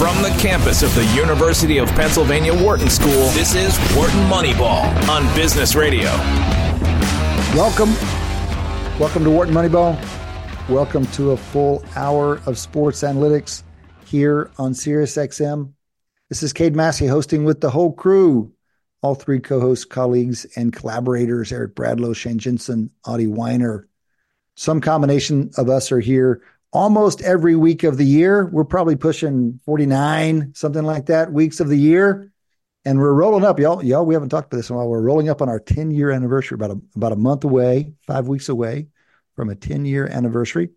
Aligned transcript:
From 0.00 0.22
the 0.22 0.34
campus 0.40 0.82
of 0.82 0.94
the 0.94 1.04
University 1.14 1.76
of 1.76 1.86
Pennsylvania 1.90 2.54
Wharton 2.54 2.88
School, 2.88 3.28
this 3.32 3.54
is 3.54 3.78
Wharton 3.94 4.18
Moneyball 4.30 4.86
on 5.10 5.36
Business 5.36 5.74
Radio. 5.74 6.08
Welcome. 7.54 7.92
Welcome 8.98 9.24
to 9.24 9.30
Wharton 9.30 9.52
Moneyball. 9.52 10.00
Welcome 10.70 11.04
to 11.08 11.32
a 11.32 11.36
full 11.36 11.84
hour 11.96 12.40
of 12.46 12.56
sports 12.56 13.02
analytics 13.02 13.62
here 14.06 14.50
on 14.56 14.72
SiriusXM. 14.72 15.70
This 16.30 16.42
is 16.42 16.54
Cade 16.54 16.74
Massey 16.74 17.06
hosting 17.06 17.44
with 17.44 17.60
the 17.60 17.68
whole 17.68 17.92
crew, 17.92 18.50
all 19.02 19.14
three 19.14 19.38
co-hosts, 19.38 19.84
colleagues, 19.84 20.46
and 20.56 20.72
collaborators, 20.72 21.52
Eric 21.52 21.74
Bradlow, 21.74 22.16
Shane 22.16 22.38
Jensen, 22.38 22.88
Adi 23.04 23.26
Wyner. 23.26 23.84
Some 24.54 24.80
combination 24.80 25.50
of 25.58 25.68
us 25.68 25.92
are 25.92 26.00
here 26.00 26.40
almost 26.72 27.20
every 27.22 27.56
week 27.56 27.82
of 27.82 27.96
the 27.96 28.04
year. 28.04 28.46
We're 28.46 28.64
probably 28.64 28.96
pushing 28.96 29.60
49, 29.64 30.52
something 30.54 30.84
like 30.84 31.06
that, 31.06 31.32
weeks 31.32 31.60
of 31.60 31.68
the 31.68 31.78
year. 31.78 32.32
And 32.84 32.98
we're 32.98 33.12
rolling 33.12 33.44
up, 33.44 33.60
y'all. 33.60 33.84
Y'all, 33.84 34.06
we 34.06 34.14
haven't 34.14 34.30
talked 34.30 34.52
about 34.52 34.58
this 34.58 34.70
in 34.70 34.74
a 34.74 34.78
while. 34.78 34.88
We're 34.88 35.02
rolling 35.02 35.28
up 35.28 35.42
on 35.42 35.48
our 35.48 35.60
10 35.60 35.90
year 35.90 36.10
anniversary, 36.10 36.54
about 36.54 36.70
a, 36.70 36.80
about 36.96 37.12
a 37.12 37.16
month 37.16 37.44
away, 37.44 37.92
five 38.06 38.26
weeks 38.26 38.48
away 38.48 38.86
from 39.36 39.50
a 39.50 39.54
10 39.54 39.84
year 39.84 40.06
anniversary. 40.06 40.70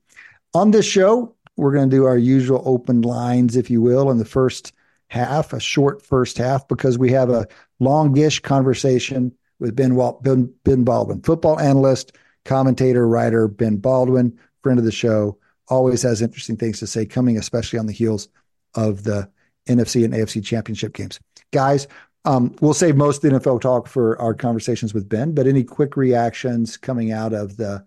On 0.53 0.71
this 0.71 0.85
show, 0.85 1.35
we're 1.55 1.73
going 1.73 1.89
to 1.89 1.95
do 1.95 2.05
our 2.05 2.17
usual 2.17 2.61
open 2.65 3.01
lines, 3.01 3.55
if 3.55 3.69
you 3.69 3.81
will, 3.81 4.11
in 4.11 4.17
the 4.17 4.25
first 4.25 4.73
half, 5.07 5.53
a 5.53 5.59
short 5.59 6.05
first 6.05 6.37
half, 6.37 6.67
because 6.67 6.97
we 6.97 7.11
have 7.11 7.29
a 7.29 7.47
longish 7.79 8.39
conversation 8.39 9.31
with 9.59 9.75
Ben, 9.75 9.97
ben, 10.21 10.53
ben 10.63 10.83
Baldwin, 10.83 11.21
football 11.21 11.59
analyst, 11.59 12.13
commentator, 12.43 13.07
writer, 13.07 13.47
Ben 13.47 13.77
Baldwin, 13.77 14.37
friend 14.61 14.79
of 14.79 14.85
the 14.85 14.91
show 14.91 15.37
always 15.73 16.01
has 16.03 16.21
interesting 16.21 16.57
things 16.57 16.79
to 16.79 16.87
say, 16.87 17.05
coming 17.05 17.37
especially 17.37 17.79
on 17.79 17.85
the 17.85 17.93
heels 17.93 18.29
of 18.75 19.03
the 19.03 19.29
NFC 19.67 20.05
and 20.05 20.13
AFC 20.13 20.43
championship 20.43 20.93
games. 20.93 21.19
Guys, 21.51 21.87
um, 22.25 22.55
we'll 22.61 22.73
save 22.73 22.95
most 22.95 23.23
of 23.23 23.31
the 23.31 23.39
NFL 23.39 23.61
talk 23.61 23.87
for 23.87 24.19
our 24.21 24.33
conversations 24.33 24.93
with 24.93 25.09
Ben, 25.09 25.33
but 25.33 25.47
any 25.47 25.63
quick 25.63 25.97
reactions 25.97 26.77
coming 26.77 27.11
out 27.11 27.33
of 27.33 27.57
the 27.57 27.85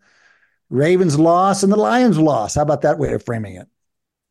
Ravens 0.69 1.19
loss 1.19 1.62
and 1.62 1.73
the 1.73 1.77
Lions 1.77 2.19
loss? 2.19 2.56
How 2.56 2.62
about 2.62 2.83
that 2.83 2.98
way 2.98 3.12
of 3.12 3.25
framing 3.25 3.56
it? 3.56 3.69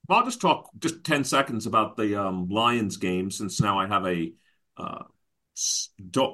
Well, 0.07 0.19
I'll 0.19 0.25
just 0.25 0.41
talk 0.41 0.69
just 0.77 1.03
10 1.03 1.23
seconds 1.23 1.65
about 1.65 1.97
the 1.97 2.21
um, 2.21 2.47
Lions 2.49 2.97
game 2.97 3.31
since 3.31 3.59
now 3.59 3.79
I 3.79 3.87
have 3.87 4.05
a 4.05 4.33
uh, 4.77 5.03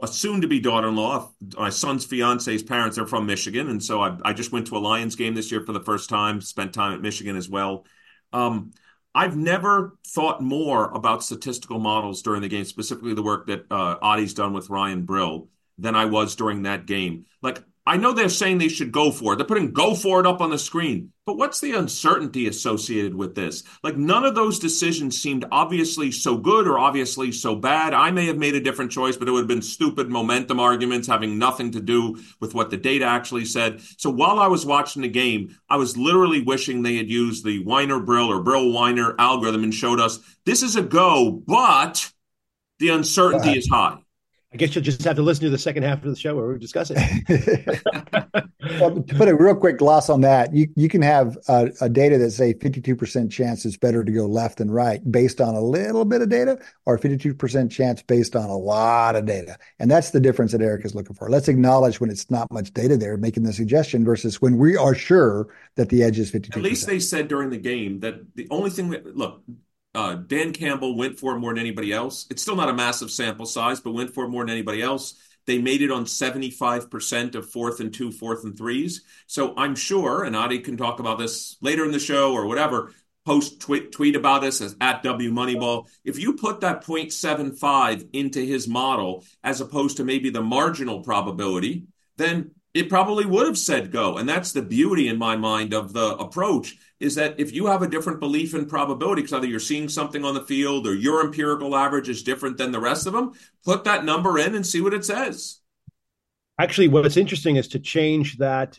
a 0.02 0.08
soon-to-be 0.08 0.60
daughter-in-law. 0.62 1.32
My 1.56 1.70
son's 1.70 2.06
fiance's 2.06 2.64
parents 2.64 2.98
are 2.98 3.06
from 3.06 3.28
Michigan, 3.28 3.70
and 3.70 3.84
so 3.84 4.02
I, 4.02 4.18
I, 4.26 4.34
just 4.34 4.52
went 4.52 4.68
to 4.68 4.78
a 4.78 4.80
Lions 4.80 5.16
game 5.16 5.36
this 5.36 5.52
year 5.52 5.64
for 5.64 5.74
the 5.74 5.80
first 5.80 6.10
time. 6.10 6.42
Spent 6.42 6.74
time 6.74 6.94
at 6.94 7.02
Michigan 7.02 7.36
as 7.36 7.48
well. 7.48 7.86
Um, 8.34 8.72
I've 9.14 9.38
never 9.38 9.98
thought 10.08 10.42
more 10.42 10.90
about 10.90 11.24
statistical 11.24 11.78
models 11.78 12.24
during 12.24 12.42
the 12.42 12.48
game, 12.48 12.66
specifically 12.66 13.14
the 13.14 13.22
work 13.22 13.46
that 13.48 13.66
uh, 13.70 13.98
Adi's 14.02 14.34
done 14.34 14.54
with 14.54 14.70
Ryan 14.72 15.04
Brill, 15.04 15.50
than 15.78 15.96
I 15.96 16.06
was 16.06 16.36
during 16.36 16.64
that 16.64 16.86
game. 16.86 17.26
Like 17.42 17.64
I 17.86 17.98
know 17.98 18.14
they're 18.14 18.30
saying 18.30 18.60
they 18.60 18.68
should 18.68 18.92
go 18.92 19.12
for 19.12 19.34
it. 19.34 19.38
They're 19.38 19.46
putting 19.46 19.74
go 19.74 19.96
for 19.96 20.20
it 20.20 20.28
up 20.28 20.40
on 20.40 20.52
the 20.52 20.60
screen. 20.60 21.12
But 21.26 21.38
what's 21.38 21.60
the 21.60 21.74
uncertainty 21.74 22.48
associated 22.48 23.16
with 23.16 23.34
this? 23.34 23.64
Like 23.84 23.98
none 23.98 24.24
of 24.24 24.36
those 24.36 24.60
decisions 24.60 25.20
seemed 25.20 25.46
obviously 25.52 26.12
so 26.12 26.38
good 26.38 26.68
or 26.68 26.78
obviously 26.78 27.32
so 27.32 27.56
bad. 27.56 27.96
I 27.96 28.12
may 28.12 28.28
have 28.28 28.38
made 28.38 28.54
a 28.54 28.62
different 28.62 28.92
choice, 28.92 29.18
but 29.18 29.28
it 29.28 29.32
would 29.32 29.42
have 29.42 29.48
been 29.48 29.64
stupid 29.64 30.10
momentum 30.10 30.60
arguments 30.60 31.08
having 31.08 31.40
nothing 31.40 31.72
to 31.72 31.82
do 31.82 32.22
with 32.40 32.54
what 32.54 32.70
the 32.70 32.78
data 32.78 33.06
actually 33.06 33.46
said. 33.46 33.82
So 33.98 34.12
while 34.12 34.40
I 34.40 34.48
was 34.48 34.66
watching 34.66 35.02
the 35.02 35.08
game, 35.08 35.58
I 35.68 35.78
was 35.78 35.98
literally 35.98 36.44
wishing 36.44 36.84
they 36.84 36.98
had 36.98 37.10
used 37.10 37.44
the 37.44 37.64
Wyner 37.66 38.06
Brill 38.06 38.32
or 38.32 38.44
Brill 38.44 38.66
Wyner 38.66 39.16
algorithm 39.18 39.64
and 39.64 39.74
showed 39.74 40.00
us 40.00 40.20
this 40.46 40.62
is 40.62 40.76
a 40.76 40.84
go, 40.84 41.32
but 41.32 42.12
the 42.78 42.90
uncertainty 42.90 43.58
is 43.58 43.68
high. 43.68 43.98
I 44.54 44.58
guess 44.58 44.76
you'll 44.76 44.84
just 44.84 45.02
have 45.04 45.16
to 45.16 45.22
listen 45.22 45.46
to 45.46 45.50
the 45.50 45.58
second 45.58 45.84
half 45.84 46.04
of 46.04 46.10
the 46.10 46.16
show 46.16 46.36
where 46.36 46.48
we 46.48 46.60
discuss 46.60 46.92
it. 46.94 46.98
well, 48.82 49.02
to 49.02 49.16
put 49.16 49.30
a 49.30 49.36
real 49.36 49.56
quick 49.56 49.78
gloss 49.78 50.10
on 50.10 50.20
that, 50.22 50.54
you, 50.54 50.68
you 50.76 50.90
can 50.90 51.02
have 51.02 51.38
a, 51.48 51.72
a, 51.80 51.88
data 51.88 52.18
that 52.18 52.32
say 52.32 52.54
52% 52.54 53.32
chance 53.32 53.64
it's 53.64 53.78
better 53.78 54.04
to 54.04 54.12
go 54.12 54.26
left 54.26 54.58
than 54.58 54.70
right 54.70 55.10
based 55.10 55.40
on 55.40 55.56
a 55.56 55.62
little 55.62 56.04
bit 56.04 56.22
of 56.22 56.28
data 56.28 56.60
or 56.86 57.00
52% 57.00 57.72
chance 57.72 58.02
based 58.02 58.36
on 58.36 58.50
a 58.50 58.58
lot 58.58 59.16
of 59.16 59.26
data. 59.26 59.58
And 59.80 59.90
that's 59.90 60.10
the 60.10 60.20
difference 60.20 60.52
that 60.52 60.62
Eric 60.62 60.84
is 60.84 60.96
looking 60.96 61.16
for. 61.16 61.30
Let's 61.30 61.48
acknowledge 61.48 62.02
when 62.02 62.10
it's 62.10 62.30
not 62.30 62.52
much 62.52 62.74
data 62.74 62.98
there 62.98 63.16
making 63.16 63.44
the 63.44 63.54
suggestion 63.54 64.04
versus 64.04 64.42
when 64.42 64.58
we 64.58 64.76
are 64.76 64.94
sure 64.94 65.48
that 65.78 65.88
the 65.88 66.04
edge 66.04 66.20
is 66.20 66.30
52%. 66.30 66.58
At 66.58 66.62
least 66.62 66.88
they 66.88 67.00
said 67.00 67.30
during 67.30 67.52
the 67.52 67.58
game 67.58 68.02
that 68.02 68.36
the 68.36 68.50
only 68.50 68.70
thing 68.70 68.90
that, 68.90 69.16
look, 69.16 69.44
uh, 69.94 70.16
Dan 70.16 70.54
Campbell 70.54 70.96
went 70.96 71.20
for 71.20 71.36
it 71.36 71.40
more 71.40 71.54
than 71.54 71.60
anybody 71.60 71.92
else. 71.92 72.28
It's 72.30 72.42
still 72.42 72.56
not 72.56 72.70
a 72.70 72.74
massive 72.74 73.12
sample 73.12 73.46
size, 73.46 73.80
but 73.80 73.92
went 73.92 74.14
for 74.14 74.26
it 74.26 74.30
more 74.30 74.44
than 74.44 74.52
anybody 74.52 74.82
else. 74.82 75.16
They 75.46 75.58
made 75.58 75.82
it 75.82 75.92
on 75.92 76.06
75% 76.06 77.36
of 77.36 77.50
fourth 77.50 77.80
and 77.80 77.94
two, 77.94 78.12
fourth 78.12 78.44
and 78.44 78.58
threes. 78.58 79.04
So 79.28 79.54
I'm 79.58 79.76
sure, 79.76 80.24
and 80.24 80.36
Adi 80.36 80.60
can 80.60 80.78
talk 80.78 81.00
about 81.00 81.18
this 81.18 81.58
later 81.62 81.84
in 81.84 81.92
the 81.92 82.00
show 82.00 82.34
or 82.34 82.46
whatever, 82.46 82.94
post 83.26 83.60
tweet, 83.60 83.92
tweet 83.92 84.16
about 84.16 84.42
this 84.42 84.62
as 84.62 84.76
at 84.80 85.04
W 85.04 85.32
Moneyball. 85.32 85.88
If 86.06 86.20
you 86.20 86.34
put 86.34 86.62
that 86.62 86.86
0.75 86.86 88.08
into 88.14 88.40
his 88.40 88.68
model 88.68 89.26
as 89.44 89.62
opposed 89.62 89.98
to 89.98 90.04
maybe 90.04 90.30
the 90.30 90.42
marginal 90.42 91.02
probability, 91.02 91.86
then 92.18 92.52
it 92.74 92.90
probably 92.90 93.26
would 93.26 93.48
have 93.48 93.58
said 93.58 93.92
go. 93.92 94.18
And 94.18 94.30
that's 94.30 94.54
the 94.54 94.62
beauty 94.62 95.08
in 95.08 95.18
my 95.18 95.36
mind 95.36 95.74
of 95.74 95.92
the 95.92 96.16
approach 96.16 96.78
is 97.02 97.16
that 97.16 97.40
if 97.40 97.52
you 97.52 97.66
have 97.66 97.82
a 97.82 97.88
different 97.88 98.20
belief 98.20 98.54
in 98.54 98.66
probability, 98.66 99.22
because 99.22 99.34
either 99.34 99.48
you're 99.48 99.60
seeing 99.60 99.90
something 99.90 100.24
on 100.24 100.34
the 100.34 100.44
field 100.44 100.86
or 100.88 100.94
your 100.94 101.26
empirical 101.26 101.76
average 101.76 102.10
is 102.10 102.24
different 102.24 102.58
than 102.58 102.72
the 102.72 102.80
rest 102.80 103.08
of 103.08 103.14
them, 103.14 103.34
put 103.66 103.84
that 103.86 104.06
number 104.06 104.38
in 104.38 104.56
and 104.56 104.66
see 104.66 104.82
what 104.82 104.94
it 104.94 105.04
says. 105.04 105.60
Actually, 106.60 106.88
what's 106.88 107.18
interesting 107.18 107.56
is 107.56 107.70
to 107.70 107.80
change 107.80 108.38
that 108.38 108.78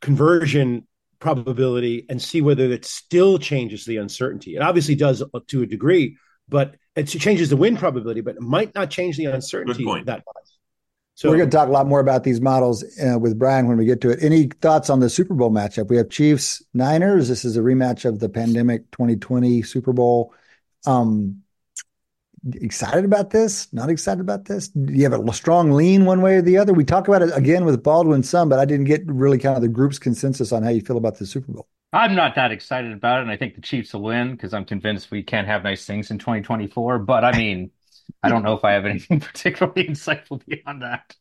conversion 0.00 0.86
probability 1.18 2.06
and 2.08 2.20
see 2.22 2.40
whether 2.40 2.64
it 2.64 2.84
still 2.84 3.38
changes 3.38 3.84
the 3.84 3.96
uncertainty. 3.96 4.56
It 4.56 4.62
obviously 4.62 4.94
does 4.94 5.22
to 5.48 5.62
a 5.62 5.66
degree, 5.66 6.16
but 6.48 6.76
it 6.94 7.04
changes 7.04 7.48
the 7.48 7.56
win 7.56 7.76
probability, 7.76 8.20
but 8.20 8.36
it 8.36 8.42
might 8.42 8.74
not 8.74 8.90
change 8.90 9.16
the 9.16 9.26
uncertainty 9.26 9.84
that 10.04 10.22
much. 10.26 10.41
So 11.14 11.28
we're 11.28 11.36
going 11.36 11.50
to 11.50 11.56
talk 11.56 11.68
a 11.68 11.72
lot 11.72 11.86
more 11.86 12.00
about 12.00 12.24
these 12.24 12.40
models 12.40 12.84
uh, 12.98 13.18
with 13.18 13.38
Brian 13.38 13.68
when 13.68 13.76
we 13.76 13.84
get 13.84 14.00
to 14.00 14.10
it. 14.10 14.22
Any 14.22 14.46
thoughts 14.46 14.88
on 14.88 15.00
the 15.00 15.10
Super 15.10 15.34
Bowl 15.34 15.50
matchup? 15.50 15.88
We 15.88 15.96
have 15.98 16.08
Chiefs 16.08 16.62
Niners. 16.72 17.28
This 17.28 17.44
is 17.44 17.56
a 17.56 17.60
rematch 17.60 18.04
of 18.04 18.18
the 18.18 18.28
pandemic 18.28 18.90
2020 18.92 19.62
Super 19.62 19.92
Bowl. 19.92 20.34
Um, 20.86 21.42
excited 22.54 23.04
about 23.04 23.30
this? 23.30 23.70
Not 23.72 23.90
excited 23.90 24.20
about 24.20 24.46
this? 24.46 24.68
Do 24.68 24.92
you 24.92 25.08
have 25.08 25.12
a 25.12 25.32
strong 25.32 25.72
lean 25.72 26.06
one 26.06 26.22
way 26.22 26.36
or 26.36 26.42
the 26.42 26.56
other? 26.56 26.72
We 26.72 26.84
talk 26.84 27.08
about 27.08 27.22
it 27.22 27.30
again 27.36 27.64
with 27.66 27.82
Baldwin 27.82 28.22
some, 28.22 28.48
but 28.48 28.58
I 28.58 28.64
didn't 28.64 28.86
get 28.86 29.02
really 29.06 29.38
kind 29.38 29.54
of 29.54 29.62
the 29.62 29.68
group's 29.68 29.98
consensus 29.98 30.50
on 30.50 30.62
how 30.62 30.70
you 30.70 30.80
feel 30.80 30.96
about 30.96 31.18
the 31.18 31.26
Super 31.26 31.52
Bowl. 31.52 31.68
I'm 31.92 32.14
not 32.14 32.36
that 32.36 32.52
excited 32.52 32.90
about 32.90 33.18
it, 33.18 33.22
and 33.22 33.30
I 33.30 33.36
think 33.36 33.54
the 33.54 33.60
Chiefs 33.60 33.92
will 33.92 34.02
win 34.02 34.32
because 34.32 34.54
I'm 34.54 34.64
convinced 34.64 35.10
we 35.10 35.22
can't 35.22 35.46
have 35.46 35.62
nice 35.62 35.84
things 35.84 36.10
in 36.10 36.18
2024. 36.18 37.00
But 37.00 37.24
I 37.24 37.36
mean. 37.36 37.70
I 38.22 38.28
don't 38.28 38.42
know 38.42 38.54
if 38.54 38.64
I 38.64 38.72
have 38.72 38.86
anything 38.86 39.20
particularly 39.20 39.84
insightful 39.84 40.44
beyond 40.46 40.82
that. 40.82 41.16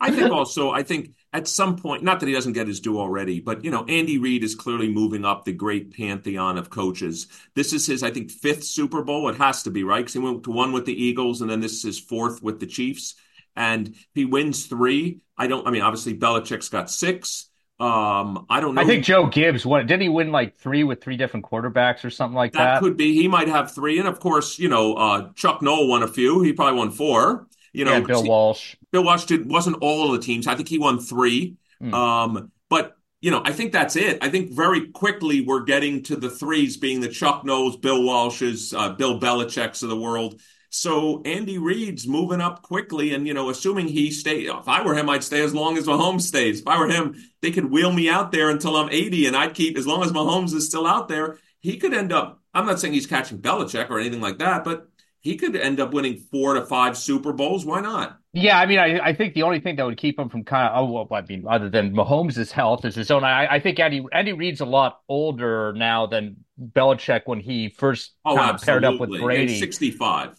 I 0.00 0.10
think 0.10 0.30
also, 0.32 0.70
I 0.70 0.82
think 0.82 1.14
at 1.32 1.48
some 1.48 1.76
point, 1.76 2.02
not 2.02 2.20
that 2.20 2.26
he 2.26 2.34
doesn't 2.34 2.52
get 2.52 2.66
his 2.66 2.80
due 2.80 2.98
already, 2.98 3.40
but 3.40 3.64
you 3.64 3.70
know, 3.70 3.84
Andy 3.86 4.18
Reid 4.18 4.44
is 4.44 4.54
clearly 4.54 4.90
moving 4.90 5.24
up 5.24 5.44
the 5.44 5.52
great 5.52 5.96
pantheon 5.96 6.58
of 6.58 6.68
coaches. 6.68 7.28
This 7.54 7.72
is 7.72 7.86
his, 7.86 8.02
I 8.02 8.10
think, 8.10 8.30
fifth 8.30 8.64
Super 8.64 9.02
Bowl. 9.02 9.28
It 9.28 9.36
has 9.36 9.62
to 9.62 9.70
be 9.70 9.84
right 9.84 10.00
because 10.00 10.12
he 10.12 10.18
went 10.18 10.44
to 10.44 10.50
one 10.50 10.72
with 10.72 10.84
the 10.84 11.04
Eagles, 11.04 11.40
and 11.40 11.50
then 11.50 11.60
this 11.60 11.72
is 11.72 11.82
his 11.82 11.98
fourth 11.98 12.42
with 12.42 12.60
the 12.60 12.66
Chiefs. 12.66 13.14
And 13.56 13.94
he 14.14 14.24
wins 14.24 14.66
three. 14.66 15.20
I 15.38 15.46
don't. 15.46 15.66
I 15.66 15.70
mean, 15.70 15.82
obviously 15.82 16.18
Belichick's 16.18 16.68
got 16.68 16.90
six. 16.90 17.48
Um, 17.80 18.46
I 18.48 18.60
don't 18.60 18.76
know. 18.76 18.82
I 18.82 18.84
think 18.84 19.04
Joe 19.04 19.26
Gibbs 19.26 19.66
won. 19.66 19.86
Didn't 19.86 20.02
he 20.02 20.08
win 20.08 20.30
like 20.30 20.56
three 20.56 20.84
with 20.84 21.02
three 21.02 21.16
different 21.16 21.44
quarterbacks 21.44 22.04
or 22.04 22.10
something 22.10 22.36
like 22.36 22.52
that? 22.52 22.74
That 22.74 22.80
could 22.80 22.96
be. 22.96 23.14
He 23.14 23.26
might 23.26 23.48
have 23.48 23.74
three, 23.74 23.98
and 23.98 24.06
of 24.06 24.20
course, 24.20 24.58
you 24.58 24.68
know, 24.68 24.94
uh, 24.94 25.32
Chuck 25.34 25.60
Noll 25.60 25.88
won 25.88 26.04
a 26.04 26.08
few. 26.08 26.42
He 26.42 26.52
probably 26.52 26.78
won 26.78 26.90
four. 26.92 27.48
You 27.72 27.84
know, 27.84 27.94
yeah, 27.94 28.00
Bill 28.00 28.22
Walsh. 28.22 28.76
Bill 28.92 29.02
Walsh 29.02 29.24
did, 29.24 29.50
wasn't 29.50 29.78
all 29.80 30.06
of 30.06 30.12
the 30.12 30.24
teams. 30.24 30.46
I 30.46 30.54
think 30.54 30.68
he 30.68 30.78
won 30.78 31.00
three. 31.00 31.56
Mm. 31.82 31.92
Um, 31.92 32.52
but 32.70 32.96
you 33.20 33.32
know, 33.32 33.42
I 33.44 33.52
think 33.52 33.72
that's 33.72 33.96
it. 33.96 34.18
I 34.22 34.28
think 34.28 34.52
very 34.52 34.88
quickly 34.88 35.40
we're 35.40 35.64
getting 35.64 36.04
to 36.04 36.16
the 36.16 36.30
threes 36.30 36.76
being 36.76 37.00
the 37.00 37.08
Chuck 37.08 37.42
Nolls, 37.42 37.80
Bill 37.80 38.04
Walsh's, 38.04 38.72
uh, 38.72 38.90
Bill 38.90 39.18
Belichick's 39.18 39.82
of 39.82 39.88
the 39.88 39.96
world. 39.96 40.40
So 40.74 41.22
Andy 41.24 41.56
Reid's 41.56 42.04
moving 42.04 42.40
up 42.40 42.62
quickly, 42.62 43.14
and 43.14 43.28
you 43.28 43.32
know, 43.32 43.48
assuming 43.48 43.86
he 43.86 44.10
stay. 44.10 44.40
If 44.40 44.66
I 44.66 44.82
were 44.82 44.96
him, 44.96 45.08
I'd 45.08 45.22
stay 45.22 45.40
as 45.40 45.54
long 45.54 45.78
as 45.78 45.86
Mahomes 45.86 46.22
stays. 46.22 46.62
If 46.62 46.66
I 46.66 46.76
were 46.76 46.88
him, 46.88 47.14
they 47.42 47.52
could 47.52 47.70
wheel 47.70 47.92
me 47.92 48.08
out 48.08 48.32
there 48.32 48.50
until 48.50 48.76
I'm 48.76 48.90
80, 48.90 49.26
and 49.26 49.36
I'd 49.36 49.54
keep 49.54 49.78
as 49.78 49.86
long 49.86 50.02
as 50.02 50.10
Mahomes 50.10 50.52
is 50.52 50.66
still 50.66 50.84
out 50.84 51.06
there. 51.06 51.38
He 51.60 51.76
could 51.76 51.94
end 51.94 52.12
up. 52.12 52.42
I'm 52.52 52.66
not 52.66 52.80
saying 52.80 52.92
he's 52.92 53.06
catching 53.06 53.38
Belichick 53.38 53.88
or 53.88 54.00
anything 54.00 54.20
like 54.20 54.38
that, 54.38 54.64
but 54.64 54.88
he 55.20 55.36
could 55.36 55.54
end 55.54 55.78
up 55.78 55.94
winning 55.94 56.16
four 56.16 56.54
to 56.54 56.66
five 56.66 56.98
Super 56.98 57.32
Bowls. 57.32 57.64
Why 57.64 57.80
not? 57.80 58.18
Yeah, 58.32 58.58
I 58.58 58.66
mean, 58.66 58.80
I, 58.80 58.98
I 58.98 59.14
think 59.14 59.34
the 59.34 59.44
only 59.44 59.60
thing 59.60 59.76
that 59.76 59.86
would 59.86 59.96
keep 59.96 60.18
him 60.18 60.28
from 60.28 60.42
kind 60.42 60.74
of, 60.74 60.76
oh, 60.76 60.90
well, 60.90 61.08
I 61.12 61.22
mean, 61.22 61.44
other 61.48 61.70
than 61.70 61.94
Mahomes' 61.94 62.50
health 62.50 62.84
is 62.84 62.96
his 62.96 63.12
own. 63.12 63.22
I, 63.22 63.46
I 63.46 63.60
think 63.60 63.78
Andy 63.78 64.04
Andy 64.12 64.32
Reid's 64.32 64.60
a 64.60 64.66
lot 64.66 65.02
older 65.08 65.72
now 65.72 66.06
than 66.06 66.44
Belichick 66.60 67.22
when 67.26 67.38
he 67.38 67.68
first 67.68 68.10
oh, 68.24 68.34
kind 68.34 68.56
of 68.56 68.60
paired 68.60 68.84
up 68.84 68.98
with 68.98 69.10
Brady. 69.20 69.60
Sixty 69.60 69.92
five. 69.92 70.36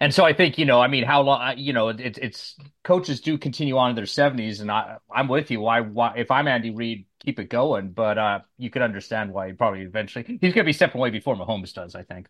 And 0.00 0.14
so 0.14 0.24
I 0.24 0.32
think 0.32 0.56
you 0.56 0.64
know, 0.64 0.80
I 0.80 0.88
mean, 0.88 1.04
how 1.04 1.20
long? 1.22 1.58
You 1.58 1.72
know, 1.72 1.88
it's 1.88 2.18
it's 2.18 2.56
coaches 2.84 3.20
do 3.20 3.36
continue 3.36 3.76
on 3.76 3.90
in 3.90 3.96
their 3.96 4.06
seventies, 4.06 4.60
and 4.60 4.70
I 4.70 4.96
I'm 5.14 5.28
with 5.28 5.50
you. 5.50 5.60
Why 5.60 5.80
why 5.80 6.14
if 6.16 6.30
I'm 6.30 6.48
Andy 6.48 6.70
Reid, 6.70 7.04
keep 7.20 7.38
it 7.38 7.50
going. 7.50 7.90
But 7.90 8.16
uh, 8.18 8.40
you 8.56 8.70
could 8.70 8.82
understand 8.82 9.32
why 9.32 9.48
he 9.48 9.52
probably 9.52 9.82
eventually 9.82 10.24
he's 10.24 10.54
going 10.54 10.64
to 10.64 10.64
be 10.64 10.72
stepping 10.72 10.98
away 10.98 11.10
before 11.10 11.36
Mahomes 11.36 11.74
does. 11.74 11.94
I 11.94 12.02
think 12.02 12.28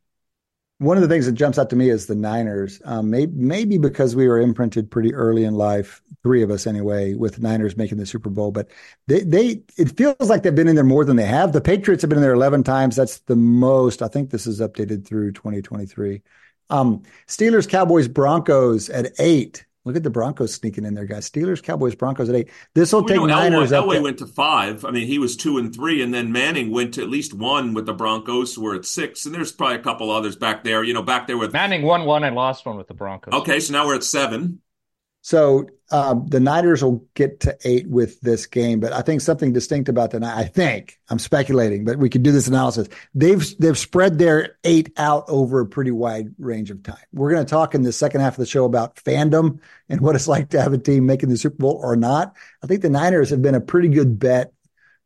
one 0.81 0.97
of 0.97 1.03
the 1.03 1.09
things 1.09 1.27
that 1.27 1.33
jumps 1.33 1.59
out 1.59 1.69
to 1.71 1.77
me 1.77 1.91
is 1.91 2.07
the 2.07 2.15
Niners. 2.15 2.81
Um, 2.87 3.11
maybe, 3.11 3.33
maybe 3.37 3.77
because 3.77 4.17
we 4.17 4.27
were 4.27 4.41
imprinted 4.41 4.91
pretty 4.91 5.15
early 5.15 5.45
in 5.45 5.55
life, 5.55 6.01
three 6.23 6.43
of 6.43 6.51
us 6.51 6.67
anyway, 6.67 7.13
with 7.13 7.39
Niners 7.39 7.77
making 7.77 7.99
the 7.99 8.07
Super 8.07 8.31
Bowl. 8.31 8.51
But 8.51 8.69
they, 9.07 9.21
they, 9.21 9.63
it 9.77 9.95
feels 9.95 10.31
like 10.31 10.43
they've 10.43 10.55
been 10.55 10.69
in 10.69 10.77
there 10.77 10.85
more 10.85 11.05
than 11.05 11.17
they 11.17 11.27
have. 11.27 11.53
The 11.53 11.61
Patriots 11.61 12.03
have 12.03 12.09
been 12.09 12.17
in 12.17 12.23
there 12.23 12.33
eleven 12.33 12.65
times. 12.65 12.97
That's 12.97 13.19
the 13.21 13.37
most. 13.37 14.01
I 14.01 14.09
think 14.09 14.31
this 14.31 14.47
is 14.47 14.61
updated 14.61 15.07
through 15.07 15.33
2023. 15.33 16.23
Um, 16.71 17.03
Steelers, 17.27 17.69
Cowboys, 17.69 18.09
Broncos 18.09 18.89
at 18.91 19.13
eight. 19.19 19.67
Look 19.85 19.97
at 19.97 20.03
the 20.03 20.11
Broncos 20.11 20.53
sneaking 20.53 20.85
in 20.85 20.93
there, 20.93 21.07
guys. 21.07 21.29
Steelers, 21.29 21.63
Cowboys, 21.63 21.95
Broncos 21.95 22.29
at 22.29 22.35
eight. 22.35 22.51
This 22.75 22.93
will 22.93 23.03
take 23.03 23.21
Niners. 23.21 23.71
Elway, 23.71 23.97
Elway 23.97 24.03
went 24.03 24.19
to 24.19 24.27
five. 24.27 24.85
I 24.85 24.91
mean, 24.91 25.07
he 25.07 25.19
was 25.19 25.37
two 25.37 25.57
and 25.57 25.75
three, 25.75 26.03
and 26.03 26.13
then 26.13 26.33
Manning 26.33 26.71
went 26.71 26.95
to 26.95 27.03
at 27.03 27.09
least 27.09 27.33
one 27.33 27.73
with 27.73 27.87
the 27.87 27.95
Broncos, 27.95 28.55
who 28.55 28.63
were 28.63 28.75
at 28.75 28.85
six. 28.85 29.25
And 29.25 29.35
there's 29.35 29.53
probably 29.53 29.77
a 29.77 29.83
couple 29.83 30.11
others 30.11 30.37
back 30.37 30.65
there. 30.65 30.85
You 30.85 30.93
know, 30.93 31.03
back 31.03 31.27
there 31.27 31.39
with 31.39 31.55
Manning 31.55 31.83
won 31.83 32.05
one 32.05 32.25
and 32.25 32.37
lost 32.37 32.67
one 32.67 32.77
with 32.77 32.89
the 32.89 32.95
Broncos. 32.95 33.33
Okay, 33.33 33.59
so 33.59 33.73
now 33.73 33.87
we're 33.87 33.95
at 33.95 34.05
seven. 34.05 34.61
So 35.23 35.69
um, 35.91 36.27
the 36.29 36.41
Niners 36.41 36.83
will 36.83 37.05
get 37.15 37.41
to 37.41 37.57
eight 37.65 37.89
with 37.89 38.21
this 38.21 38.47
game, 38.47 38.81
but 38.81 38.93
I 38.93 39.03
think 39.03 39.21
something 39.21 39.53
distinct 39.53 39.89
about 39.89 40.13
the 40.13 40.25
I 40.25 40.45
think 40.45 40.99
I'm 41.09 41.19
speculating, 41.19 41.85
but 41.85 41.99
we 41.99 42.09
could 42.09 42.23
do 42.23 42.33
this 42.33 42.49
analysis. 42.49 42.89
They've 43.15 43.59
they've 43.59 43.77
spread 43.77 44.19
their 44.19 44.57
eight 44.65 44.93
out 44.97 45.25
over 45.29 45.61
a 45.61 45.67
pretty 45.67 45.91
wide 45.91 46.35
range 46.39 46.71
of 46.71 46.83
time. 46.83 46.97
We're 47.13 47.33
going 47.33 47.45
to 47.45 47.51
talk 47.51 47.75
in 47.75 47.83
the 47.83 47.93
second 47.93 48.21
half 48.21 48.35
of 48.35 48.39
the 48.39 48.47
show 48.47 48.65
about 48.65 48.97
fandom 48.97 49.61
and 49.89 50.01
what 50.01 50.15
it's 50.15 50.29
like 50.29 50.51
to 50.51 50.63
have 50.63 50.73
a 50.73 50.79
team 50.79 51.07
making 51.07 51.29
the 51.29 51.37
Super 51.37 51.57
Bowl 51.57 51.81
or 51.83 51.97
not. 51.97 52.35
I 52.63 52.67
think 52.67 52.83
the 52.83 52.91
Niners 52.91 53.31
have 53.31 53.43
been 53.43 53.57
a 53.57 53.61
pretty 53.61 53.89
good 53.89 54.19
bet, 54.19 54.53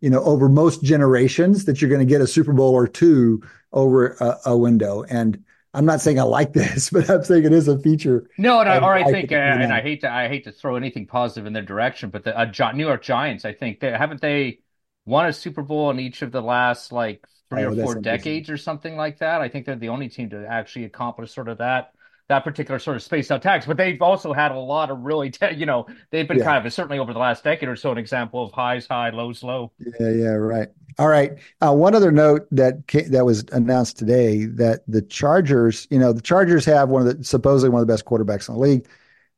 you 0.00 0.10
know, 0.10 0.22
over 0.22 0.48
most 0.48 0.82
generations 0.82 1.64
that 1.64 1.80
you're 1.80 1.90
going 1.90 2.06
to 2.06 2.12
get 2.12 2.20
a 2.20 2.26
Super 2.26 2.52
Bowl 2.52 2.72
or 2.72 2.86
two 2.86 3.42
over 3.72 4.16
a, 4.20 4.38
a 4.46 4.56
window 4.56 5.02
and 5.02 5.42
I'm 5.74 5.84
not 5.84 6.00
saying 6.00 6.18
I 6.18 6.22
like 6.22 6.52
this, 6.52 6.88
but 6.92 7.10
I'm 7.10 7.24
saying 7.24 7.44
it 7.44 7.52
is 7.52 7.68
a 7.68 7.78
feature. 7.78 8.30
No, 8.38 8.60
and 8.60 8.68
I, 8.68 8.78
or 8.78 8.94
I 8.94 9.04
think, 9.04 9.32
uh, 9.32 9.34
and 9.34 9.72
I 9.72 9.80
hate 9.80 10.02
to, 10.02 10.10
I 10.10 10.28
hate 10.28 10.44
to 10.44 10.52
throw 10.52 10.76
anything 10.76 11.06
positive 11.06 11.46
in 11.46 11.52
their 11.52 11.62
direction, 11.62 12.10
but 12.10 12.24
the 12.24 12.38
uh, 12.38 12.72
New 12.72 12.86
York 12.86 13.02
Giants, 13.02 13.44
I 13.44 13.52
think, 13.52 13.80
they, 13.80 13.90
haven't 13.90 14.20
they 14.20 14.60
won 15.04 15.26
a 15.26 15.32
Super 15.32 15.62
Bowl 15.62 15.90
in 15.90 15.98
each 15.98 16.22
of 16.22 16.32
the 16.32 16.42
last 16.42 16.92
like 16.92 17.26
three 17.50 17.64
oh, 17.64 17.72
or 17.72 17.74
four 17.74 17.94
decades 17.96 18.48
or 18.48 18.56
something 18.56 18.96
like 18.96 19.18
that? 19.18 19.40
I 19.40 19.48
think 19.48 19.66
they're 19.66 19.76
the 19.76 19.88
only 19.88 20.08
team 20.08 20.30
to 20.30 20.46
actually 20.46 20.84
accomplish 20.84 21.34
sort 21.34 21.48
of 21.48 21.58
that 21.58 21.93
that 22.28 22.42
particular 22.42 22.78
sort 22.78 22.96
of 22.96 23.02
spaced 23.02 23.30
out 23.30 23.42
tax. 23.42 23.66
But 23.66 23.76
they've 23.76 24.00
also 24.00 24.32
had 24.32 24.50
a 24.50 24.58
lot 24.58 24.90
of 24.90 25.00
really, 25.00 25.30
te- 25.30 25.54
you 25.56 25.66
know, 25.66 25.86
they've 26.10 26.26
been 26.26 26.38
yeah. 26.38 26.44
kind 26.44 26.66
of 26.66 26.72
certainly 26.72 26.98
over 26.98 27.12
the 27.12 27.18
last 27.18 27.44
decade 27.44 27.68
or 27.68 27.76
so 27.76 27.92
an 27.92 27.98
example 27.98 28.42
of 28.42 28.52
highs 28.52 28.86
high, 28.86 29.10
lows 29.10 29.42
low. 29.42 29.72
Yeah, 29.78 30.10
yeah, 30.10 30.28
right. 30.28 30.68
All 30.98 31.08
right. 31.08 31.32
Uh, 31.60 31.74
one 31.74 31.94
other 31.94 32.12
note 32.12 32.46
that 32.52 32.86
came, 32.86 33.10
that 33.10 33.24
was 33.24 33.44
announced 33.52 33.98
today 33.98 34.44
that 34.44 34.82
the 34.86 35.02
Chargers, 35.02 35.88
you 35.90 35.98
know, 35.98 36.12
the 36.12 36.22
Chargers 36.22 36.64
have 36.66 36.88
one 36.88 37.06
of 37.06 37.18
the 37.18 37.24
supposedly 37.24 37.70
one 37.70 37.82
of 37.82 37.86
the 37.86 37.92
best 37.92 38.04
quarterbacks 38.04 38.48
in 38.48 38.54
the 38.54 38.60
league. 38.60 38.88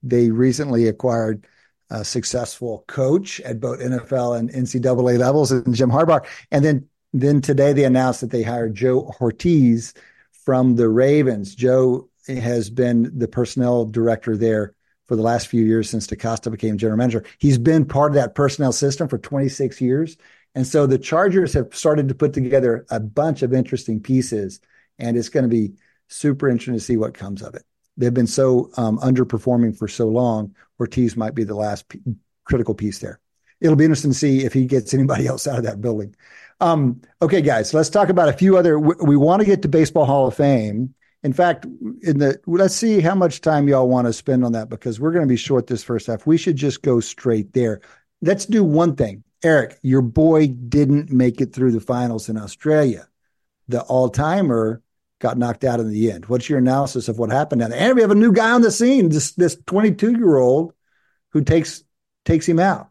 They 0.03 0.31
recently 0.31 0.87
acquired 0.87 1.47
a 1.91 2.05
successful 2.05 2.85
coach 2.89 3.41
at 3.41 3.61
both 3.61 3.81
NFL 3.81 4.39
and 4.39 4.51
NCAA 4.51 5.19
levels, 5.19 5.51
and 5.51 5.75
Jim 5.75 5.91
Harbaugh. 5.91 6.27
And 6.51 6.65
then 6.65 6.89
then 7.13 7.41
today 7.41 7.73
they 7.73 7.85
announced 7.85 8.21
that 8.21 8.31
they 8.31 8.43
hired 8.43 8.75
Joe 8.75 9.11
Hortiz 9.19 9.95
from 10.45 10.77
the 10.77 10.89
Ravens. 10.89 11.55
Joe 11.55 12.09
has 12.29 12.71
been 12.71 13.11
the 13.17 13.29
personnel 13.29 13.85
director 13.85 14.37
there 14.37 14.75
for 15.07 15.17
the 15.17 15.23
last 15.23 15.47
few 15.47 15.65
years 15.65 15.89
since 15.89 16.07
DeCosta 16.07 16.51
became 16.51 16.79
general 16.79 16.99
manager. 16.99 17.25
He's 17.39 17.59
been 17.59 17.85
part 17.85 18.11
of 18.11 18.17
that 18.17 18.35
personnel 18.35 18.73
system 18.73 19.09
for 19.09 19.19
26 19.19 19.81
years. 19.81 20.17
And 20.55 20.67
so 20.67 20.87
the 20.87 20.99
Chargers 20.99 21.53
have 21.53 21.75
started 21.75 22.09
to 22.09 22.15
put 22.15 22.33
together 22.33 22.87
a 22.91 22.99
bunch 22.99 23.43
of 23.43 23.53
interesting 23.53 24.01
pieces, 24.01 24.61
and 24.99 25.17
it's 25.17 25.29
going 25.29 25.45
to 25.45 25.51
be 25.51 25.75
super 26.09 26.49
interesting 26.49 26.75
to 26.75 26.81
see 26.81 26.97
what 26.97 27.15
comes 27.15 27.43
of 27.43 27.55
it. 27.55 27.63
They've 27.97 28.13
been 28.13 28.27
so 28.27 28.71
um, 28.77 28.99
underperforming 28.99 29.77
for 29.79 29.87
so 29.87 30.09
long. 30.09 30.55
Hortiz 30.79 31.17
might 31.17 31.35
be 31.35 31.45
the 31.45 31.55
last 31.55 31.89
p- 31.89 32.01
critical 32.45 32.75
piece 32.75 32.99
there. 32.99 33.21
It'll 33.61 33.77
be 33.77 33.85
interesting 33.85 34.13
to 34.13 34.19
see 34.19 34.45
if 34.45 34.53
he 34.53 34.67
gets 34.67 34.93
anybody 34.95 35.27
else 35.27 35.47
out 35.47 35.59
of 35.59 35.65
that 35.65 35.81
building. 35.81 36.15
Um, 36.61 37.03
okay, 37.21 37.43
guys, 37.43 37.75
let's 37.75 37.91
talk 37.91 38.09
about 38.09 38.29
a 38.29 38.33
few 38.33 38.57
other. 38.57 38.79
We, 38.79 38.95
we 39.01 39.17
want 39.17 39.41
to 39.41 39.47
get 39.47 39.63
to 39.63 39.69
Baseball 39.69 40.07
Hall 40.07 40.27
of 40.27 40.35
Fame. 40.35 40.95
In 41.23 41.33
fact, 41.33 41.65
in 42.03 42.19
the 42.19 42.41
let's 42.47 42.75
see 42.75 43.01
how 43.01 43.15
much 43.15 43.41
time 43.41 43.69
y'all 43.69 43.89
want 43.89 44.07
to 44.07 44.13
spend 44.13 44.45
on 44.45 44.53
that 44.53 44.69
because 44.69 45.01
we're 45.01 45.13
going 45.13 45.27
to 45.27 45.33
be 45.33 45.37
short 45.37 45.67
this 45.67 45.83
first 45.83 46.07
half. 46.07 46.27
We 46.27 46.37
should 46.37 46.57
just 46.57 46.83
go 46.83 47.01
straight 47.01 47.53
there. 47.53 47.81
Let's 48.23 48.47
do 48.47 48.63
one 48.63 48.97
thing. 48.97 49.25
Eric, 49.43 49.79
your 49.83 50.03
boy 50.03 50.49
didn't 50.49 51.11
make 51.11 51.41
it 51.41 51.53
through 51.53 51.73
the 51.73 51.81
finals 51.81 52.29
in 52.29 52.37
Australia. 52.37 53.09
The 53.69 53.83
all 53.83 54.09
timer 54.09 54.83
got 55.19 55.39
knocked 55.39 55.65
out 55.65 55.81
in 55.81 55.91
the 55.91 56.11
end. 56.11 56.27
What's 56.27 56.49
your 56.49 56.59
analysis 56.59 57.09
of 57.09 57.19
what 57.19 57.31
happened 57.31 57.61
there? 57.61 57.73
And 57.73 57.95
we 57.95 58.03
have 58.03 58.11
a 58.11 58.15
new 58.15 58.33
guy 58.33 58.51
on 58.51 58.63
the 58.63 58.71
scene, 58.71 59.09
this 59.09 59.33
this 59.33 59.57
22 59.67 60.13
year 60.13 60.37
old 60.37 60.73
who 61.31 61.43
takes 61.43 61.83
takes 62.25 62.47
him 62.47 62.59
out. 62.59 62.91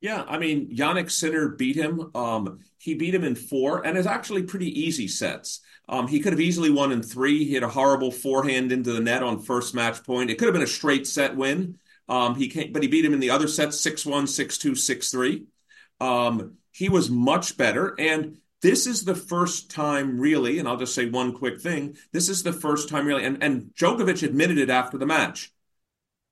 Yeah, 0.00 0.24
I 0.28 0.38
mean, 0.38 0.76
Jannik 0.76 1.10
Sinner 1.10 1.48
beat 1.48 1.76
him. 1.76 2.10
Um, 2.14 2.60
he 2.78 2.94
beat 2.94 3.14
him 3.14 3.24
in 3.24 3.34
four, 3.34 3.84
and 3.84 3.96
it's 3.96 4.06
actually 4.06 4.42
pretty 4.42 4.68
easy 4.80 5.08
sets. 5.08 5.60
Um, 5.88 6.06
he 6.06 6.20
could 6.20 6.32
have 6.32 6.40
easily 6.40 6.70
won 6.70 6.92
in 6.92 7.02
three. 7.02 7.44
He 7.44 7.54
had 7.54 7.62
a 7.62 7.68
horrible 7.68 8.10
forehand 8.10 8.72
into 8.72 8.92
the 8.92 9.00
net 9.00 9.22
on 9.22 9.40
first 9.40 9.74
match 9.74 10.04
point. 10.04 10.30
It 10.30 10.38
could 10.38 10.46
have 10.46 10.52
been 10.52 10.62
a 10.62 10.66
straight 10.66 11.06
set 11.06 11.34
win. 11.34 11.78
Um, 12.08 12.34
he 12.34 12.48
came, 12.48 12.72
but 12.72 12.82
he 12.82 12.88
beat 12.88 13.04
him 13.04 13.14
in 13.14 13.20
the 13.20 13.30
other 13.30 13.48
sets 13.48 13.80
6 13.80 14.04
1, 14.04 14.26
6 14.26 14.58
2, 14.58 14.74
6 14.74 15.10
3. 15.10 15.44
Um, 16.00 16.58
he 16.72 16.88
was 16.88 17.08
much 17.08 17.56
better. 17.56 17.94
And 17.98 18.38
this 18.60 18.86
is 18.86 19.04
the 19.04 19.14
first 19.14 19.70
time, 19.70 20.20
really, 20.20 20.58
and 20.58 20.68
I'll 20.68 20.76
just 20.76 20.94
say 20.94 21.08
one 21.08 21.32
quick 21.32 21.60
thing. 21.60 21.96
This 22.12 22.28
is 22.28 22.42
the 22.42 22.52
first 22.52 22.88
time, 22.88 23.06
really, 23.06 23.24
and, 23.24 23.42
and 23.42 23.70
Djokovic 23.74 24.22
admitted 24.22 24.58
it 24.58 24.70
after 24.70 24.98
the 24.98 25.06
match. 25.06 25.52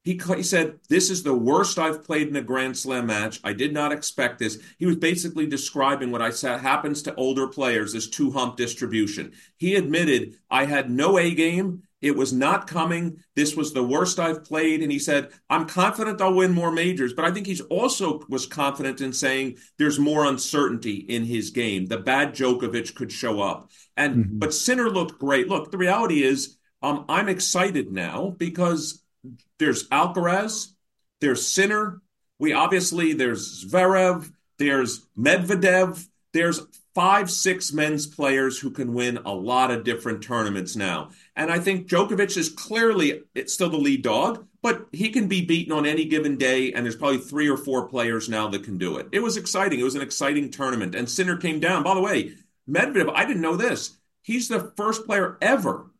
He, 0.04 0.20
he 0.36 0.42
said, 0.42 0.78
This 0.88 1.08
is 1.08 1.22
the 1.22 1.34
worst 1.34 1.78
I've 1.78 2.04
played 2.04 2.28
in 2.28 2.36
a 2.36 2.42
Grand 2.42 2.76
Slam 2.76 3.06
match. 3.06 3.40
I 3.42 3.54
did 3.54 3.72
not 3.72 3.90
expect 3.90 4.38
this. 4.38 4.58
He 4.78 4.84
was 4.84 4.96
basically 4.96 5.46
describing 5.46 6.10
what 6.10 6.22
I 6.22 6.30
said 6.30 6.60
happens 6.60 7.02
to 7.02 7.14
older 7.14 7.48
players 7.48 7.92
this 7.92 8.08
two 8.08 8.30
hump 8.30 8.56
distribution. 8.56 9.32
He 9.56 9.76
admitted, 9.76 10.36
I 10.50 10.66
had 10.66 10.90
no 10.90 11.18
A 11.18 11.34
game. 11.34 11.82
It 12.02 12.14
was 12.14 12.34
not 12.34 12.66
coming. 12.66 13.24
This 13.34 13.56
was 13.56 13.72
the 13.72 13.82
worst 13.82 14.20
I've 14.20 14.44
played. 14.44 14.82
And 14.82 14.92
he 14.92 14.98
said, 14.98 15.30
I'm 15.48 15.66
confident 15.66 16.20
I'll 16.20 16.34
win 16.34 16.52
more 16.52 16.70
majors. 16.70 17.14
But 17.14 17.24
I 17.24 17.30
think 17.30 17.46
he's 17.46 17.62
also 17.62 18.20
was 18.28 18.44
confident 18.44 19.00
in 19.00 19.10
saying 19.10 19.56
there's 19.78 19.98
more 19.98 20.26
uncertainty 20.26 20.96
in 20.96 21.24
his 21.24 21.48
game. 21.48 21.86
The 21.86 21.96
bad 21.96 22.34
Djokovic 22.34 22.94
could 22.94 23.10
show 23.10 23.40
up. 23.40 23.70
And 23.96 24.16
mm-hmm. 24.16 24.38
but 24.38 24.52
Sinner 24.52 24.90
looked 24.90 25.18
great. 25.18 25.48
Look, 25.48 25.70
the 25.70 25.78
reality 25.78 26.22
is 26.22 26.58
um, 26.82 27.06
I'm 27.08 27.30
excited 27.30 27.90
now 27.90 28.34
because 28.36 29.02
there's 29.64 29.88
Alcaraz, 29.88 30.72
there's 31.20 31.46
Sinner. 31.46 32.02
We 32.38 32.52
obviously 32.52 33.14
there's 33.14 33.64
Zverev, 33.64 34.30
there's 34.58 35.06
Medvedev, 35.18 36.06
there's 36.34 36.60
five, 36.94 37.30
six 37.30 37.72
men's 37.72 38.06
players 38.06 38.58
who 38.58 38.70
can 38.70 38.92
win 38.92 39.18
a 39.24 39.32
lot 39.32 39.70
of 39.70 39.84
different 39.84 40.22
tournaments 40.22 40.76
now. 40.76 41.10
And 41.34 41.50
I 41.50 41.58
think 41.58 41.88
Djokovic 41.88 42.36
is 42.36 42.50
clearly 42.50 43.22
still 43.46 43.70
the 43.70 43.78
lead 43.78 44.02
dog, 44.02 44.46
but 44.62 44.86
he 44.92 45.08
can 45.08 45.28
be 45.28 45.44
beaten 45.44 45.72
on 45.72 45.86
any 45.86 46.04
given 46.04 46.36
day. 46.36 46.72
And 46.72 46.84
there's 46.84 46.96
probably 46.96 47.18
three 47.18 47.48
or 47.48 47.56
four 47.56 47.88
players 47.88 48.28
now 48.28 48.48
that 48.48 48.64
can 48.64 48.76
do 48.76 48.98
it. 48.98 49.08
It 49.12 49.20
was 49.20 49.38
exciting. 49.38 49.80
It 49.80 49.84
was 49.84 49.94
an 49.94 50.02
exciting 50.02 50.50
tournament. 50.50 50.94
And 50.94 51.08
Sinner 51.08 51.38
came 51.38 51.58
down. 51.58 51.82
By 51.82 51.94
the 51.94 52.02
way, 52.02 52.34
Medvedev, 52.68 53.10
I 53.14 53.24
didn't 53.24 53.42
know 53.42 53.56
this. 53.56 53.96
He's 54.20 54.48
the 54.48 54.72
first 54.76 55.06
player 55.06 55.38
ever 55.40 55.90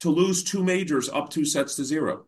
to 0.00 0.10
lose 0.10 0.44
two 0.44 0.62
majors 0.62 1.08
up 1.08 1.30
two 1.30 1.44
sets 1.44 1.74
to 1.76 1.84
zero. 1.84 2.27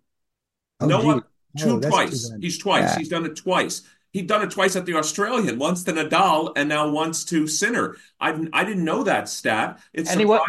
Oh, 0.81 0.87
no 0.87 1.01
gee. 1.01 1.07
one, 1.07 1.23
two 1.59 1.71
oh, 1.71 1.81
twice. 1.81 2.33
He's 2.41 2.59
twice. 2.59 2.93
Yeah. 2.93 2.99
He's 2.99 3.09
done 3.09 3.27
it 3.27 3.37
twice. 3.37 3.83
He'd 4.13 4.27
done 4.27 4.43
it 4.43 4.51
twice 4.51 4.75
at 4.75 4.87
the 4.87 4.97
Australian, 4.97 5.59
once 5.59 5.85
to 5.85 5.93
Nadal, 5.93 6.53
and 6.57 6.69
now 6.69 6.91
once 6.91 7.25
to 7.27 7.47
Sinner. 7.47 7.97
I 8.21 8.49
I 8.53 8.65
didn't 8.65 8.85
know 8.85 9.05
that 9.05 9.29
stat. 9.29 9.81
It's 9.93 10.11
and 10.11 10.19
he, 10.19 10.27
was, 10.27 10.41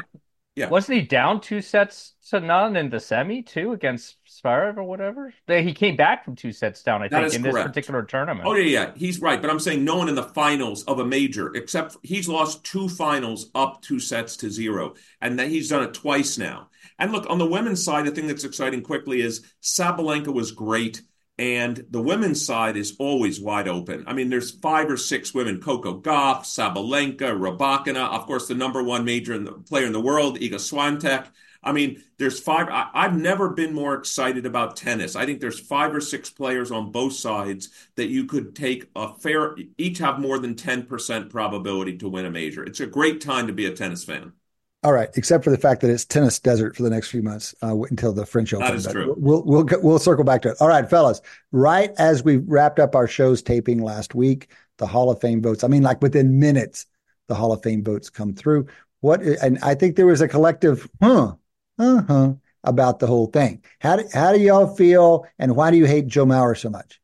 Yeah. 0.55 0.69
Wasn't 0.69 0.97
he 0.97 1.05
down 1.05 1.41
two 1.41 1.61
sets 1.61 2.15
to 2.29 2.39
none 2.39 2.75
in 2.75 2.89
the 2.89 2.99
semi 2.99 3.43
too 3.43 3.73
against 3.73 4.17
Or 4.45 4.83
whatever? 4.83 5.33
He 5.47 5.73
came 5.73 5.95
back 5.95 6.25
from 6.25 6.35
two 6.35 6.51
sets 6.51 6.83
down, 6.83 7.01
I 7.01 7.07
That 7.07 7.31
think, 7.31 7.35
in 7.35 7.43
correct. 7.43 7.55
this 7.55 7.63
particular 7.71 8.03
tournament. 8.03 8.47
Oh 8.47 8.55
yeah, 8.55 8.63
yeah, 8.63 8.91
he's 8.95 9.21
right. 9.21 9.41
But 9.41 9.49
I'm 9.49 9.59
saying 9.59 9.83
no 9.83 9.97
one 9.97 10.09
in 10.09 10.15
the 10.15 10.23
finals 10.23 10.83
of 10.85 10.99
a 10.99 11.05
major, 11.05 11.53
except 11.55 11.97
he's 12.03 12.27
lost 12.27 12.63
two 12.63 12.89
finals 12.89 13.49
up 13.55 13.81
two 13.81 13.99
sets 13.99 14.37
to 14.37 14.49
zero, 14.49 14.95
and 15.21 15.39
that 15.39 15.47
he's 15.49 15.69
done 15.69 15.83
it 15.83 15.93
twice 15.93 16.37
now. 16.37 16.69
And 16.99 17.11
look, 17.11 17.29
on 17.29 17.37
the 17.37 17.45
women's 17.45 17.83
side, 17.83 18.05
the 18.05 18.11
thing 18.11 18.27
that's 18.27 18.43
exciting 18.43 18.81
quickly 18.81 19.21
is 19.21 19.45
Sabalenka 19.61 20.33
was 20.33 20.51
great. 20.51 21.01
And 21.37 21.85
the 21.89 22.01
women's 22.01 22.45
side 22.45 22.77
is 22.77 22.95
always 22.99 23.39
wide 23.39 23.67
open. 23.67 24.03
I 24.05 24.13
mean, 24.13 24.29
there's 24.29 24.51
five 24.51 24.91
or 24.91 24.97
six 24.97 25.33
women: 25.33 25.59
Coco 25.59 25.99
Gauff, 25.99 26.43
Sabalenka, 26.43 27.17
Rybakina, 27.35 28.09
of 28.13 28.27
course, 28.27 28.47
the 28.47 28.53
number 28.53 28.83
one 28.83 29.05
major 29.05 29.33
in 29.33 29.45
the, 29.45 29.53
player 29.53 29.87
in 29.87 29.93
the 29.93 30.01
world, 30.01 30.39
Iga 30.39 30.55
Swiatek. 30.55 31.27
I 31.63 31.71
mean, 31.71 32.03
there's 32.17 32.39
five. 32.39 32.69
I, 32.69 32.89
I've 32.93 33.15
never 33.15 33.49
been 33.49 33.73
more 33.73 33.93
excited 33.93 34.45
about 34.45 34.75
tennis. 34.75 35.15
I 35.15 35.25
think 35.25 35.39
there's 35.39 35.59
five 35.59 35.93
or 35.93 36.01
six 36.01 36.29
players 36.29 36.71
on 36.71 36.91
both 36.91 37.13
sides 37.13 37.69
that 37.95 38.09
you 38.09 38.25
could 38.25 38.55
take 38.55 38.89
a 38.95 39.13
fair. 39.13 39.55
Each 39.77 39.99
have 39.99 40.19
more 40.19 40.39
than 40.39 40.55
ten 40.55 40.83
percent 40.85 41.29
probability 41.29 41.97
to 41.97 42.09
win 42.09 42.25
a 42.25 42.31
major. 42.31 42.63
It's 42.63 42.79
a 42.79 42.87
great 42.87 43.21
time 43.21 43.47
to 43.47 43.53
be 43.53 43.65
a 43.65 43.71
tennis 43.71 44.03
fan. 44.03 44.33
All 44.83 44.93
right, 44.93 45.09
except 45.13 45.43
for 45.43 45.51
the 45.51 45.59
fact 45.59 45.81
that 45.81 45.91
it's 45.91 46.05
tennis 46.05 46.39
desert 46.39 46.75
for 46.75 46.81
the 46.81 46.89
next 46.89 47.09
few 47.09 47.21
months 47.21 47.53
uh, 47.61 47.79
until 47.91 48.13
the 48.13 48.25
French 48.25 48.51
Open. 48.51 48.65
That 48.65 48.75
is 48.75 48.87
true. 48.87 49.13
We'll 49.15 49.43
we'll 49.43 49.67
we'll 49.83 49.99
circle 49.99 50.23
back 50.23 50.41
to 50.41 50.49
it. 50.49 50.57
All 50.59 50.67
right, 50.67 50.89
fellas. 50.89 51.21
Right 51.51 51.91
as 51.99 52.23
we 52.23 52.37
wrapped 52.37 52.79
up 52.79 52.95
our 52.95 53.07
show's 53.07 53.43
taping 53.43 53.83
last 53.83 54.15
week, 54.15 54.49
the 54.79 54.87
Hall 54.87 55.11
of 55.11 55.21
Fame 55.21 55.43
votes. 55.43 55.63
I 55.63 55.67
mean, 55.67 55.83
like 55.83 56.01
within 56.01 56.39
minutes, 56.39 56.87
the 57.27 57.35
Hall 57.35 57.51
of 57.51 57.61
Fame 57.61 57.83
votes 57.83 58.09
come 58.09 58.33
through. 58.33 58.65
What? 59.01 59.21
And 59.21 59.59
I 59.61 59.75
think 59.75 59.95
there 59.95 60.07
was 60.07 60.21
a 60.21 60.27
collective, 60.27 60.89
huh, 60.99 61.35
uh 61.81 62.01
huh, 62.03 62.33
about 62.63 62.99
the 62.99 63.07
whole 63.07 63.27
thing. 63.27 63.63
How 63.79 63.97
do, 63.97 64.05
how 64.13 64.33
do 64.33 64.39
y'all 64.39 64.75
feel, 64.75 65.27
and 65.39 65.55
why 65.55 65.71
do 65.71 65.77
you 65.77 65.85
hate 65.85 66.07
Joe 66.07 66.25
Mauer 66.25 66.57
so 66.57 66.69
much? 66.69 67.01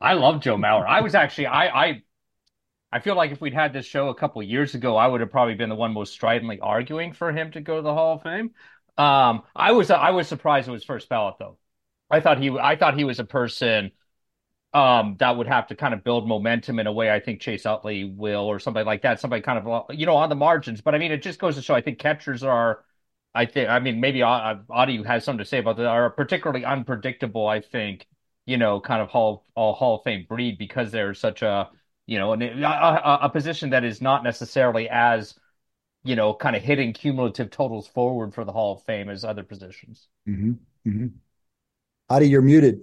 I 0.00 0.14
love 0.14 0.40
Joe 0.40 0.56
Mauer. 0.56 0.86
I 0.86 1.00
was 1.00 1.14
actually 1.14 1.46
I 1.46 1.84
I 1.86 2.02
I 2.92 3.00
feel 3.00 3.16
like 3.16 3.32
if 3.32 3.40
we'd 3.40 3.54
had 3.54 3.72
this 3.72 3.86
show 3.86 4.08
a 4.08 4.14
couple 4.14 4.42
years 4.42 4.74
ago, 4.74 4.96
I 4.96 5.06
would 5.06 5.20
have 5.20 5.30
probably 5.30 5.54
been 5.54 5.68
the 5.68 5.76
one 5.76 5.92
most 5.92 6.12
stridently 6.12 6.60
arguing 6.60 7.12
for 7.12 7.32
him 7.32 7.52
to 7.52 7.60
go 7.60 7.76
to 7.76 7.82
the 7.82 7.94
Hall 7.94 8.16
of 8.16 8.22
Fame. 8.22 8.52
Um, 8.98 9.44
I 9.56 9.72
was 9.72 9.90
I 9.90 10.10
was 10.10 10.28
surprised 10.28 10.68
it 10.68 10.72
was 10.72 10.84
first 10.84 11.08
ballot 11.08 11.36
though. 11.38 11.58
I 12.10 12.20
thought 12.20 12.40
he 12.40 12.50
I 12.50 12.76
thought 12.76 12.96
he 12.98 13.04
was 13.04 13.20
a 13.20 13.24
person 13.24 13.92
um, 14.74 15.16
that 15.20 15.36
would 15.36 15.48
have 15.48 15.68
to 15.68 15.76
kind 15.76 15.94
of 15.94 16.04
build 16.04 16.28
momentum 16.28 16.78
in 16.80 16.86
a 16.86 16.92
way 16.92 17.10
I 17.10 17.20
think 17.20 17.40
Chase 17.40 17.66
Utley 17.66 18.04
will 18.04 18.46
or 18.46 18.60
somebody 18.60 18.86
like 18.86 19.02
that. 19.02 19.20
Somebody 19.20 19.42
kind 19.42 19.58
of 19.66 19.86
you 19.96 20.06
know 20.06 20.16
on 20.16 20.28
the 20.30 20.36
margins. 20.36 20.80
But 20.82 20.94
I 20.94 20.98
mean, 20.98 21.12
it 21.12 21.22
just 21.22 21.40
goes 21.40 21.56
to 21.56 21.62
show 21.62 21.74
I 21.74 21.82
think 21.82 21.98
catchers 21.98 22.42
are. 22.44 22.84
I 23.34 23.46
think 23.46 23.68
I 23.68 23.78
mean 23.78 24.00
maybe 24.00 24.22
Adi 24.22 25.02
has 25.04 25.24
something 25.24 25.44
to 25.44 25.48
say 25.48 25.58
about 25.58 25.76
that. 25.76 25.86
Are 25.86 26.10
particularly 26.10 26.64
unpredictable. 26.64 27.46
I 27.46 27.60
think 27.60 28.06
you 28.46 28.56
know 28.56 28.80
kind 28.80 29.00
of 29.02 29.08
Hall 29.08 29.46
all 29.54 29.72
Hall 29.72 29.96
of 29.96 30.04
Fame 30.04 30.26
breed 30.28 30.58
because 30.58 30.90
they're 30.90 31.14
such 31.14 31.42
a 31.42 31.70
you 32.10 32.18
know, 32.18 32.32
an, 32.32 32.42
a, 32.42 33.18
a 33.22 33.30
position 33.30 33.70
that 33.70 33.84
is 33.84 34.02
not 34.02 34.24
necessarily 34.24 34.88
as, 34.88 35.36
you 36.02 36.16
know, 36.16 36.34
kind 36.34 36.56
of 36.56 36.62
hitting 36.62 36.92
cumulative 36.92 37.50
totals 37.50 37.86
forward 37.86 38.34
for 38.34 38.44
the 38.44 38.50
Hall 38.50 38.74
of 38.74 38.82
Fame 38.82 39.08
as 39.08 39.24
other 39.24 39.44
positions. 39.44 40.08
Mm-hmm. 40.28 40.50
Mm-hmm. 40.88 41.06
Adi, 42.08 42.28
you're 42.28 42.42
muted. 42.42 42.80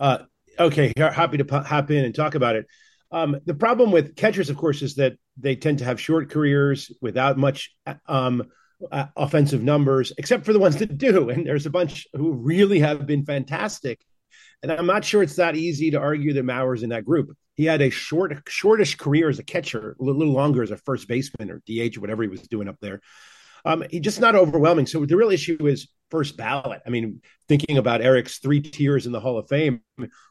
Uh, 0.00 0.18
okay, 0.58 0.92
happy 0.96 1.36
to 1.36 1.62
hop 1.62 1.88
in 1.92 2.04
and 2.04 2.12
talk 2.12 2.34
about 2.34 2.56
it. 2.56 2.66
Um, 3.12 3.38
the 3.46 3.54
problem 3.54 3.92
with 3.92 4.16
catchers, 4.16 4.50
of 4.50 4.56
course, 4.56 4.82
is 4.82 4.96
that 4.96 5.12
they 5.36 5.54
tend 5.54 5.78
to 5.78 5.84
have 5.84 6.00
short 6.00 6.30
careers 6.30 6.90
without 7.00 7.38
much 7.38 7.72
um, 8.06 8.42
uh, 8.90 9.06
offensive 9.16 9.62
numbers, 9.62 10.12
except 10.18 10.44
for 10.44 10.52
the 10.52 10.58
ones 10.58 10.76
that 10.76 10.98
do. 10.98 11.30
And 11.30 11.46
there's 11.46 11.66
a 11.66 11.70
bunch 11.70 12.06
who 12.12 12.32
really 12.32 12.80
have 12.80 13.06
been 13.06 13.24
fantastic. 13.24 14.00
And 14.62 14.70
I'm 14.70 14.86
not 14.86 15.04
sure 15.04 15.22
it's 15.22 15.36
that 15.36 15.56
easy 15.56 15.90
to 15.90 15.98
argue 15.98 16.32
that 16.34 16.44
Mauer's 16.44 16.82
in 16.82 16.90
that 16.90 17.04
group. 17.04 17.36
He 17.54 17.64
had 17.64 17.82
a 17.82 17.90
short, 17.90 18.48
shortish 18.48 18.96
career 18.96 19.28
as 19.28 19.38
a 19.38 19.44
catcher, 19.44 19.96
a 20.00 20.02
little 20.02 20.32
longer 20.32 20.62
as 20.62 20.70
a 20.70 20.76
first 20.76 21.08
baseman 21.08 21.50
or 21.50 21.62
DH 21.66 21.96
or 21.96 22.00
whatever 22.00 22.22
he 22.22 22.28
was 22.28 22.42
doing 22.42 22.68
up 22.68 22.76
there. 22.80 23.00
Um, 23.64 23.84
just 24.00 24.20
not 24.20 24.34
overwhelming. 24.34 24.86
So 24.86 25.04
the 25.04 25.16
real 25.16 25.30
issue 25.30 25.66
is 25.66 25.88
first 26.10 26.36
ballot. 26.36 26.82
I 26.86 26.90
mean, 26.90 27.22
thinking 27.48 27.78
about 27.78 28.02
Eric's 28.02 28.38
three 28.38 28.60
tiers 28.60 29.06
in 29.06 29.12
the 29.12 29.20
Hall 29.20 29.38
of 29.38 29.48
Fame, 29.48 29.82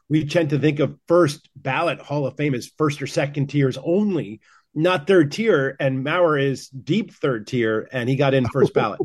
we 0.08 0.24
tend 0.24 0.50
to 0.50 0.58
think 0.58 0.80
of 0.80 0.98
first 1.08 1.48
ballot 1.56 2.00
Hall 2.00 2.26
of 2.26 2.36
Fame 2.36 2.54
as 2.54 2.70
first 2.78 3.00
or 3.00 3.06
second 3.06 3.48
tiers 3.48 3.78
only, 3.82 4.40
not 4.74 5.06
third 5.06 5.32
tier. 5.32 5.76
And 5.78 6.04
Mauer 6.04 6.42
is 6.42 6.68
deep 6.68 7.12
third 7.12 7.46
tier, 7.46 7.88
and 7.92 8.08
he 8.08 8.16
got 8.16 8.34
in 8.34 8.46
first 8.48 8.74
ballot. 8.74 9.00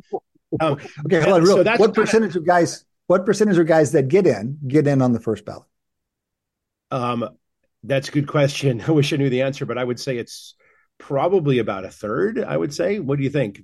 Um, 0.59 0.79
okay, 1.05 1.21
hold 1.21 1.35
on, 1.35 1.43
real. 1.43 1.63
So 1.63 1.77
what 1.77 1.93
percentage 1.93 2.35
of, 2.35 2.41
of 2.41 2.47
guys? 2.47 2.85
What 3.07 3.25
percentage 3.25 3.57
of 3.57 3.67
guys 3.67 3.93
that 3.93 4.07
get 4.07 4.27
in 4.27 4.59
get 4.67 4.87
in 4.87 5.01
on 5.01 5.13
the 5.13 5.19
first 5.19 5.45
ballot? 5.45 5.67
Um, 6.91 7.29
that's 7.83 8.09
a 8.09 8.11
good 8.11 8.27
question. 8.27 8.81
I 8.87 8.91
wish 8.91 9.13
I 9.13 9.17
knew 9.17 9.29
the 9.29 9.41
answer, 9.41 9.65
but 9.65 9.77
I 9.77 9.83
would 9.83 9.99
say 9.99 10.17
it's 10.17 10.55
probably 10.97 11.59
about 11.59 11.85
a 11.85 11.89
third. 11.89 12.43
I 12.43 12.57
would 12.57 12.73
say. 12.73 12.99
What 12.99 13.17
do 13.17 13.23
you 13.23 13.29
think? 13.29 13.61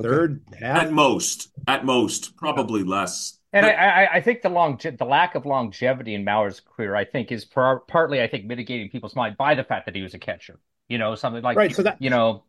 Third, 0.00 0.42
okay. 0.52 0.62
at 0.62 0.92
most, 0.92 1.48
at 1.66 1.86
most, 1.86 2.36
probably 2.36 2.84
less. 2.84 3.38
And 3.54 3.64
but, 3.64 3.76
I, 3.76 4.16
I, 4.16 4.20
think 4.20 4.42
the 4.42 4.50
long, 4.50 4.78
the 4.78 5.06
lack 5.06 5.34
of 5.34 5.46
longevity 5.46 6.14
in 6.14 6.22
Mauer's 6.22 6.60
career, 6.60 6.94
I 6.94 7.06
think, 7.06 7.32
is 7.32 7.46
par- 7.46 7.80
partly, 7.80 8.20
I 8.20 8.28
think, 8.28 8.44
mitigating 8.44 8.90
people's 8.90 9.16
mind 9.16 9.38
by 9.38 9.54
the 9.54 9.64
fact 9.64 9.86
that 9.86 9.94
he 9.94 10.02
was 10.02 10.12
a 10.12 10.18
catcher. 10.18 10.60
You 10.88 10.98
know, 10.98 11.14
something 11.14 11.42
like 11.42 11.56
right. 11.56 11.74
So 11.74 11.82
that 11.82 12.00
you 12.00 12.10
know, 12.10 12.44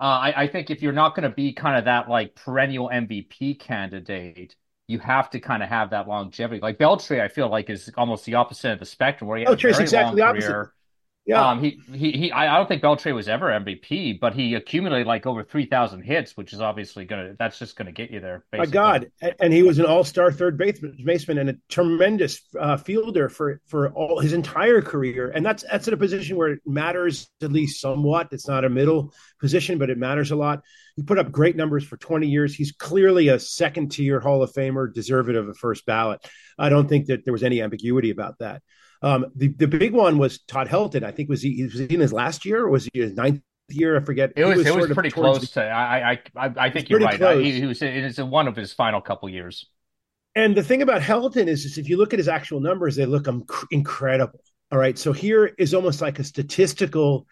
uh, 0.00 0.04
I, 0.04 0.42
I 0.42 0.46
think 0.46 0.70
if 0.70 0.82
you're 0.82 0.92
not 0.92 1.14
going 1.14 1.28
to 1.28 1.34
be 1.34 1.52
kind 1.52 1.78
of 1.78 1.84
that 1.86 2.08
like 2.08 2.34
perennial 2.34 2.88
MVP 2.88 3.58
candidate, 3.58 4.56
you 4.86 4.98
have 4.98 5.30
to 5.30 5.40
kind 5.40 5.62
of 5.62 5.68
have 5.68 5.90
that 5.90 6.08
longevity. 6.08 6.60
Like 6.60 6.78
Beltre, 6.78 7.20
I 7.20 7.28
feel 7.28 7.48
like 7.48 7.70
is 7.70 7.90
almost 7.96 8.24
the 8.24 8.34
opposite 8.34 8.72
of 8.72 8.78
the 8.78 8.86
spectrum, 8.86 9.28
where 9.28 9.38
he 9.38 9.44
had 9.44 9.52
Beltre's 9.52 9.78
a 9.78 9.84
very 9.84 9.84
exactly 9.84 10.22
long 10.22 10.32
the 10.34 10.40
career. 10.40 10.60
opposite. 10.60 10.72
Yeah. 11.30 11.48
Um, 11.48 11.62
he, 11.62 11.80
he, 11.92 12.10
he, 12.10 12.32
I 12.32 12.56
don't 12.56 12.66
think 12.66 12.82
Beltre 12.82 13.14
was 13.14 13.28
ever 13.28 13.46
MVP, 13.46 14.18
but 14.18 14.34
he 14.34 14.54
accumulated 14.54 15.06
like 15.06 15.26
over 15.26 15.44
3,000 15.44 16.02
hits, 16.02 16.36
which 16.36 16.52
is 16.52 16.60
obviously 16.60 17.04
going 17.04 17.24
to, 17.24 17.36
that's 17.38 17.56
just 17.56 17.76
going 17.76 17.86
to 17.86 17.92
get 17.92 18.10
you 18.10 18.18
there. 18.18 18.44
My 18.52 18.66
God. 18.66 19.12
And 19.38 19.52
he 19.52 19.62
was 19.62 19.78
an 19.78 19.86
all 19.86 20.02
star 20.02 20.32
third 20.32 20.58
baseman 20.58 21.38
and 21.38 21.50
a 21.50 21.54
tremendous 21.68 22.40
uh, 22.58 22.78
fielder 22.78 23.28
for, 23.28 23.60
for 23.68 23.90
all 23.90 24.18
his 24.18 24.32
entire 24.32 24.82
career. 24.82 25.30
And 25.30 25.46
that's, 25.46 25.62
that's 25.62 25.86
in 25.86 25.94
a 25.94 25.96
position 25.96 26.36
where 26.36 26.48
it 26.48 26.62
matters 26.66 27.30
at 27.40 27.52
least 27.52 27.80
somewhat. 27.80 28.30
It's 28.32 28.48
not 28.48 28.64
a 28.64 28.68
middle 28.68 29.14
position, 29.38 29.78
but 29.78 29.88
it 29.88 29.98
matters 29.98 30.32
a 30.32 30.36
lot. 30.36 30.62
He 30.96 31.04
put 31.04 31.20
up 31.20 31.30
great 31.30 31.54
numbers 31.54 31.84
for 31.84 31.96
20 31.96 32.26
years. 32.26 32.56
He's 32.56 32.72
clearly 32.72 33.28
a 33.28 33.38
second 33.38 33.92
tier 33.92 34.18
Hall 34.18 34.42
of 34.42 34.52
Famer, 34.52 34.92
deserving 34.92 35.36
of 35.36 35.48
a 35.48 35.54
first 35.54 35.86
ballot. 35.86 36.26
I 36.58 36.70
don't 36.70 36.88
think 36.88 37.06
that 37.06 37.24
there 37.24 37.32
was 37.32 37.44
any 37.44 37.62
ambiguity 37.62 38.10
about 38.10 38.40
that. 38.40 38.62
Um, 39.02 39.26
the 39.34 39.48
the 39.48 39.66
big 39.66 39.92
one 39.92 40.18
was 40.18 40.40
Todd 40.40 40.68
Helton. 40.68 41.02
I 41.02 41.10
think 41.10 41.28
was 41.28 41.42
he 41.42 41.64
was 41.64 41.78
he 41.78 41.94
in 41.94 42.00
his 42.00 42.12
last 42.12 42.44
year 42.44 42.62
or 42.62 42.70
was 42.70 42.88
he 42.92 43.00
his 43.00 43.14
ninth 43.14 43.40
year? 43.68 43.96
I 43.96 44.00
forget. 44.00 44.32
It 44.36 44.44
was, 44.44 44.58
was 44.58 44.66
it 44.66 44.76
was 44.76 44.90
pretty 44.90 45.10
close 45.10 45.40
the, 45.40 45.60
to. 45.60 45.64
I 45.64 46.12
I 46.12 46.18
I, 46.36 46.52
I 46.56 46.70
think 46.70 46.90
you're 46.90 47.00
right. 47.00 47.20
I, 47.20 47.40
he, 47.40 47.60
he, 47.60 47.66
was 47.66 47.80
it 47.80 47.94
is 47.94 48.20
one 48.20 48.46
of 48.46 48.56
his 48.56 48.72
final 48.72 49.00
couple 49.00 49.28
years. 49.28 49.66
And 50.34 50.56
the 50.56 50.62
thing 50.62 50.82
about 50.82 51.02
Helton 51.02 51.48
is, 51.48 51.64
is 51.64 51.76
if 51.76 51.88
you 51.88 51.96
look 51.96 52.12
at 52.12 52.18
his 52.18 52.28
actual 52.28 52.60
numbers, 52.60 52.94
they 52.94 53.06
look 53.06 53.24
inc- 53.24 53.66
incredible. 53.70 54.40
All 54.70 54.78
right, 54.78 54.96
so 54.96 55.12
here 55.12 55.46
is 55.58 55.74
almost 55.74 56.00
like 56.00 56.20
a 56.20 56.24
statistical 56.24 57.26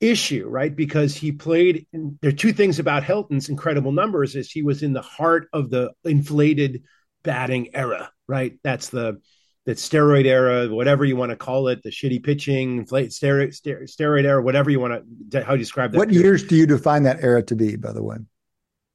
issue, 0.00 0.46
right? 0.48 0.74
Because 0.74 1.14
he 1.14 1.32
played. 1.32 1.86
In, 1.92 2.18
there 2.20 2.30
are 2.30 2.32
two 2.32 2.52
things 2.52 2.78
about 2.78 3.04
Helton's 3.04 3.48
incredible 3.48 3.92
numbers: 3.92 4.34
is 4.34 4.50
he 4.50 4.62
was 4.62 4.82
in 4.82 4.92
the 4.92 5.02
heart 5.02 5.48
of 5.52 5.70
the 5.70 5.92
inflated 6.04 6.82
batting 7.22 7.74
era, 7.74 8.10
right? 8.26 8.58
That's 8.64 8.88
the 8.88 9.20
that 9.66 9.76
steroid 9.76 10.24
era, 10.24 10.68
whatever 10.68 11.04
you 11.04 11.16
want 11.16 11.30
to 11.30 11.36
call 11.36 11.68
it, 11.68 11.82
the 11.82 11.90
shitty 11.90 12.24
pitching, 12.24 12.86
steroid, 12.86 13.52
steroid 13.54 14.24
era, 14.24 14.42
whatever 14.42 14.70
you 14.70 14.80
want 14.80 15.04
to, 15.30 15.44
how 15.44 15.52
do 15.52 15.58
you 15.58 15.64
describe 15.64 15.92
that. 15.92 15.98
What 15.98 16.08
period. 16.08 16.24
years 16.24 16.44
do 16.44 16.56
you 16.56 16.66
define 16.66 17.02
that 17.02 17.22
era 17.22 17.42
to 17.42 17.54
be, 17.54 17.76
by 17.76 17.92
the 17.92 18.02
way? 18.02 18.16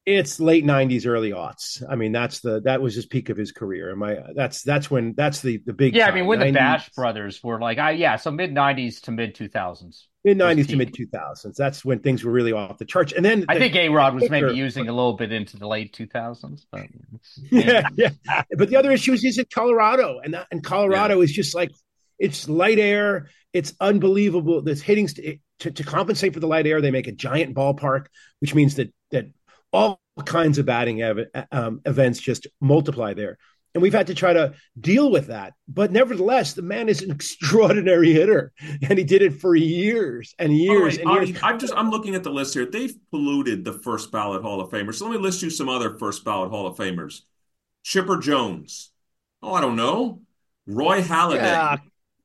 It's 0.05 0.39
late 0.39 0.63
'90s, 0.63 1.07
early 1.07 1.31
aughts. 1.31 1.81
I 1.89 1.95
mean, 1.95 2.11
that's 2.11 2.39
the 2.39 2.61
that 2.61 2.81
was 2.81 2.93
his 2.93 3.07
peak 3.07 3.29
of 3.29 3.37
his 3.37 3.51
career. 3.51 3.89
And 3.89 3.99
my 3.99 4.17
that's 4.35 4.61
that's 4.61 4.91
when 4.91 5.13
that's 5.13 5.41
the 5.41 5.57
the 5.65 5.73
big. 5.73 5.95
Yeah, 5.95 6.05
time. 6.05 6.13
I 6.13 6.15
mean, 6.17 6.27
when 6.27 6.39
90s, 6.39 6.45
the 6.45 6.53
Bash 6.53 6.89
brothers 6.89 7.43
were 7.43 7.59
like, 7.59 7.79
I 7.79 7.91
yeah, 7.91 8.15
so 8.17 8.29
mid 8.29 8.53
'90s 8.53 9.01
to 9.01 9.11
mid 9.11 9.35
2000s. 9.35 10.03
Mid 10.23 10.37
'90s 10.37 10.67
to 10.69 10.75
mid 10.75 10.93
2000s. 10.93 11.55
That's 11.55 11.83
when 11.83 11.99
things 11.99 12.23
were 12.23 12.31
really 12.31 12.51
off 12.51 12.77
the 12.77 12.85
charts. 12.85 13.13
And 13.13 13.25
then 13.25 13.41
the, 13.41 13.45
I 13.49 13.57
think 13.57 13.75
A 13.75 13.89
Rod 13.89 14.13
was 14.13 14.29
maybe 14.29 14.55
using 14.55 14.87
a 14.87 14.93
little 14.93 15.13
bit 15.13 15.31
into 15.31 15.57
the 15.57 15.67
late 15.67 15.95
2000s. 15.95 16.65
But, 16.71 16.81
yeah, 17.51 17.89
yeah. 17.95 18.09
But 18.55 18.69
the 18.69 18.75
other 18.75 18.91
issue 18.91 19.13
is 19.13 19.21
he's 19.21 19.39
in 19.39 19.45
Colorado, 19.51 20.19
and 20.23 20.35
that, 20.35 20.47
and 20.51 20.63
Colorado 20.63 21.17
yeah. 21.17 21.23
is 21.23 21.31
just 21.31 21.55
like 21.55 21.71
it's 22.19 22.47
light 22.47 22.79
air. 22.79 23.29
It's 23.53 23.73
unbelievable. 23.79 24.61
This 24.61 24.81
hitting 24.81 25.07
st- 25.07 25.41
to, 25.59 25.71
to 25.71 25.83
compensate 25.83 26.33
for 26.33 26.39
the 26.39 26.47
light 26.47 26.67
air, 26.67 26.81
they 26.81 26.91
make 26.91 27.07
a 27.07 27.11
giant 27.11 27.55
ballpark, 27.55 28.07
which 28.39 28.53
means 28.53 28.75
that 28.75 28.93
that 29.11 29.27
all 29.75 30.01
kinds 30.25 30.57
of 30.57 30.65
batting 30.65 31.01
ev- 31.01 31.27
um, 31.51 31.81
events 31.85 32.19
just 32.19 32.47
multiply 32.61 33.13
there. 33.13 33.37
and 33.75 33.81
we've 33.81 33.93
had 33.93 34.07
to 34.07 34.15
try 34.15 34.31
to 34.31 34.53
deal 34.79 35.11
with 35.11 35.27
that. 35.27 35.53
But 35.67 35.91
nevertheless, 35.91 36.53
the 36.53 36.61
man 36.61 36.87
is 36.87 37.01
an 37.01 37.11
extraordinary 37.11 38.13
hitter, 38.13 38.53
and 38.89 38.97
he 38.97 39.03
did 39.03 39.21
it 39.21 39.33
for 39.33 39.53
years 39.53 40.33
and 40.39 40.57
years 40.57 40.97
right, 40.97 41.05
and 41.05 41.27
years. 41.27 41.43
I, 41.43 41.49
I'm 41.49 41.59
just 41.59 41.73
I'm 41.75 41.91
looking 41.91 42.15
at 42.15 42.23
the 42.23 42.31
list 42.31 42.53
here. 42.53 42.65
They've 42.65 42.95
polluted 43.11 43.65
the 43.65 43.73
first 43.73 44.11
ballot 44.11 44.41
Hall 44.41 44.61
of 44.61 44.71
Famers. 44.71 44.95
So 44.95 45.05
let 45.05 45.11
me 45.11 45.21
list 45.21 45.43
you 45.43 45.49
some 45.49 45.67
other 45.69 45.97
first 45.97 46.23
ballot 46.23 46.49
Hall 46.51 46.65
of 46.65 46.77
Famers. 46.77 47.21
Chipper 47.83 48.17
Jones. 48.17 48.91
Oh, 49.43 49.53
I 49.53 49.61
don't 49.61 49.75
know. 49.75 50.21
Roy 50.65 51.01
Halladay. 51.01 51.35
Yeah. 51.35 51.77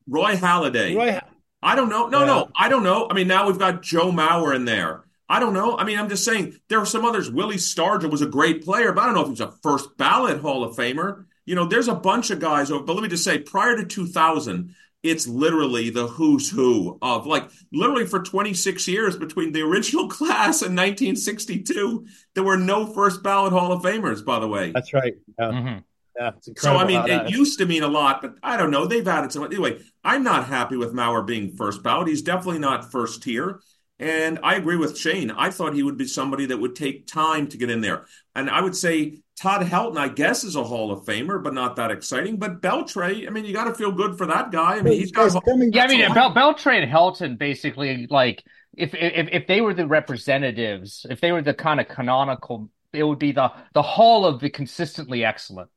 Roy 0.09 0.35
Halladay. 0.35 0.97
Roy, 0.97 1.19
I 1.63 1.75
don't 1.75 1.91
know. 1.91 2.07
No, 2.07 2.21
yeah. 2.21 2.27
no, 2.27 2.49
I 2.57 2.69
don't 2.69 2.85
know. 2.85 3.09
I 3.11 3.15
mean, 3.15 3.29
now 3.29 3.47
we've 3.47 3.59
got 3.59 3.83
Joe 3.83 4.11
Mauer 4.11 4.55
in 4.57 4.65
there. 4.65 5.05
I 5.31 5.39
don't 5.39 5.55
know. 5.55 5.79
I 5.79 5.85
mean, 5.85 5.97
I'm 5.97 6.09
just 6.09 6.25
saying 6.25 6.59
there 6.69 6.81
are 6.81 6.87
some 6.87 7.05
others. 7.05 7.31
Willie 7.31 7.55
Stargell 7.55 8.11
was 8.11 8.21
a 8.21 8.27
great 8.27 8.65
player, 8.65 8.91
but 8.93 9.03
I 9.03 9.07
don't 9.07 9.15
know 9.15 9.23
if 9.23 9.29
he's 9.29 9.41
a 9.41 9.53
first 9.63 9.97
ballot 9.97 10.41
Hall 10.41 10.65
of 10.65 10.77
Famer. 10.77 11.27
You 11.47 11.55
know, 11.55 11.67
there's 11.67 11.87
a 11.87 11.95
bunch 11.95 12.31
of 12.31 12.41
guys. 12.41 12.71
But 12.71 12.89
let 12.89 13.01
me 13.01 13.09
just 13.09 13.23
say, 13.23 13.39
prior 13.39 13.77
to 13.77 13.85
2000, 13.85 14.75
it's 15.05 15.29
literally 15.29 15.89
the 15.89 16.09
who's 16.09 16.51
who 16.51 16.99
of 17.01 17.27
like 17.27 17.49
literally 17.73 18.07
for 18.07 18.21
26 18.21 18.89
years 18.89 19.17
between 19.17 19.53
the 19.53 19.63
original 19.63 20.09
class 20.19 20.63
and 20.63 20.77
1962, 20.77 22.07
there 22.35 22.45
were 22.45 22.57
no 22.57 22.93
first 22.93 23.23
ballot 23.23 23.53
Hall 23.53 23.71
of 23.71 23.83
Famers. 23.83 24.25
By 24.25 24.41
the 24.41 24.49
way, 24.49 24.73
that's 24.73 24.93
right. 24.93 25.15
Yeah. 25.39 25.45
Mm-hmm. 25.47 25.79
Yeah, 26.19 26.33
so 26.57 26.77
I 26.77 26.85
mean, 26.85 27.09
it 27.09 27.31
used 27.31 27.59
to 27.61 27.67
mean 27.67 27.83
a 27.85 27.89
lot, 27.89 28.21
but 28.21 28.35
I 28.43 28.57
don't 28.57 28.71
know. 28.73 28.85
They've 28.85 29.07
added 29.07 29.33
some. 29.33 29.45
Anyway, 29.45 29.79
I'm 30.05 30.25
not 30.25 30.47
happy 30.47 30.77
with 30.77 30.93
Mauer 30.93 31.25
being 31.25 31.57
first 31.57 31.83
ballot. 31.85 32.09
He's 32.09 32.21
definitely 32.21 32.59
not 32.59 32.91
first 32.91 33.23
tier. 33.23 33.61
And 34.01 34.39
I 34.43 34.55
agree 34.55 34.77
with 34.77 34.97
Shane. 34.97 35.31
I 35.31 35.51
thought 35.51 35.75
he 35.75 35.83
would 35.83 35.99
be 35.99 36.07
somebody 36.07 36.47
that 36.47 36.57
would 36.57 36.75
take 36.75 37.07
time 37.07 37.47
to 37.49 37.59
get 37.59 37.69
in 37.69 37.83
there. 37.83 38.07
And 38.35 38.49
I 38.49 38.63
would 38.63 38.75
say 38.75 39.19
Todd 39.39 39.61
Helton, 39.67 39.99
I 39.99 40.09
guess, 40.09 40.43
is 40.43 40.57
a 40.57 40.65
Hall 40.65 40.91
of 40.91 41.05
Famer, 41.05 41.43
but 41.43 41.53
not 41.53 41.77
that 41.77 41.91
exciting. 41.91 42.39
But 42.39 42.63
Beltre, 42.63 43.27
I 43.27 43.31
mean, 43.31 43.45
you 43.45 43.53
got 43.53 43.65
to 43.65 43.75
feel 43.75 43.93
good 43.93 44.17
for 44.17 44.27
that 44.27 44.51
guy. 44.53 44.77
I 44.77 44.83
mean, 44.83 44.99
he's 44.99 45.13
got. 45.13 45.31
Yeah, 45.71 45.85
I 45.85 45.87
mean, 45.87 46.01
Bel- 46.15 46.35
Beltre 46.35 46.83
and 46.83 46.91
Helton 46.91 47.37
basically 47.39 48.07
like 48.09 48.43
if 48.75 48.95
if 48.95 49.29
if 49.33 49.47
they 49.47 49.61
were 49.61 49.75
the 49.75 49.87
representatives, 49.87 51.05
if 51.11 51.21
they 51.21 51.31
were 51.33 51.43
the 51.43 51.53
kind 51.55 51.79
of 51.79 51.89
canonical, 51.89 52.71
it 52.95 53.05
would 53.05 53.19
be 53.19 53.33
the 53.33 53.53
the 53.75 53.83
Hall 53.83 54.25
of 54.25 54.41
the 54.41 54.49
consistently 54.49 55.25
excellent, 55.27 55.69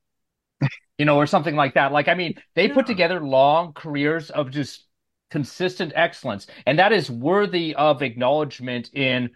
you 0.98 1.04
know, 1.04 1.16
or 1.18 1.26
something 1.26 1.56
like 1.56 1.74
that. 1.74 1.92
Like, 1.92 2.08
I 2.08 2.14
mean, 2.14 2.36
they 2.54 2.68
put 2.68 2.86
together 2.86 3.20
long 3.20 3.74
careers 3.74 4.30
of 4.30 4.50
just 4.50 4.86
consistent 5.30 5.92
excellence, 5.94 6.46
and 6.66 6.78
that 6.78 6.92
is 6.92 7.10
worthy 7.10 7.74
of 7.74 8.02
acknowledgement 8.02 8.90
in 8.92 9.30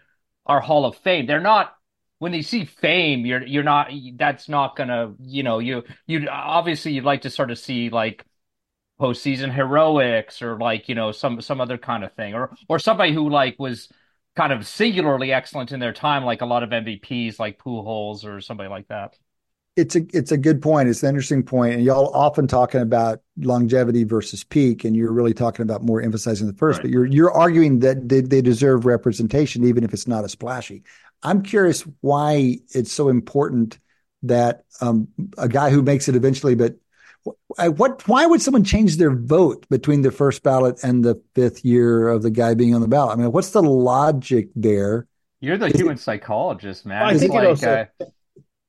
our 0.45 0.59
Hall 0.61 0.85
of 0.85 0.97
Fame. 0.97 1.25
They're 1.25 1.41
not 1.41 1.73
when 2.19 2.33
they 2.33 2.41
see 2.41 2.65
fame, 2.65 3.25
you're 3.25 3.43
you're 3.45 3.63
not 3.63 3.91
that's 4.15 4.49
not 4.49 4.75
gonna 4.75 5.13
you 5.21 5.43
know 5.43 5.59
you 5.59 5.83
you 6.05 6.27
obviously 6.29 6.91
you'd 6.91 7.05
like 7.05 7.21
to 7.21 7.29
sort 7.29 7.49
of 7.49 7.57
see 7.57 7.89
like 7.89 8.25
postseason 8.99 9.53
heroics 9.53 10.41
or 10.41 10.57
like 10.57 10.89
you 10.89 10.95
know 10.95 11.11
some 11.11 11.41
some 11.41 11.61
other 11.61 11.77
kind 11.77 12.03
of 12.03 12.13
thing 12.13 12.33
or 12.33 12.53
or 12.67 12.77
somebody 12.79 13.13
who 13.13 13.29
like 13.29 13.55
was 13.57 13.89
kind 14.35 14.53
of 14.53 14.67
singularly 14.67 15.33
excellent 15.33 15.71
in 15.71 15.79
their 15.79 15.93
time, 15.93 16.23
like 16.23 16.41
a 16.41 16.45
lot 16.45 16.63
of 16.63 16.69
MVPs 16.69 17.39
like 17.39 17.59
Pujols 17.59 18.25
or 18.25 18.41
somebody 18.41 18.69
like 18.69 18.87
that 18.89 19.17
it's 19.75 19.95
a 19.95 20.01
it's 20.13 20.31
a 20.31 20.37
good 20.37 20.61
point. 20.61 20.89
It's 20.89 21.03
an 21.03 21.09
interesting 21.09 21.43
point, 21.43 21.75
and 21.75 21.83
y'all 21.83 22.13
often 22.13 22.47
talking 22.47 22.81
about 22.81 23.21
longevity 23.37 24.03
versus 24.03 24.43
peak, 24.43 24.83
and 24.83 24.95
you're 24.95 25.13
really 25.13 25.33
talking 25.33 25.63
about 25.63 25.83
more 25.83 26.01
emphasizing 26.01 26.47
the 26.47 26.53
first. 26.53 26.79
Right. 26.79 26.83
But 26.83 26.91
you're 26.91 27.05
you're 27.05 27.31
arguing 27.31 27.79
that 27.79 28.09
they, 28.09 28.21
they 28.21 28.41
deserve 28.41 28.85
representation, 28.85 29.63
even 29.63 29.83
if 29.83 29.93
it's 29.93 30.07
not 30.07 30.23
as 30.23 30.31
splashy. 30.31 30.83
I'm 31.23 31.41
curious 31.41 31.85
why 32.01 32.59
it's 32.73 32.91
so 32.91 33.09
important 33.09 33.79
that 34.23 34.63
um, 34.81 35.07
a 35.37 35.47
guy 35.47 35.69
who 35.69 35.81
makes 35.81 36.07
it 36.09 36.15
eventually, 36.15 36.55
but 36.55 36.75
what 37.57 38.07
why 38.07 38.25
would 38.25 38.41
someone 38.41 38.63
change 38.63 38.97
their 38.97 39.11
vote 39.11 39.67
between 39.69 40.01
the 40.01 40.11
first 40.11 40.43
ballot 40.43 40.79
and 40.83 41.03
the 41.03 41.21
fifth 41.35 41.63
year 41.63 42.07
of 42.07 42.23
the 42.23 42.31
guy 42.31 42.53
being 42.53 42.73
on 42.73 42.81
the 42.81 42.87
ballot? 42.87 43.17
I 43.17 43.21
mean, 43.21 43.31
what's 43.31 43.51
the 43.51 43.63
logic 43.63 44.49
there? 44.55 45.07
You're 45.41 45.57
the 45.57 45.67
Is 45.67 45.73
human 45.73 45.95
it, 45.95 45.99
psychologist, 45.99 46.85
man. 46.85 47.03
I 47.03 47.17
think 47.17 47.33
like, 47.33 47.43
it 47.43 47.47
also, 47.47 47.87
uh, 48.01 48.05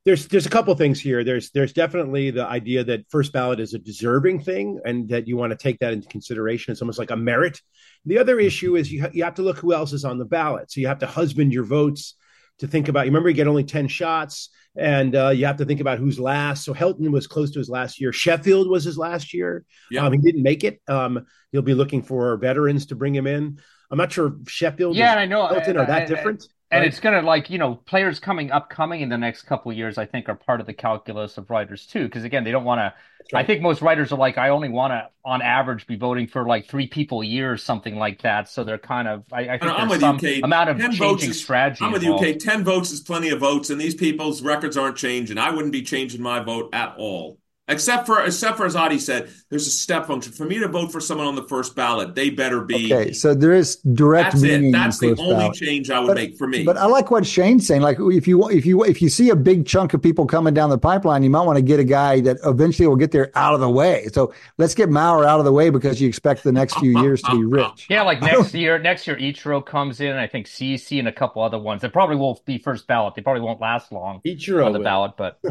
there's 0.05 0.29
there's 0.29 0.47
a 0.47 0.51
couple 0.51 0.75
things 0.75 0.99
here. 0.99 1.25
There's 1.25 1.51
there's 1.51 1.73
definitely 1.73 2.31
the 2.31 2.47
idea 2.47 2.85
that 2.85 3.05
first 3.11 3.33
ballot 3.33 3.61
is 3.61 3.75
a 3.75 3.79
deserving 3.79 4.41
thing, 4.41 4.81
and 4.85 5.09
that 5.11 5.29
you 5.29 5.37
want 5.37 5.51
to 5.51 5.57
take 5.57 5.79
that 5.81 5.93
into 5.93 6.09
consideration. 6.09 6.73
It's 6.73 6.81
almost 6.81 6.99
like 6.99 7.11
a 7.11 7.17
merit. 7.17 7.61
The 8.07 8.19
other 8.19 8.37
mm-hmm. 8.37 8.47
issue 8.47 8.77
is 8.77 8.91
you 8.91 9.03
ha- 9.03 9.11
you 9.13 9.25
have 9.25 9.35
to 9.35 9.43
look 9.43 9.59
who 9.59 9.75
else 9.75 9.93
is 9.93 10.05
on 10.05 10.19
the 10.19 10.25
ballot, 10.25 10.71
so 10.71 10.81
you 10.81 10.87
have 10.87 11.01
to 11.01 11.07
husband 11.07 11.53
your 11.53 11.65
votes 11.65 12.15
to 12.61 12.67
think 12.67 12.89
about. 12.89 13.05
You 13.05 13.11
remember 13.11 13.29
you 13.29 13.35
get 13.35 13.47
only 13.47 13.65
ten 13.65 13.89
shots, 13.89 14.49
and 14.75 15.15
uh, 15.15 15.29
you 15.29 15.45
have 15.45 15.59
to 15.59 15.67
think 15.67 15.81
about 15.81 15.99
who's 15.99 16.19
last. 16.19 16.65
So 16.65 16.73
Helton 16.73 17.11
was 17.11 17.27
close 17.27 17.51
to 17.51 17.59
his 17.59 17.69
last 17.69 18.01
year. 18.01 18.11
Sheffield 18.11 18.71
was 18.71 18.85
his 18.85 18.97
last 18.97 19.35
year. 19.35 19.67
Yeah. 19.91 20.07
Um, 20.07 20.13
he 20.13 20.19
didn't 20.19 20.43
make 20.43 20.65
it. 20.65 20.81
Um, 20.89 21.27
he'll 21.53 21.61
be 21.61 21.75
looking 21.75 22.03
for 22.03 22.39
veterans 22.39 22.87
to 22.87 22.97
bring 22.97 23.15
him 23.15 23.27
in. 23.27 23.59
I'm 23.91 23.99
not 23.99 24.13
sure 24.13 24.37
Sheffield. 24.47 24.97
Yeah, 24.97 25.17
I 25.17 25.27
know. 25.27 25.47
Helton 25.47 25.79
are 25.79 25.87
that 25.87 26.09
different 26.09 26.47
and 26.71 26.81
right. 26.81 26.89
it's 26.89 27.01
going 27.01 27.19
to 27.19 27.27
like 27.27 27.51
you 27.51 27.59
know 27.59 27.75
players 27.75 28.19
coming 28.19 28.51
upcoming 28.51 29.01
in 29.01 29.09
the 29.09 29.19
next 29.19 29.43
couple 29.43 29.73
years 29.73 29.99
i 29.99 30.07
think 30.07 30.29
are 30.29 30.35
part 30.35 30.61
of 30.61 30.67
the 30.67 30.73
calculus 30.73 31.39
of 31.39 31.51
writers 31.51 31.87
too 31.87 32.05
because 32.05 32.25
again 32.25 32.45
they 32.45 32.51
don't 32.51 32.65
want 32.65 32.79
to 32.79 32.95
right. 33.33 33.43
i 33.43 33.47
think 33.47 33.61
most 33.61 33.83
writers 33.83 34.13
are 34.13 34.19
like 34.19 34.39
i 34.39 34.49
only 34.49 34.69
want 34.69 34.93
to 34.93 35.09
on 35.25 35.43
average 35.43 35.87
be 35.87 35.97
voting 35.97 36.27
for 36.27 36.47
like 36.47 36.67
three 36.69 36.87
people 36.87 37.23
a 37.23 37.27
year 37.27 37.53
or 37.53 37.57
something 37.57 37.97
like 37.97 38.23
that 38.23 38.49
so 38.49 38.65
they're 38.65 38.79
kind 38.79 39.09
of 39.09 39.25
i, 39.33 39.41
I 39.41 39.59
think 39.59 39.73
I'm 39.73 39.89
there's 39.89 40.01
some 40.01 40.19
you, 40.23 40.41
amount 40.43 40.71
of 40.71 40.79
changing 40.93 41.31
is, 41.31 41.41
strategy 41.41 41.85
i'm 41.85 41.93
with 41.93 42.03
involved. 42.03 42.25
you 42.25 42.33
Cade. 42.33 42.41
10 42.41 42.65
votes 42.65 42.91
is 42.91 43.01
plenty 43.01 43.31
of 43.31 43.41
votes 43.41 43.71
and 43.71 43.81
these 43.81 43.95
people's 43.95 44.43
records 44.43 44.77
aren't 44.77 44.97
changing 44.97 45.39
i 45.39 45.51
wouldn't 45.51 45.73
be 45.73 45.83
changing 45.83 46.23
my 46.23 46.41
vote 46.41 46.71
at 46.73 46.95
all 46.97 47.39
Except 47.71 48.05
for, 48.05 48.21
except 48.25 48.57
for 48.57 48.67
as 48.67 48.75
Adi 48.75 48.99
said, 48.99 49.31
there's 49.49 49.67
a 49.67 49.71
step 49.71 50.07
function. 50.07 50.33
For 50.33 50.45
me 50.45 50.59
to 50.59 50.67
vote 50.67 50.91
for 50.91 51.01
someone 51.01 51.29
on 51.29 51.37
the 51.37 51.45
first 51.45 51.77
ballot, 51.77 52.17
they 52.17 52.29
better 52.29 52.63
be. 52.63 52.93
Okay, 52.93 53.13
so 53.13 53.33
there 53.33 53.53
is 53.53 53.77
direct. 53.77 54.33
That's 54.33 54.43
it. 54.43 54.73
That's 54.73 54.99
the 54.99 55.17
only 55.17 55.37
ballot. 55.37 55.55
change 55.55 55.89
I 55.89 56.01
would 56.01 56.09
but, 56.09 56.17
make 56.17 56.37
for 56.37 56.49
me. 56.49 56.65
But 56.65 56.77
I 56.77 56.87
like 56.87 57.13
what 57.13 57.25
Shane's 57.25 57.67
saying. 57.67 57.83
Like 57.83 57.99
if 58.01 58.27
you 58.27 58.49
if 58.51 58.67
you 58.67 58.85
if 58.85 59.01
you 59.01 59.09
see 59.09 59.31
a 59.31 59.37
big 59.37 59.67
chunk 59.67 59.95
of 59.95 60.03
people 60.03 60.27
coming 60.27 60.53
down 60.53 60.69
the 60.71 60.79
pipeline, 60.79 61.23
you 61.23 61.31
might 61.31 61.47
want 61.47 61.57
to 61.57 61.63
get 61.63 61.79
a 61.79 61.85
guy 61.85 62.21
that 62.23 62.39
eventually 62.45 62.89
will 62.89 62.97
get 62.97 63.13
there 63.13 63.31
out 63.37 63.55
of 63.55 63.61
the 63.61 63.71
way. 63.71 64.09
So 64.13 64.35
let's 64.59 64.75
get 64.75 64.89
Mauer 64.89 65.25
out 65.25 65.39
of 65.39 65.45
the 65.45 65.53
way 65.53 65.71
because 65.71 66.01
you 66.01 66.09
expect 66.09 66.43
the 66.43 66.53
next 66.53 66.77
few 66.79 67.01
years 67.01 67.23
to 67.23 67.31
be 67.31 67.45
rich. 67.45 67.87
Yeah, 67.89 68.03
like 68.03 68.21
next 68.21 68.53
year, 68.53 68.79
next 68.79 69.07
year 69.07 69.17
Ichiro 69.17 69.65
comes 69.65 70.01
in. 70.01 70.17
I 70.17 70.27
think 70.27 70.47
CC 70.49 70.99
and 70.99 71.07
a 71.07 71.13
couple 71.13 71.41
other 71.43 71.59
ones. 71.59 71.83
They 71.83 71.89
probably 71.89 72.17
won't 72.17 72.45
be 72.45 72.59
first 72.59 72.89
ballot. 72.89 73.15
They 73.15 73.23
probably 73.23 73.43
won't 73.43 73.61
last 73.61 73.93
long. 73.93 74.21
Ichiro 74.27 74.67
on 74.67 74.73
the 74.73 74.81
will. 74.81 74.85
ballot, 74.85 75.13
but 75.17 75.41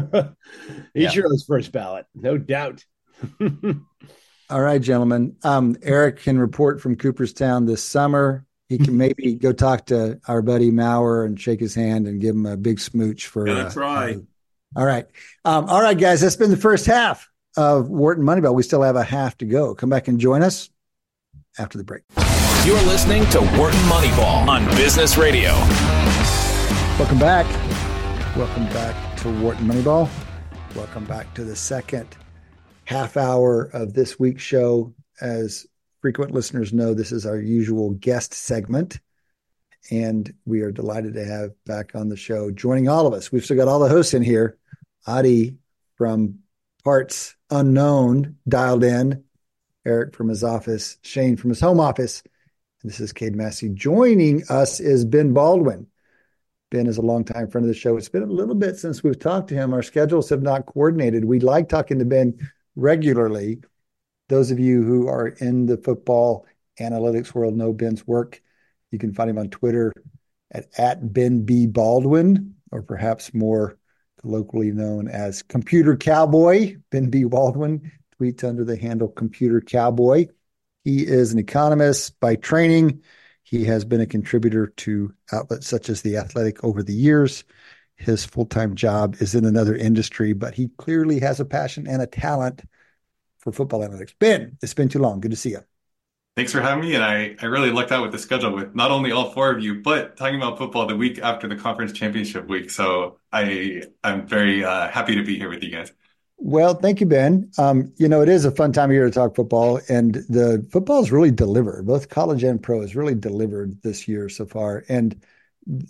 Ichiro's 0.94 1.46
yeah. 1.48 1.54
first 1.54 1.72
ballot, 1.72 2.06
no 2.14 2.38
doubt. 2.38 2.84
All 4.50 4.60
right, 4.60 4.82
gentlemen. 4.82 5.36
Um, 5.44 5.76
Eric 5.82 6.20
can 6.22 6.38
report 6.38 6.80
from 6.80 6.96
Cooperstown 6.96 7.66
this 7.66 7.84
summer. 7.84 8.44
He 8.68 8.78
can 8.78 8.96
maybe 8.98 9.34
go 9.34 9.52
talk 9.52 9.86
to 9.86 10.20
our 10.26 10.42
buddy 10.42 10.70
Mauer 10.70 11.24
and 11.24 11.40
shake 11.40 11.60
his 11.60 11.74
hand 11.74 12.06
and 12.06 12.20
give 12.20 12.34
him 12.34 12.46
a 12.46 12.56
big 12.56 12.80
smooch 12.80 13.26
for. 13.26 13.44
Gonna 13.44 13.60
uh, 13.60 13.70
try. 13.70 14.14
Uh, 14.14 14.18
all 14.76 14.86
right. 14.86 15.06
Um, 15.44 15.66
all 15.66 15.82
right, 15.82 15.98
guys. 15.98 16.20
That's 16.20 16.36
been 16.36 16.50
the 16.50 16.56
first 16.56 16.86
half 16.86 17.28
of 17.56 17.88
Wharton 17.88 18.24
Moneyball. 18.24 18.54
We 18.54 18.62
still 18.62 18.82
have 18.82 18.96
a 18.96 19.02
half 19.02 19.36
to 19.38 19.44
go. 19.44 19.74
Come 19.74 19.90
back 19.90 20.08
and 20.08 20.18
join 20.20 20.42
us 20.42 20.70
after 21.58 21.78
the 21.78 21.84
break. 21.84 22.02
You're 22.64 22.82
listening 22.82 23.26
to 23.30 23.40
Wharton 23.56 23.80
Moneyball 23.80 24.46
on 24.46 24.66
Business 24.76 25.16
Radio. 25.16 25.52
Welcome 26.98 27.18
back. 27.18 27.46
Welcome 28.36 28.66
back 28.66 29.16
to 29.18 29.40
Wharton 29.40 29.66
Moneyball. 29.66 30.08
Welcome 30.76 31.04
back 31.04 31.34
to 31.34 31.42
the 31.42 31.56
second 31.56 32.16
half 32.84 33.16
hour 33.16 33.64
of 33.72 33.92
this 33.92 34.20
week's 34.20 34.42
show. 34.42 34.94
As 35.20 35.66
frequent 36.00 36.30
listeners 36.30 36.72
know, 36.72 36.94
this 36.94 37.10
is 37.10 37.26
our 37.26 37.38
usual 37.38 37.90
guest 37.90 38.32
segment. 38.32 39.00
And 39.90 40.32
we 40.46 40.60
are 40.60 40.70
delighted 40.70 41.14
to 41.14 41.24
have 41.24 41.50
back 41.64 41.96
on 41.96 42.08
the 42.08 42.16
show 42.16 42.52
joining 42.52 42.88
all 42.88 43.08
of 43.08 43.14
us. 43.14 43.32
We've 43.32 43.44
still 43.44 43.56
got 43.56 43.66
all 43.66 43.80
the 43.80 43.88
hosts 43.88 44.14
in 44.14 44.22
here. 44.22 44.58
Adi 45.06 45.56
from 45.96 46.38
Parts 46.84 47.34
Unknown 47.50 48.36
dialed 48.48 48.84
in, 48.84 49.24
Eric 49.84 50.14
from 50.14 50.28
his 50.28 50.44
office, 50.44 50.98
Shane 51.02 51.36
from 51.36 51.50
his 51.50 51.60
home 51.60 51.80
office. 51.80 52.22
And 52.82 52.90
this 52.90 53.00
is 53.00 53.12
Cade 53.12 53.34
Massey. 53.34 53.70
Joining 53.70 54.44
us 54.48 54.78
is 54.78 55.04
Ben 55.04 55.32
Baldwin. 55.32 55.88
Ben 56.70 56.86
is 56.86 56.98
a 56.98 57.02
longtime 57.02 57.48
friend 57.48 57.64
of 57.64 57.68
the 57.68 57.74
show. 57.78 57.96
It's 57.96 58.08
been 58.08 58.22
a 58.22 58.26
little 58.26 58.54
bit 58.54 58.76
since 58.76 59.02
we've 59.02 59.18
talked 59.18 59.48
to 59.48 59.54
him. 59.54 59.74
Our 59.74 59.82
schedules 59.82 60.28
have 60.30 60.42
not 60.42 60.66
coordinated. 60.66 61.24
We 61.24 61.40
like 61.40 61.68
talking 61.68 61.98
to 61.98 62.04
Ben 62.04 62.38
regularly. 62.76 63.62
Those 64.28 64.52
of 64.52 64.60
you 64.60 64.84
who 64.84 65.08
are 65.08 65.28
in 65.28 65.66
the 65.66 65.76
football 65.76 66.46
analytics 66.78 67.34
world 67.34 67.56
know 67.56 67.72
Ben's 67.72 68.06
work. 68.06 68.40
You 68.92 68.98
can 68.98 69.12
find 69.12 69.28
him 69.28 69.38
on 69.38 69.50
Twitter 69.50 69.92
at, 70.52 70.66
at 70.78 71.12
Ben 71.12 71.44
B. 71.44 71.66
Baldwin, 71.66 72.54
or 72.70 72.82
perhaps 72.82 73.34
more 73.34 73.76
colloquially 74.20 74.70
known 74.70 75.08
as 75.08 75.42
Computer 75.42 75.96
Cowboy. 75.96 76.76
Ben 76.90 77.10
B. 77.10 77.24
Baldwin 77.24 77.90
tweets 78.20 78.44
under 78.44 78.64
the 78.64 78.76
handle 78.76 79.08
Computer 79.08 79.60
Cowboy. 79.60 80.26
He 80.84 81.04
is 81.04 81.32
an 81.32 81.38
economist 81.38 82.18
by 82.20 82.36
training. 82.36 83.02
He 83.50 83.64
has 83.64 83.84
been 83.84 84.00
a 84.00 84.06
contributor 84.06 84.68
to 84.68 85.12
outlets 85.32 85.66
such 85.66 85.88
as 85.88 86.02
The 86.02 86.16
Athletic 86.16 86.62
over 86.64 86.82
the 86.82 86.94
years. 86.94 87.44
his 87.96 88.24
full 88.24 88.46
time 88.46 88.74
job 88.74 89.16
is 89.20 89.34
in 89.34 89.44
another 89.44 89.76
industry, 89.76 90.32
but 90.32 90.54
he 90.54 90.68
clearly 90.78 91.20
has 91.20 91.40
a 91.40 91.44
passion 91.44 91.86
and 91.86 92.00
a 92.02 92.06
talent 92.06 92.62
for 93.40 93.52
football 93.52 93.80
analytics. 93.80 94.14
Ben, 94.18 94.56
it's 94.62 94.74
been 94.74 94.88
too 94.88 95.00
long. 95.00 95.20
Good 95.20 95.32
to 95.32 95.36
see 95.36 95.50
you. 95.50 95.60
Thanks 96.36 96.52
for 96.52 96.60
having 96.60 96.82
me. 96.84 96.94
And 96.94 97.04
I, 97.04 97.36
I 97.42 97.46
really 97.46 97.70
lucked 97.70 97.92
out 97.92 98.02
with 98.02 98.12
the 98.12 98.18
schedule 98.18 98.52
with 98.52 98.74
not 98.74 98.90
only 98.90 99.10
all 99.12 99.30
four 99.32 99.50
of 99.50 99.62
you, 99.62 99.82
but 99.82 100.16
talking 100.16 100.36
about 100.36 100.58
football 100.58 100.86
the 100.86 100.96
week 100.96 101.18
after 101.18 101.48
the 101.48 101.56
conference 101.56 101.92
championship 101.92 102.48
week. 102.48 102.70
So 102.70 103.18
I 103.32 103.82
I'm 104.04 104.26
very 104.26 104.64
uh, 104.64 104.88
happy 104.88 105.16
to 105.16 105.24
be 105.24 105.36
here 105.36 105.48
with 105.50 105.62
you 105.62 105.70
guys. 105.70 105.92
Well, 106.42 106.72
thank 106.72 107.00
you, 107.00 107.06
Ben. 107.06 107.50
Um, 107.58 107.92
you 107.98 108.08
know, 108.08 108.22
it 108.22 108.28
is 108.30 108.46
a 108.46 108.50
fun 108.50 108.72
time 108.72 108.88
of 108.88 108.94
year 108.94 109.04
to 109.04 109.10
talk 109.10 109.36
football, 109.36 109.78
and 109.90 110.14
the 110.14 110.66
football 110.72 111.02
has 111.02 111.12
really 111.12 111.30
delivered. 111.30 111.86
Both 111.86 112.08
college 112.08 112.42
and 112.42 112.62
pro 112.62 112.80
has 112.80 112.96
really 112.96 113.14
delivered 113.14 113.82
this 113.82 114.08
year 114.08 114.30
so 114.30 114.46
far, 114.46 114.82
and 114.88 115.20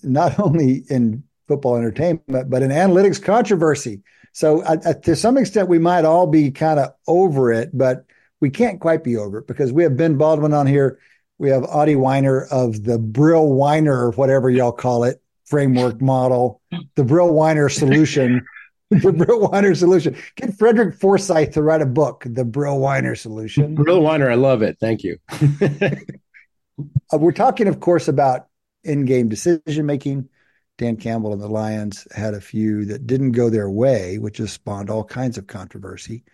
not 0.03 0.41
only 0.41 0.85
in 0.91 1.23
football 1.47 1.77
entertainment, 1.77 2.51
but 2.51 2.63
in 2.63 2.71
analytics 2.71 3.23
controversy. 3.23 4.03
So, 4.33 4.63
uh, 4.63 4.95
to 4.95 5.15
some 5.15 5.39
extent, 5.39 5.69
we 5.69 5.79
might 5.79 6.05
all 6.05 6.27
be 6.27 6.51
kind 6.51 6.81
of 6.81 6.95
over 7.07 7.53
it, 7.53 7.71
but 7.73 8.05
we 8.41 8.51
can't 8.51 8.81
quite 8.81 9.05
be 9.05 9.17
over 9.17 9.39
it 9.39 9.47
because 9.47 9.73
we 9.73 9.85
have 9.85 9.97
Ben 9.97 10.17
Baldwin 10.17 10.53
on 10.53 10.67
here. 10.67 10.99
We 11.39 11.51
have 11.51 11.63
Adi 11.65 11.95
Wyner 11.95 12.49
of 12.51 12.83
the 12.83 12.99
Brill 12.99 13.51
Wyner, 13.51 14.17
whatever 14.17 14.51
y'all 14.51 14.73
call 14.73 15.05
it, 15.05 15.23
framework 15.45 16.01
model, 16.01 16.61
the 16.97 17.05
Brill 17.05 17.31
Wyner 17.31 17.73
solution. 17.73 18.45
the 19.03 19.13
Brill 19.13 19.49
Wyner 19.49 19.77
solution. 19.77 20.17
Get 20.35 20.59
Frederick 20.59 20.97
Forsyth 20.97 21.53
to 21.53 21.63
write 21.63 21.81
a 21.81 21.87
book, 21.87 22.25
The 22.27 22.45
Brill 22.45 22.79
Wyner 22.79 23.17
Solution. 23.17 23.77
Brill 23.77 24.01
Wyner, 24.01 24.29
I 24.29 24.35
love 24.35 24.63
it. 24.63 24.79
Thank 24.81 25.05
you. 25.05 25.19
uh, 25.63 27.19
we're 27.19 27.31
talking, 27.31 27.69
of 27.69 27.79
course, 27.79 28.09
about 28.09 28.47
in-game 28.83 29.29
decision 29.29 29.87
making. 29.87 30.29
Dan 30.77 30.97
Campbell 30.97 31.33
and 31.33 31.41
the 31.41 31.47
Lions 31.47 32.09
had 32.11 32.35
a 32.35 32.41
few 32.41 32.85
that 32.87 33.07
didn't 33.07 33.33
go 33.33 33.49
their 33.49 33.71
way, 33.71 34.19
which 34.19 34.39
has 34.39 34.51
spawned 34.51 34.91
all 34.91 35.05
kinds 35.05 35.39
of 35.39 35.47
controversy. 35.47 36.25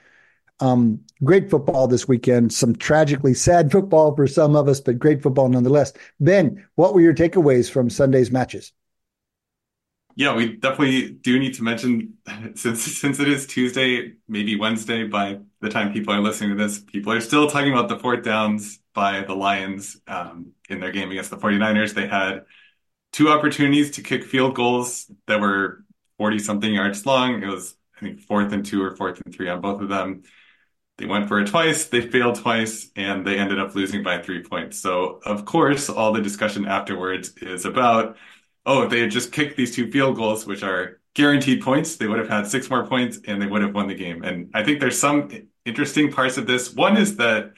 Um, 0.60 1.00
great 1.22 1.50
football 1.50 1.86
this 1.88 2.08
weekend. 2.08 2.54
Some 2.54 2.74
tragically 2.74 3.34
sad 3.34 3.70
football 3.72 4.16
for 4.16 4.26
some 4.26 4.56
of 4.56 4.66
us, 4.66 4.80
but 4.80 4.98
great 4.98 5.22
football 5.22 5.50
nonetheless. 5.50 5.92
Ben, 6.20 6.64
what 6.76 6.94
were 6.94 7.02
your 7.02 7.14
takeaways 7.14 7.70
from 7.70 7.90
Sunday's 7.90 8.30
matches? 8.30 8.72
Yeah, 10.16 10.34
we 10.34 10.56
definitely 10.56 11.10
do 11.10 11.38
need 11.38 11.54
to 11.54 11.62
mention 11.62 12.14
since 12.54 12.82
since 12.82 13.20
it 13.20 13.28
is 13.28 13.46
Tuesday, 13.46 14.14
maybe 14.26 14.56
Wednesday 14.58 15.04
by 15.06 15.40
the 15.60 15.68
time 15.68 15.92
people 15.92 16.14
are 16.14 16.20
listening 16.20 16.50
to 16.50 16.56
this, 16.56 16.78
people 16.78 17.12
are 17.12 17.20
still 17.20 17.48
talking 17.48 17.72
about 17.72 17.88
the 17.88 17.98
fourth 17.98 18.24
downs 18.24 18.80
by 18.94 19.22
the 19.22 19.34
Lions 19.34 20.00
um, 20.08 20.52
in 20.70 20.80
their 20.80 20.90
game 20.90 21.10
against 21.10 21.30
the 21.30 21.36
49ers. 21.36 21.92
They 21.92 22.08
had 22.08 22.46
two 23.12 23.28
opportunities 23.28 23.92
to 23.92 24.02
kick 24.02 24.24
field 24.24 24.54
goals 24.54 25.10
that 25.26 25.40
were 25.40 25.84
40 26.18 26.38
something 26.38 26.72
yards 26.72 27.06
long. 27.06 27.42
It 27.42 27.48
was, 27.48 27.76
I 27.98 28.00
think, 28.00 28.20
fourth 28.20 28.52
and 28.52 28.64
two 28.64 28.82
or 28.82 28.96
fourth 28.96 29.20
and 29.24 29.34
three 29.34 29.48
on 29.50 29.60
both 29.60 29.82
of 29.82 29.88
them. 29.88 30.22
They 30.98 31.06
went 31.06 31.28
for 31.28 31.40
it 31.40 31.48
twice, 31.48 31.86
they 31.86 32.00
failed 32.00 32.36
twice, 32.36 32.90
and 32.96 33.26
they 33.26 33.38
ended 33.38 33.58
up 33.58 33.74
losing 33.74 34.02
by 34.02 34.22
three 34.22 34.42
points. 34.42 34.78
So, 34.78 35.20
of 35.26 35.44
course, 35.44 35.90
all 35.90 36.12
the 36.12 36.22
discussion 36.22 36.66
afterwards 36.66 37.34
is 37.38 37.66
about 37.66 38.16
oh, 38.66 38.82
if 38.82 38.90
they 38.90 39.00
had 39.00 39.10
just 39.10 39.32
kicked 39.32 39.56
these 39.56 39.74
two 39.74 39.90
field 39.90 40.16
goals, 40.16 40.46
which 40.46 40.62
are 40.62 41.00
guaranteed 41.14 41.62
points, 41.62 41.96
they 41.96 42.06
would 42.06 42.18
have 42.18 42.28
had 42.28 42.46
six 42.46 42.68
more 42.68 42.86
points 42.86 43.18
and 43.26 43.40
they 43.40 43.46
would 43.46 43.62
have 43.62 43.74
won 43.74 43.88
the 43.88 43.94
game. 43.94 44.22
And 44.22 44.50
I 44.54 44.64
think 44.64 44.80
there's 44.80 44.98
some 44.98 45.30
interesting 45.64 46.12
parts 46.12 46.36
of 46.36 46.46
this. 46.46 46.74
One 46.74 46.96
is 46.96 47.16
that 47.16 47.52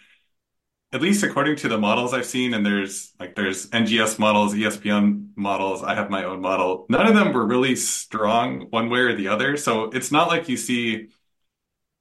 at 0.92 1.02
least 1.02 1.22
according 1.22 1.56
to 1.56 1.68
the 1.68 1.76
models 1.78 2.14
I've 2.14 2.24
seen, 2.26 2.54
and 2.54 2.64
there's 2.64 3.12
like 3.20 3.34
there's 3.34 3.68
NGS 3.70 4.18
models, 4.18 4.54
ESPN 4.54 5.28
models, 5.36 5.82
I 5.82 5.94
have 5.94 6.08
my 6.10 6.24
own 6.24 6.40
model. 6.40 6.86
None 6.88 7.06
of 7.06 7.14
them 7.14 7.32
were 7.32 7.46
really 7.46 7.76
strong 7.76 8.68
one 8.70 8.88
way 8.88 9.00
or 9.00 9.14
the 9.14 9.28
other. 9.28 9.56
So 9.56 9.84
it's 9.84 10.10
not 10.10 10.28
like 10.28 10.48
you 10.48 10.56
see 10.56 11.08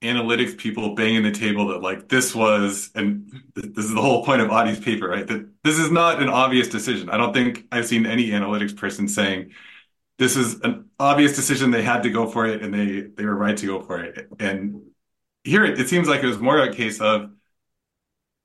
analytics 0.01 0.55
people 0.57 0.93
banging 0.93 1.23
the 1.23 1.31
table 1.31 1.67
that 1.69 1.81
like 1.81 2.07
this 2.07 2.35
was 2.35 2.91
and 2.93 3.31
this 3.55 3.85
is 3.85 3.93
the 3.93 4.01
whole 4.01 4.23
point 4.23 4.41
of 4.41 4.49
Adi's 4.51 4.79
paper, 4.79 5.07
right? 5.07 5.25
That 5.25 5.49
this 5.63 5.79
is 5.79 5.91
not 5.91 6.21
an 6.21 6.29
obvious 6.29 6.67
decision. 6.67 7.09
I 7.09 7.17
don't 7.17 7.33
think 7.33 7.65
I've 7.71 7.87
seen 7.87 8.05
any 8.05 8.29
analytics 8.29 8.75
person 8.75 9.07
saying 9.07 9.51
this 10.19 10.35
is 10.35 10.61
an 10.61 10.89
obvious 10.99 11.35
decision. 11.35 11.71
They 11.71 11.83
had 11.83 12.03
to 12.03 12.09
go 12.11 12.27
for 12.27 12.45
it 12.45 12.61
and 12.61 12.73
they 12.73 13.01
they 13.01 13.25
were 13.25 13.35
right 13.35 13.57
to 13.57 13.65
go 13.65 13.81
for 13.81 13.99
it. 13.99 14.27
And 14.39 14.83
here 15.43 15.65
it, 15.65 15.79
it 15.79 15.89
seems 15.89 16.07
like 16.07 16.23
it 16.23 16.27
was 16.27 16.39
more 16.39 16.59
a 16.59 16.73
case 16.73 17.01
of 17.01 17.31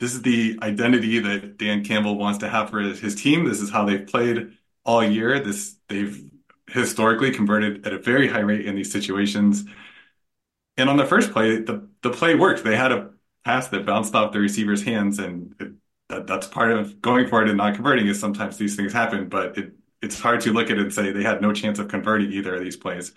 this 0.00 0.14
is 0.14 0.22
the 0.22 0.58
identity 0.62 1.18
that 1.20 1.58
Dan 1.58 1.84
Campbell 1.84 2.16
wants 2.16 2.38
to 2.38 2.48
have 2.48 2.70
for 2.70 2.80
his, 2.80 2.98
his 2.98 3.14
team. 3.14 3.44
This 3.44 3.60
is 3.60 3.70
how 3.70 3.84
they've 3.84 4.06
played 4.06 4.56
all 4.84 5.04
year. 5.04 5.38
This 5.38 5.76
they've 5.88 6.24
historically 6.68 7.30
converted 7.30 7.86
at 7.86 7.92
a 7.92 7.98
very 7.98 8.26
high 8.26 8.40
rate 8.40 8.66
in 8.66 8.74
these 8.74 8.90
situations. 8.90 9.64
And 10.82 10.90
on 10.90 10.96
the 10.96 11.06
first 11.06 11.30
play, 11.30 11.60
the, 11.60 11.88
the 12.02 12.10
play 12.10 12.34
worked. 12.34 12.64
They 12.64 12.74
had 12.74 12.90
a 12.90 13.10
pass 13.44 13.68
that 13.68 13.86
bounced 13.86 14.16
off 14.16 14.32
the 14.32 14.40
receiver's 14.40 14.82
hands, 14.82 15.20
and 15.20 15.54
it, 15.60 15.74
that, 16.08 16.26
that's 16.26 16.48
part 16.48 16.72
of 16.72 17.00
going 17.00 17.28
for 17.28 17.40
it 17.40 17.48
and 17.48 17.56
not 17.56 17.76
converting. 17.76 18.08
Is 18.08 18.18
sometimes 18.18 18.58
these 18.58 18.74
things 18.74 18.92
happen, 18.92 19.28
but 19.28 19.56
it, 19.56 19.74
it's 20.02 20.18
hard 20.18 20.40
to 20.40 20.52
look 20.52 20.70
at 20.70 20.78
it 20.78 20.80
and 20.80 20.92
say 20.92 21.12
they 21.12 21.22
had 21.22 21.40
no 21.40 21.52
chance 21.52 21.78
of 21.78 21.86
converting 21.86 22.32
either 22.32 22.56
of 22.56 22.64
these 22.64 22.76
plays. 22.76 23.12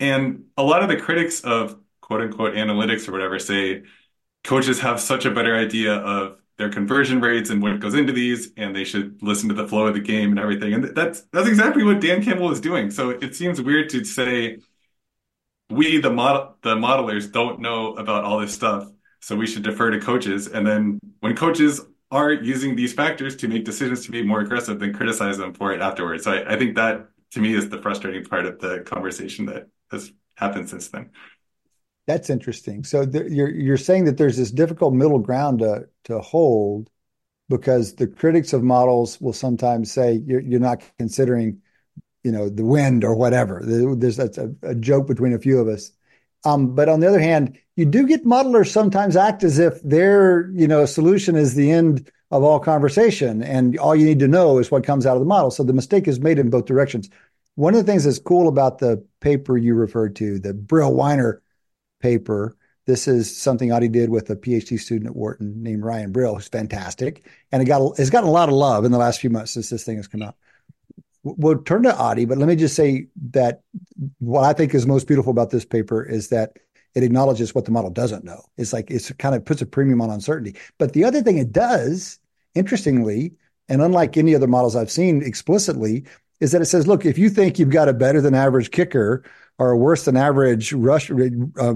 And 0.00 0.46
a 0.56 0.64
lot 0.64 0.82
of 0.82 0.88
the 0.88 0.96
critics 0.96 1.42
of 1.42 1.78
quote 2.00 2.20
unquote 2.20 2.54
analytics 2.54 3.08
or 3.08 3.12
whatever 3.12 3.38
say 3.38 3.84
coaches 4.42 4.80
have 4.80 4.98
such 4.98 5.24
a 5.24 5.30
better 5.30 5.56
idea 5.56 5.94
of 5.94 6.38
their 6.58 6.68
conversion 6.68 7.20
rates 7.20 7.50
and 7.50 7.62
what 7.62 7.78
goes 7.78 7.94
into 7.94 8.12
these, 8.12 8.50
and 8.56 8.74
they 8.74 8.82
should 8.82 9.22
listen 9.22 9.48
to 9.50 9.54
the 9.54 9.68
flow 9.68 9.86
of 9.86 9.94
the 9.94 10.00
game 10.00 10.30
and 10.30 10.40
everything. 10.40 10.74
And 10.74 10.96
that's 10.96 11.20
that's 11.32 11.46
exactly 11.46 11.84
what 11.84 12.00
Dan 12.00 12.24
Campbell 12.24 12.50
is 12.50 12.60
doing. 12.60 12.90
So 12.90 13.10
it 13.10 13.36
seems 13.36 13.62
weird 13.62 13.88
to 13.90 14.02
say 14.02 14.58
we 15.72 15.98
the 15.98 16.10
model 16.10 16.56
the 16.62 16.74
modelers 16.74 17.30
don't 17.30 17.60
know 17.60 17.94
about 17.94 18.24
all 18.24 18.38
this 18.38 18.54
stuff 18.54 18.88
so 19.20 19.36
we 19.36 19.46
should 19.46 19.62
defer 19.62 19.90
to 19.90 20.00
coaches. 20.00 20.48
And 20.48 20.66
then 20.66 20.98
when 21.20 21.36
coaches 21.36 21.80
are 22.10 22.32
using 22.32 22.76
these 22.76 22.92
factors 22.92 23.36
to 23.36 23.48
make 23.48 23.64
decisions 23.64 24.04
to 24.04 24.10
be 24.10 24.22
more 24.22 24.40
aggressive 24.40 24.78
then 24.78 24.92
criticize 24.92 25.38
them 25.38 25.54
for 25.54 25.72
it 25.72 25.80
afterwards. 25.80 26.24
So 26.24 26.32
I, 26.32 26.54
I 26.54 26.58
think 26.58 26.76
that 26.76 27.08
to 27.32 27.40
me 27.40 27.54
is 27.54 27.68
the 27.68 27.80
frustrating 27.80 28.24
part 28.24 28.46
of 28.46 28.60
the 28.60 28.80
conversation 28.80 29.46
that 29.46 29.68
has 29.90 30.12
happened 30.34 30.68
since 30.68 30.88
then. 30.88 31.10
That's 32.06 32.30
interesting. 32.30 32.84
So 32.84 33.02
you're 33.02 33.50
you're 33.50 33.76
saying 33.76 34.04
that 34.06 34.16
there's 34.16 34.36
this 34.36 34.50
difficult 34.50 34.92
middle 34.92 35.20
ground 35.20 35.60
to 35.60 35.88
to 36.04 36.20
hold 36.20 36.90
because 37.48 37.94
the 37.94 38.06
critics 38.06 38.52
of 38.52 38.62
models 38.62 39.20
will 39.20 39.32
sometimes 39.32 39.92
say 39.92 40.22
you're, 40.26 40.40
you're 40.40 40.60
not 40.60 40.82
considering 40.98 41.60
you 42.24 42.32
know 42.32 42.48
the 42.48 42.64
wind 42.64 43.04
or 43.04 43.14
whatever. 43.14 43.60
There's 43.64 44.16
that's 44.16 44.38
a, 44.38 44.54
a 44.62 44.74
joke 44.74 45.06
between 45.06 45.32
a 45.32 45.38
few 45.38 45.58
of 45.58 45.68
us. 45.68 45.90
Um, 46.44 46.74
but 46.74 46.88
on 46.88 47.00
the 47.00 47.08
other 47.08 47.20
hand, 47.20 47.56
you 47.76 47.84
do 47.84 48.06
get 48.06 48.24
modelers 48.24 48.68
sometimes 48.68 49.16
act 49.16 49.44
as 49.44 49.58
if 49.58 49.80
their 49.82 50.50
you 50.52 50.68
know 50.68 50.84
solution 50.86 51.36
is 51.36 51.54
the 51.54 51.70
end 51.70 52.10
of 52.30 52.42
all 52.42 52.58
conversation, 52.58 53.42
and 53.42 53.78
all 53.78 53.94
you 53.94 54.06
need 54.06 54.20
to 54.20 54.28
know 54.28 54.58
is 54.58 54.70
what 54.70 54.84
comes 54.84 55.06
out 55.06 55.16
of 55.16 55.20
the 55.20 55.26
model. 55.26 55.50
So 55.50 55.62
the 55.62 55.72
mistake 55.72 56.08
is 56.08 56.20
made 56.20 56.38
in 56.38 56.50
both 56.50 56.64
directions. 56.64 57.10
One 57.54 57.74
of 57.74 57.84
the 57.84 57.90
things 57.90 58.04
that's 58.04 58.18
cool 58.18 58.48
about 58.48 58.78
the 58.78 59.04
paper 59.20 59.58
you 59.58 59.74
referred 59.74 60.16
to, 60.16 60.38
the 60.38 60.54
Brill 60.54 60.94
Weiner 60.94 61.42
paper, 62.00 62.56
this 62.86 63.06
is 63.06 63.36
something 63.36 63.70
Adi 63.70 63.88
did 63.88 64.08
with 64.08 64.30
a 64.30 64.36
PhD 64.36 64.80
student 64.80 65.10
at 65.10 65.16
Wharton 65.16 65.62
named 65.62 65.84
Ryan 65.84 66.10
Brill, 66.10 66.36
who's 66.36 66.48
fantastic, 66.48 67.26
and 67.52 67.60
it 67.60 67.66
got 67.66 67.98
it's 67.98 68.10
gotten 68.10 68.28
a 68.28 68.32
lot 68.32 68.48
of 68.48 68.54
love 68.54 68.84
in 68.84 68.92
the 68.92 68.98
last 68.98 69.20
few 69.20 69.30
months 69.30 69.52
since 69.52 69.68
this 69.68 69.84
thing 69.84 69.96
has 69.98 70.08
come 70.08 70.22
out 70.22 70.36
we'll 71.24 71.62
turn 71.62 71.84
to 71.84 71.96
Adi, 71.96 72.24
but 72.24 72.38
let 72.38 72.48
me 72.48 72.56
just 72.56 72.76
say 72.76 73.06
that 73.30 73.62
what 74.18 74.44
I 74.44 74.52
think 74.52 74.74
is 74.74 74.86
most 74.86 75.06
beautiful 75.06 75.30
about 75.30 75.50
this 75.50 75.64
paper 75.64 76.02
is 76.02 76.28
that 76.28 76.58
it 76.94 77.02
acknowledges 77.02 77.54
what 77.54 77.64
the 77.64 77.70
model 77.70 77.90
doesn't 77.90 78.24
know. 78.24 78.44
It's 78.56 78.72
like 78.72 78.90
it's 78.90 79.10
kind 79.12 79.34
of 79.34 79.44
puts 79.44 79.62
a 79.62 79.66
premium 79.66 80.00
on 80.00 80.10
uncertainty. 80.10 80.58
But 80.78 80.92
the 80.92 81.04
other 81.04 81.22
thing 81.22 81.38
it 81.38 81.52
does, 81.52 82.18
interestingly, 82.54 83.32
and 83.68 83.80
unlike 83.80 84.16
any 84.16 84.34
other 84.34 84.46
models 84.46 84.76
I've 84.76 84.90
seen 84.90 85.22
explicitly, 85.22 86.04
is 86.40 86.52
that 86.52 86.60
it 86.60 86.66
says, 86.66 86.86
look, 86.86 87.06
if 87.06 87.18
you 87.18 87.30
think 87.30 87.58
you've 87.58 87.70
got 87.70 87.88
a 87.88 87.94
better 87.94 88.20
than 88.20 88.34
average 88.34 88.72
kicker 88.72 89.22
or 89.58 89.70
a 89.70 89.76
worse 89.76 90.04
than 90.04 90.16
average 90.16 90.72
rush 90.72 91.10
uh, 91.10 91.74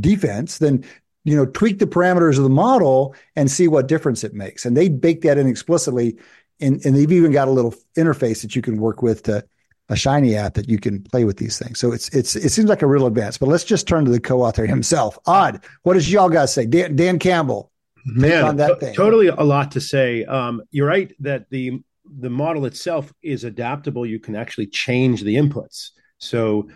defense, 0.00 0.58
then 0.58 0.84
you 1.24 1.36
know 1.36 1.46
tweak 1.46 1.78
the 1.78 1.86
parameters 1.86 2.36
of 2.36 2.42
the 2.42 2.50
model 2.50 3.14
and 3.36 3.50
see 3.50 3.68
what 3.68 3.88
difference 3.88 4.24
it 4.24 4.34
makes. 4.34 4.66
And 4.66 4.76
they 4.76 4.88
bake 4.88 5.22
that 5.22 5.38
in 5.38 5.46
explicitly 5.46 6.16
and, 6.60 6.84
and 6.84 6.96
they've 6.96 7.12
even 7.12 7.32
got 7.32 7.48
a 7.48 7.50
little 7.50 7.74
interface 7.96 8.42
that 8.42 8.54
you 8.54 8.62
can 8.62 8.76
work 8.78 9.02
with 9.02 9.22
to 9.24 9.44
a 9.88 9.96
shiny 9.96 10.36
app 10.36 10.54
that 10.54 10.68
you 10.68 10.78
can 10.78 11.02
play 11.02 11.24
with 11.24 11.36
these 11.36 11.58
things. 11.58 11.78
So 11.78 11.92
it's 11.92 12.08
it's 12.10 12.36
it 12.36 12.50
seems 12.50 12.68
like 12.68 12.82
a 12.82 12.86
real 12.86 13.06
advance. 13.06 13.36
But 13.36 13.48
let's 13.48 13.64
just 13.64 13.88
turn 13.88 14.04
to 14.04 14.10
the 14.10 14.20
co-author 14.20 14.64
himself. 14.66 15.18
Adi. 15.26 15.58
What 15.82 15.94
does 15.94 16.10
y'all 16.10 16.28
guys 16.28 16.54
say? 16.54 16.66
Dan, 16.66 16.96
Dan 16.96 17.18
Campbell. 17.18 17.70
Man, 18.06 18.44
on 18.44 18.56
that 18.56 18.80
thing. 18.80 18.94
totally 18.94 19.26
a 19.26 19.42
lot 19.42 19.72
to 19.72 19.80
say. 19.80 20.24
Um, 20.24 20.62
you're 20.70 20.86
right 20.86 21.12
that 21.20 21.50
the 21.50 21.82
the 22.18 22.30
model 22.30 22.66
itself 22.66 23.12
is 23.22 23.44
adaptable. 23.44 24.06
You 24.06 24.20
can 24.20 24.34
actually 24.36 24.66
change 24.66 25.22
the 25.22 25.36
inputs. 25.36 25.90
So 26.18 26.68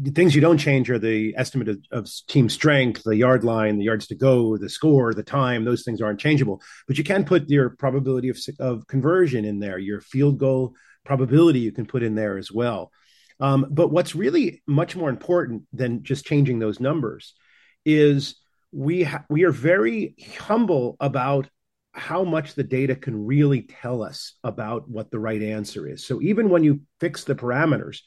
the 0.00 0.10
things 0.10 0.34
you 0.34 0.40
don't 0.40 0.58
change 0.58 0.90
are 0.90 0.98
the 0.98 1.34
estimate 1.36 1.68
of, 1.68 1.78
of, 1.90 2.10
team 2.28 2.48
strength, 2.48 3.02
the 3.04 3.16
yard 3.16 3.42
line, 3.42 3.78
the 3.78 3.84
yards 3.84 4.06
to 4.08 4.14
go, 4.14 4.56
the 4.58 4.68
score, 4.68 5.14
the 5.14 5.22
time. 5.22 5.64
Those 5.64 5.82
things 5.82 6.02
aren't 6.02 6.20
changeable, 6.20 6.60
but 6.86 6.98
you 6.98 7.04
can 7.04 7.24
put 7.24 7.48
your 7.48 7.70
probability 7.70 8.28
of, 8.28 8.38
of 8.60 8.86
conversion 8.86 9.44
in 9.44 9.60
there, 9.60 9.78
your 9.78 10.00
field 10.00 10.38
goal 10.38 10.74
probability 11.04 11.60
you 11.60 11.72
can 11.72 11.86
put 11.86 12.02
in 12.02 12.14
there 12.14 12.36
as 12.36 12.52
well. 12.52 12.92
Um, 13.40 13.66
but 13.70 13.90
what's 13.90 14.14
really 14.14 14.62
much 14.66 14.94
more 14.94 15.08
important 15.08 15.62
than 15.72 16.02
just 16.02 16.26
changing 16.26 16.58
those 16.58 16.80
numbers 16.80 17.34
is 17.84 18.36
we 18.72 19.04
ha- 19.04 19.24
we 19.30 19.44
are 19.44 19.52
very 19.52 20.16
humble 20.38 20.96
about 21.00 21.48
how 21.92 22.24
much 22.24 22.54
the 22.54 22.64
data 22.64 22.94
can 22.94 23.26
really 23.26 23.62
tell 23.62 24.02
us 24.02 24.34
about 24.44 24.88
what 24.88 25.10
the 25.10 25.18
right 25.18 25.42
answer 25.42 25.88
is. 25.88 26.04
So 26.04 26.20
even 26.20 26.50
when 26.50 26.62
you 26.62 26.82
fix 27.00 27.24
the 27.24 27.34
parameters, 27.34 28.00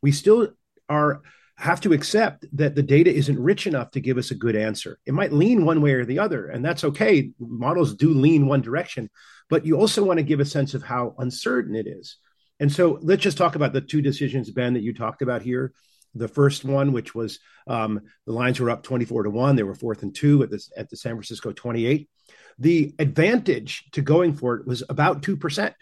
we 0.00 0.12
still 0.12 0.50
are 0.88 1.22
have 1.56 1.80
to 1.80 1.92
accept 1.92 2.44
that 2.52 2.74
the 2.74 2.82
data 2.82 3.14
isn't 3.14 3.38
rich 3.38 3.66
enough 3.66 3.92
to 3.92 4.00
give 4.00 4.18
us 4.18 4.30
a 4.30 4.34
good 4.34 4.56
answer. 4.56 4.98
It 5.06 5.14
might 5.14 5.32
lean 5.32 5.64
one 5.64 5.80
way 5.80 5.92
or 5.92 6.04
the 6.04 6.18
other, 6.18 6.46
and 6.48 6.64
that's 6.64 6.84
okay. 6.84 7.30
Models 7.38 7.94
do 7.94 8.12
lean 8.12 8.46
one 8.46 8.60
direction, 8.60 9.08
but 9.48 9.64
you 9.64 9.78
also 9.78 10.02
want 10.02 10.18
to 10.18 10.24
give 10.24 10.40
a 10.40 10.44
sense 10.44 10.74
of 10.74 10.82
how 10.82 11.14
uncertain 11.18 11.76
it 11.76 11.86
is. 11.86 12.16
And 12.58 12.72
so 12.72 12.98
let's 13.02 13.22
just 13.22 13.38
talk 13.38 13.54
about 13.54 13.72
the 13.72 13.80
two 13.80 14.02
decisions, 14.02 14.50
Ben, 14.50 14.74
that 14.74 14.82
you 14.82 14.94
talked 14.94 15.22
about 15.22 15.42
here. 15.42 15.72
The 16.16 16.28
first 16.28 16.64
one, 16.64 16.92
which 16.92 17.14
was 17.14 17.40
um, 17.66 18.00
the 18.26 18.32
Lions 18.32 18.60
were 18.60 18.70
up 18.70 18.82
24 18.82 19.24
to 19.24 19.30
1, 19.30 19.56
they 19.56 19.64
were 19.64 19.74
fourth 19.74 20.02
and 20.02 20.14
two 20.14 20.42
at, 20.42 20.50
this, 20.50 20.70
at 20.76 20.88
the 20.90 20.96
San 20.96 21.12
Francisco 21.12 21.52
28. 21.52 22.08
The 22.58 22.94
advantage 22.98 23.84
to 23.92 24.02
going 24.02 24.34
for 24.34 24.56
it 24.56 24.66
was 24.66 24.84
about 24.88 25.22
2% 25.22 25.74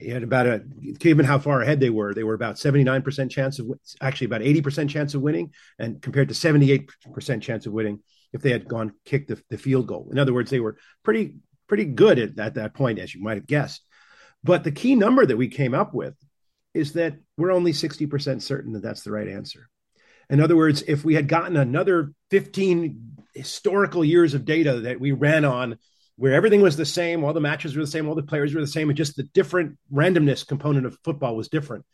had 0.00 0.22
about 0.22 0.46
a 0.46 0.62
given 0.98 1.24
how 1.24 1.38
far 1.38 1.62
ahead 1.62 1.80
they 1.80 1.90
were 1.90 2.14
they 2.14 2.24
were 2.24 2.34
about 2.34 2.56
79% 2.56 3.30
chance 3.30 3.58
of 3.58 3.70
actually 4.00 4.26
about 4.26 4.40
80% 4.40 4.88
chance 4.88 5.14
of 5.14 5.22
winning 5.22 5.52
and 5.78 6.00
compared 6.00 6.28
to 6.28 6.34
78% 6.34 7.42
chance 7.42 7.66
of 7.66 7.72
winning 7.72 8.00
if 8.32 8.42
they 8.42 8.50
had 8.50 8.68
gone 8.68 8.92
kick 9.04 9.26
the, 9.26 9.42
the 9.50 9.58
field 9.58 9.86
goal. 9.86 10.08
In 10.10 10.18
other 10.18 10.34
words 10.34 10.50
they 10.50 10.60
were 10.60 10.76
pretty 11.02 11.36
pretty 11.66 11.84
good 11.84 12.18
at, 12.18 12.38
at 12.38 12.54
that 12.54 12.74
point 12.74 12.98
as 12.98 13.14
you 13.14 13.22
might 13.22 13.36
have 13.36 13.46
guessed. 13.46 13.82
But 14.42 14.64
the 14.64 14.72
key 14.72 14.94
number 14.94 15.24
that 15.24 15.36
we 15.36 15.48
came 15.48 15.74
up 15.74 15.94
with 15.94 16.14
is 16.72 16.94
that 16.94 17.14
we're 17.36 17.52
only 17.52 17.72
60% 17.72 18.42
certain 18.42 18.72
that 18.72 18.82
that's 18.82 19.02
the 19.02 19.12
right 19.12 19.28
answer. 19.28 19.68
In 20.28 20.40
other 20.40 20.56
words 20.56 20.82
if 20.86 21.04
we 21.04 21.14
had 21.14 21.28
gotten 21.28 21.56
another 21.56 22.12
15 22.30 23.24
historical 23.34 24.04
years 24.04 24.34
of 24.34 24.44
data 24.44 24.80
that 24.80 25.00
we 25.00 25.12
ran 25.12 25.44
on 25.44 25.78
where 26.20 26.34
everything 26.34 26.60
was 26.60 26.76
the 26.76 26.84
same, 26.84 27.24
all 27.24 27.32
the 27.32 27.40
matches 27.40 27.74
were 27.74 27.82
the 27.82 27.90
same, 27.90 28.06
all 28.06 28.14
the 28.14 28.22
players 28.22 28.54
were 28.54 28.60
the 28.60 28.66
same, 28.66 28.90
and 28.90 28.96
just 28.96 29.16
the 29.16 29.22
different 29.22 29.78
randomness 29.90 30.46
component 30.46 30.84
of 30.84 30.98
football 31.02 31.34
was 31.34 31.48
different. 31.48 31.86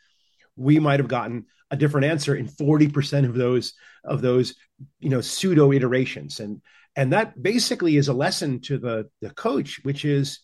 We 0.57 0.81
might 0.81 0.99
have 0.99 1.07
gotten 1.07 1.47
a 1.71 1.77
different 1.77 2.07
answer 2.07 2.35
in 2.35 2.49
40% 2.49 3.25
of 3.25 3.37
those 3.37 3.75
of 4.03 4.23
those, 4.23 4.57
you 4.99 5.11
know, 5.11 5.21
pseudo 5.21 5.71
iterations. 5.71 6.41
And 6.41 6.61
and 6.97 7.13
that 7.13 7.41
basically 7.41 7.97
is 7.97 8.09
a 8.09 8.13
lesson 8.13 8.59
to 8.63 8.79
the 8.79 9.09
the 9.21 9.31
coach, 9.31 9.79
which 9.85 10.05
is 10.05 10.41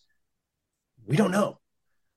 we 1.05 1.17
don't 1.17 1.31
know 1.31 1.59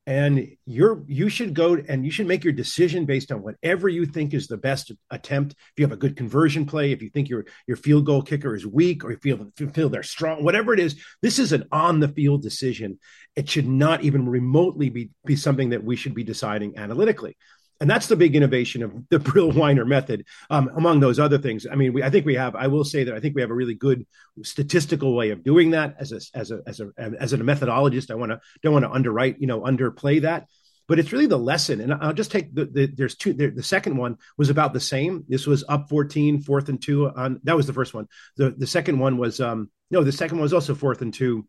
and 0.06 0.56
you're 0.66 1.02
you 1.08 1.28
should 1.28 1.52
go 1.52 1.74
and 1.88 2.04
you 2.04 2.12
should 2.12 2.28
make 2.28 2.44
your 2.44 2.52
decision 2.52 3.04
based 3.04 3.32
on 3.32 3.42
whatever 3.42 3.88
you 3.88 4.06
think 4.06 4.34
is 4.34 4.46
the 4.46 4.56
best 4.56 4.92
attempt. 5.10 5.52
If 5.52 5.72
you 5.76 5.84
have 5.84 5.92
a 5.92 5.96
good 5.96 6.16
conversion 6.16 6.64
play 6.64 6.92
if 6.92 7.02
you 7.02 7.10
think 7.10 7.28
your 7.28 7.44
your 7.66 7.76
field 7.76 8.06
goal 8.06 8.22
kicker 8.22 8.54
is 8.54 8.66
weak 8.66 9.04
or 9.04 9.10
you 9.10 9.18
feel 9.18 9.52
feel 9.72 9.88
they're 9.88 10.04
strong 10.04 10.44
whatever 10.44 10.72
it 10.72 10.80
is 10.80 10.96
this 11.22 11.38
is 11.38 11.52
an 11.52 11.64
on 11.72 12.00
the 12.00 12.08
field 12.08 12.42
decision. 12.42 12.98
It 13.34 13.50
should 13.50 13.68
not 13.68 14.04
even 14.04 14.28
remotely 14.28 14.90
be 14.90 15.10
be 15.24 15.36
something 15.36 15.70
that 15.70 15.84
we 15.84 15.96
should 15.96 16.14
be 16.14 16.24
deciding 16.24 16.78
analytically 16.78 17.36
and 17.80 17.90
that's 17.90 18.06
the 18.06 18.16
big 18.16 18.34
innovation 18.34 18.82
of 18.82 18.94
the 19.08 19.18
Brill 19.26 19.52
Wyner 19.52 19.86
method, 19.86 20.24
um, 20.50 20.70
among 20.76 21.00
those 21.00 21.18
other 21.18 21.38
things. 21.38 21.66
I 21.70 21.74
mean, 21.74 21.92
we, 21.92 22.02
I 22.02 22.10
think 22.10 22.26
we 22.26 22.34
have. 22.34 22.56
I 22.56 22.66
will 22.68 22.84
say 22.84 23.04
that 23.04 23.14
I 23.14 23.20
think 23.20 23.34
we 23.34 23.42
have 23.42 23.50
a 23.50 23.54
really 23.54 23.74
good 23.74 24.06
statistical 24.42 25.14
way 25.14 25.30
of 25.30 25.42
doing 25.42 25.70
that 25.72 25.96
as 25.98 26.12
a 26.12 26.20
as 26.34 26.50
a 26.50 26.60
as 26.66 26.80
a 26.80 26.90
as 26.98 27.32
a 27.32 27.38
methodologist. 27.38 28.10
I 28.10 28.14
want 28.14 28.32
to 28.32 28.40
don't 28.62 28.72
want 28.72 28.84
to 28.84 28.90
underwrite, 28.90 29.40
you 29.40 29.46
know, 29.46 29.60
underplay 29.60 30.22
that. 30.22 30.46
But 30.88 31.00
it's 31.00 31.12
really 31.12 31.26
the 31.26 31.36
lesson, 31.36 31.80
and 31.80 31.92
I'll 31.92 32.12
just 32.12 32.30
take 32.30 32.54
the, 32.54 32.64
the 32.66 32.86
there's 32.86 33.16
two. 33.16 33.32
The, 33.32 33.48
the, 33.48 33.62
second 33.62 33.96
one 33.96 34.18
was 34.38 34.50
about 34.50 34.72
the 34.72 34.78
same. 34.78 35.24
This 35.28 35.44
was 35.44 35.64
up 35.68 35.88
14, 35.88 36.42
fourth 36.42 36.68
and 36.68 36.80
two. 36.80 37.08
On 37.08 37.40
that 37.42 37.56
was 37.56 37.66
the 37.66 37.72
first 37.72 37.92
one. 37.92 38.06
The 38.36 38.50
the 38.50 38.68
second 38.68 39.00
one 39.00 39.16
was 39.16 39.40
um 39.40 39.68
no, 39.90 40.04
the 40.04 40.12
second 40.12 40.38
one 40.38 40.44
was 40.44 40.52
also 40.52 40.76
fourth 40.76 41.02
and 41.02 41.12
two. 41.12 41.46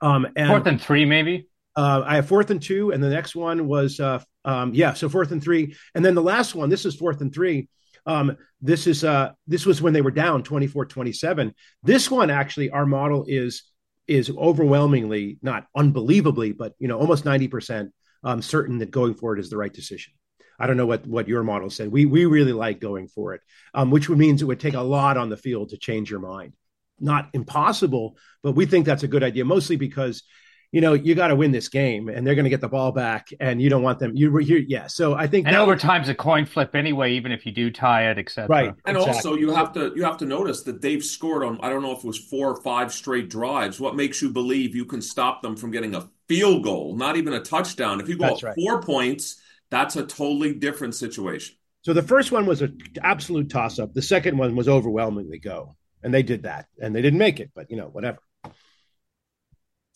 Um, 0.00 0.28
and, 0.36 0.48
fourth 0.48 0.66
and 0.66 0.80
three, 0.80 1.04
maybe. 1.04 1.48
Uh, 1.78 2.02
I 2.04 2.16
have 2.16 2.26
fourth 2.26 2.50
and 2.50 2.60
two, 2.60 2.90
and 2.90 3.00
the 3.00 3.08
next 3.08 3.36
one 3.36 3.68
was 3.68 4.00
uh, 4.00 4.20
um, 4.44 4.74
yeah, 4.74 4.94
so 4.94 5.08
fourth 5.08 5.30
and 5.30 5.40
three, 5.40 5.76
and 5.94 6.04
then 6.04 6.16
the 6.16 6.20
last 6.20 6.56
one. 6.56 6.70
This 6.70 6.84
is 6.84 6.96
fourth 6.96 7.20
and 7.20 7.32
three. 7.32 7.68
Um, 8.04 8.36
this 8.60 8.88
is 8.88 9.04
uh, 9.04 9.30
this 9.46 9.64
was 9.64 9.80
when 9.80 9.92
they 9.92 10.00
were 10.00 10.10
down 10.10 10.42
24-27. 10.42 11.52
This 11.84 12.10
one 12.10 12.30
actually, 12.30 12.70
our 12.70 12.84
model 12.84 13.26
is 13.28 13.62
is 14.08 14.28
overwhelmingly 14.28 15.38
not 15.40 15.66
unbelievably, 15.76 16.50
but 16.54 16.72
you 16.80 16.88
know 16.88 16.98
almost 16.98 17.24
ninety 17.24 17.46
percent 17.46 17.92
um, 18.24 18.42
certain 18.42 18.78
that 18.78 18.90
going 18.90 19.14
for 19.14 19.36
it 19.36 19.40
is 19.40 19.48
the 19.48 19.56
right 19.56 19.72
decision. 19.72 20.14
I 20.58 20.66
don't 20.66 20.78
know 20.78 20.86
what 20.86 21.06
what 21.06 21.28
your 21.28 21.44
model 21.44 21.70
said. 21.70 21.92
We 21.92 22.06
we 22.06 22.24
really 22.26 22.52
like 22.52 22.80
going 22.80 23.06
for 23.06 23.34
it, 23.34 23.40
um, 23.72 23.92
which 23.92 24.08
means 24.08 24.42
it 24.42 24.46
would 24.46 24.58
take 24.58 24.74
a 24.74 24.80
lot 24.80 25.16
on 25.16 25.28
the 25.28 25.36
field 25.36 25.68
to 25.68 25.76
change 25.76 26.10
your 26.10 26.18
mind. 26.18 26.54
Not 26.98 27.30
impossible, 27.34 28.16
but 28.42 28.56
we 28.56 28.66
think 28.66 28.84
that's 28.84 29.04
a 29.04 29.08
good 29.14 29.22
idea, 29.22 29.44
mostly 29.44 29.76
because 29.76 30.24
you 30.70 30.82
know, 30.82 30.92
you 30.92 31.14
got 31.14 31.28
to 31.28 31.36
win 31.36 31.50
this 31.50 31.68
game, 31.68 32.08
and 32.08 32.26
they're 32.26 32.34
going 32.34 32.44
to 32.44 32.50
get 32.50 32.60
the 32.60 32.68
ball 32.68 32.92
back, 32.92 33.28
and 33.40 33.60
you 33.60 33.70
don't 33.70 33.82
want 33.82 33.98
them. 33.98 34.14
You, 34.14 34.30
were 34.30 34.40
you 34.40 34.64
yeah. 34.68 34.86
So 34.86 35.14
I 35.14 35.26
think 35.26 35.46
and 35.46 35.54
that, 35.54 35.62
overtime's 35.62 36.10
a 36.10 36.14
coin 36.14 36.44
flip 36.44 36.74
anyway, 36.74 37.12
even 37.14 37.32
if 37.32 37.46
you 37.46 37.52
do 37.52 37.70
tie 37.70 38.10
it, 38.10 38.18
etc. 38.18 38.48
Right, 38.48 38.74
and 38.84 38.96
exactly. 38.96 39.14
also 39.14 39.34
you 39.34 39.50
have 39.52 39.72
to 39.72 39.92
you 39.96 40.04
have 40.04 40.18
to 40.18 40.26
notice 40.26 40.62
that 40.64 40.82
they've 40.82 41.02
scored 41.02 41.42
on. 41.42 41.58
I 41.62 41.70
don't 41.70 41.82
know 41.82 41.92
if 41.92 41.98
it 41.98 42.06
was 42.06 42.18
four 42.18 42.50
or 42.50 42.60
five 42.60 42.92
straight 42.92 43.30
drives. 43.30 43.80
What 43.80 43.96
makes 43.96 44.20
you 44.20 44.28
believe 44.28 44.76
you 44.76 44.84
can 44.84 45.00
stop 45.00 45.40
them 45.40 45.56
from 45.56 45.70
getting 45.70 45.94
a 45.94 46.08
field 46.28 46.64
goal, 46.64 46.94
not 46.94 47.16
even 47.16 47.32
a 47.32 47.40
touchdown? 47.40 48.00
If 48.00 48.08
you 48.08 48.18
go 48.18 48.26
up 48.26 48.42
right. 48.42 48.54
four 48.54 48.82
points, 48.82 49.40
that's 49.70 49.96
a 49.96 50.04
totally 50.04 50.52
different 50.52 50.94
situation. 50.94 51.56
So 51.80 51.94
the 51.94 52.02
first 52.02 52.30
one 52.30 52.44
was 52.44 52.60
an 52.60 52.78
absolute 53.02 53.48
toss 53.48 53.78
up. 53.78 53.94
The 53.94 54.02
second 54.02 54.36
one 54.36 54.54
was 54.54 54.68
overwhelmingly 54.68 55.38
go, 55.38 55.76
and 56.02 56.12
they 56.12 56.22
did 56.22 56.42
that, 56.42 56.66
and 56.78 56.94
they 56.94 57.00
didn't 57.00 57.18
make 57.18 57.40
it, 57.40 57.52
but 57.54 57.70
you 57.70 57.78
know 57.78 57.86
whatever. 57.86 58.18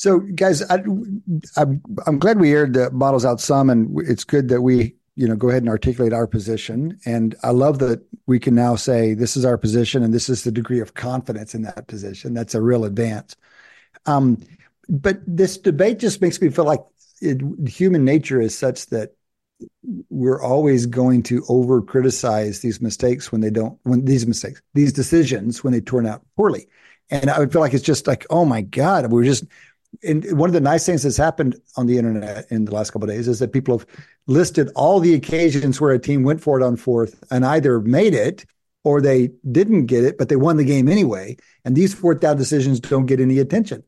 So, 0.02 0.18
guys, 0.18 0.62
I, 0.62 0.82
I'm 1.56 1.80
I'm 2.08 2.18
glad 2.18 2.40
we 2.40 2.50
aired 2.52 2.72
the 2.72 2.90
models 2.90 3.24
out 3.24 3.40
some, 3.40 3.70
and 3.70 3.96
it's 4.00 4.24
good 4.24 4.48
that 4.48 4.60
we 4.60 4.96
you 5.14 5.28
know 5.28 5.36
go 5.36 5.48
ahead 5.48 5.62
and 5.62 5.68
articulate 5.68 6.12
our 6.12 6.26
position. 6.26 6.98
And 7.06 7.36
I 7.44 7.50
love 7.50 7.78
that 7.78 8.02
we 8.26 8.40
can 8.40 8.56
now 8.56 8.74
say 8.74 9.14
this 9.14 9.36
is 9.36 9.44
our 9.44 9.56
position, 9.56 10.02
and 10.02 10.12
this 10.12 10.28
is 10.28 10.42
the 10.42 10.50
degree 10.50 10.80
of 10.80 10.94
confidence 10.94 11.54
in 11.54 11.62
that 11.62 11.86
position. 11.86 12.34
That's 12.34 12.56
a 12.56 12.60
real 12.60 12.84
advance. 12.84 13.36
Um, 14.04 14.38
but 14.88 15.20
this 15.24 15.56
debate 15.56 16.00
just 16.00 16.20
makes 16.20 16.40
me 16.42 16.50
feel 16.50 16.64
like 16.64 16.80
it, 17.20 17.40
human 17.68 18.04
nature 18.04 18.40
is 18.40 18.58
such 18.58 18.86
that 18.86 19.14
we're 20.10 20.42
always 20.42 20.86
going 20.86 21.22
to 21.22 21.44
over 21.48 21.80
criticize 21.80 22.58
these 22.58 22.80
mistakes 22.80 23.30
when 23.30 23.40
they 23.40 23.50
don't 23.50 23.78
when 23.84 24.04
these 24.04 24.26
mistakes 24.26 24.60
these 24.74 24.92
decisions 24.92 25.62
when 25.62 25.72
they 25.72 25.80
turn 25.80 26.04
out 26.04 26.26
poorly 26.36 26.66
and 27.10 27.30
i 27.30 27.38
would 27.38 27.52
feel 27.52 27.60
like 27.60 27.72
it's 27.72 27.84
just 27.84 28.08
like 28.08 28.26
oh 28.30 28.44
my 28.44 28.62
god 28.62 29.12
we're 29.12 29.22
just 29.22 29.44
and 30.02 30.38
one 30.38 30.48
of 30.48 30.54
the 30.54 30.60
nice 30.60 30.86
things 30.86 31.02
that's 31.02 31.16
happened 31.16 31.56
on 31.76 31.86
the 31.86 31.98
internet 31.98 32.50
in 32.50 32.64
the 32.64 32.74
last 32.74 32.90
couple 32.90 33.08
of 33.08 33.14
days 33.14 33.28
is 33.28 33.38
that 33.38 33.52
people 33.52 33.78
have 33.78 33.86
listed 34.26 34.70
all 34.74 35.00
the 35.00 35.14
occasions 35.14 35.80
where 35.80 35.92
a 35.92 35.98
team 35.98 36.22
went 36.22 36.40
for 36.40 36.58
it 36.58 36.64
on 36.64 36.76
fourth 36.76 37.22
and 37.30 37.44
either 37.44 37.80
made 37.80 38.14
it 38.14 38.44
or 38.84 39.00
they 39.00 39.30
didn't 39.50 39.86
get 39.86 40.04
it, 40.04 40.18
but 40.18 40.28
they 40.28 40.36
won 40.36 40.56
the 40.56 40.64
game 40.64 40.88
anyway. 40.88 41.36
And 41.64 41.76
these 41.76 41.94
fourth 41.94 42.20
down 42.20 42.36
decisions 42.36 42.80
don't 42.80 43.06
get 43.06 43.20
any 43.20 43.38
attention. 43.38 43.84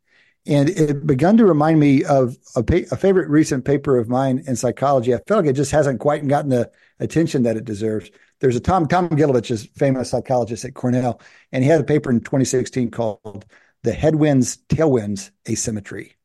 And 0.46 0.68
it 0.68 1.06
begun 1.06 1.38
to 1.38 1.46
remind 1.46 1.80
me 1.80 2.04
of 2.04 2.36
a, 2.54 2.62
pa- 2.62 2.86
a 2.92 2.96
favorite 2.96 3.30
recent 3.30 3.64
paper 3.64 3.98
of 3.98 4.08
mine 4.08 4.44
in 4.46 4.56
psychology. 4.56 5.14
I 5.14 5.20
feel 5.26 5.38
like 5.38 5.46
it 5.46 5.54
just 5.54 5.72
hasn't 5.72 6.00
quite 6.00 6.26
gotten 6.28 6.50
the 6.50 6.70
attention 7.00 7.44
that 7.44 7.56
it 7.56 7.64
deserves. 7.64 8.10
There's 8.40 8.54
a 8.54 8.60
Tom 8.60 8.86
Tom 8.86 9.08
Gilovich 9.08 9.50
is 9.50 9.64
a 9.64 9.68
famous 9.68 10.10
psychologist 10.10 10.66
at 10.66 10.74
Cornell, 10.74 11.20
and 11.50 11.64
he 11.64 11.70
had 11.70 11.80
a 11.80 11.84
paper 11.84 12.10
in 12.10 12.20
2016 12.20 12.90
called 12.90 13.46
the 13.84 13.92
headwinds 13.92 14.58
tailwinds 14.68 15.30
asymmetry 15.48 16.16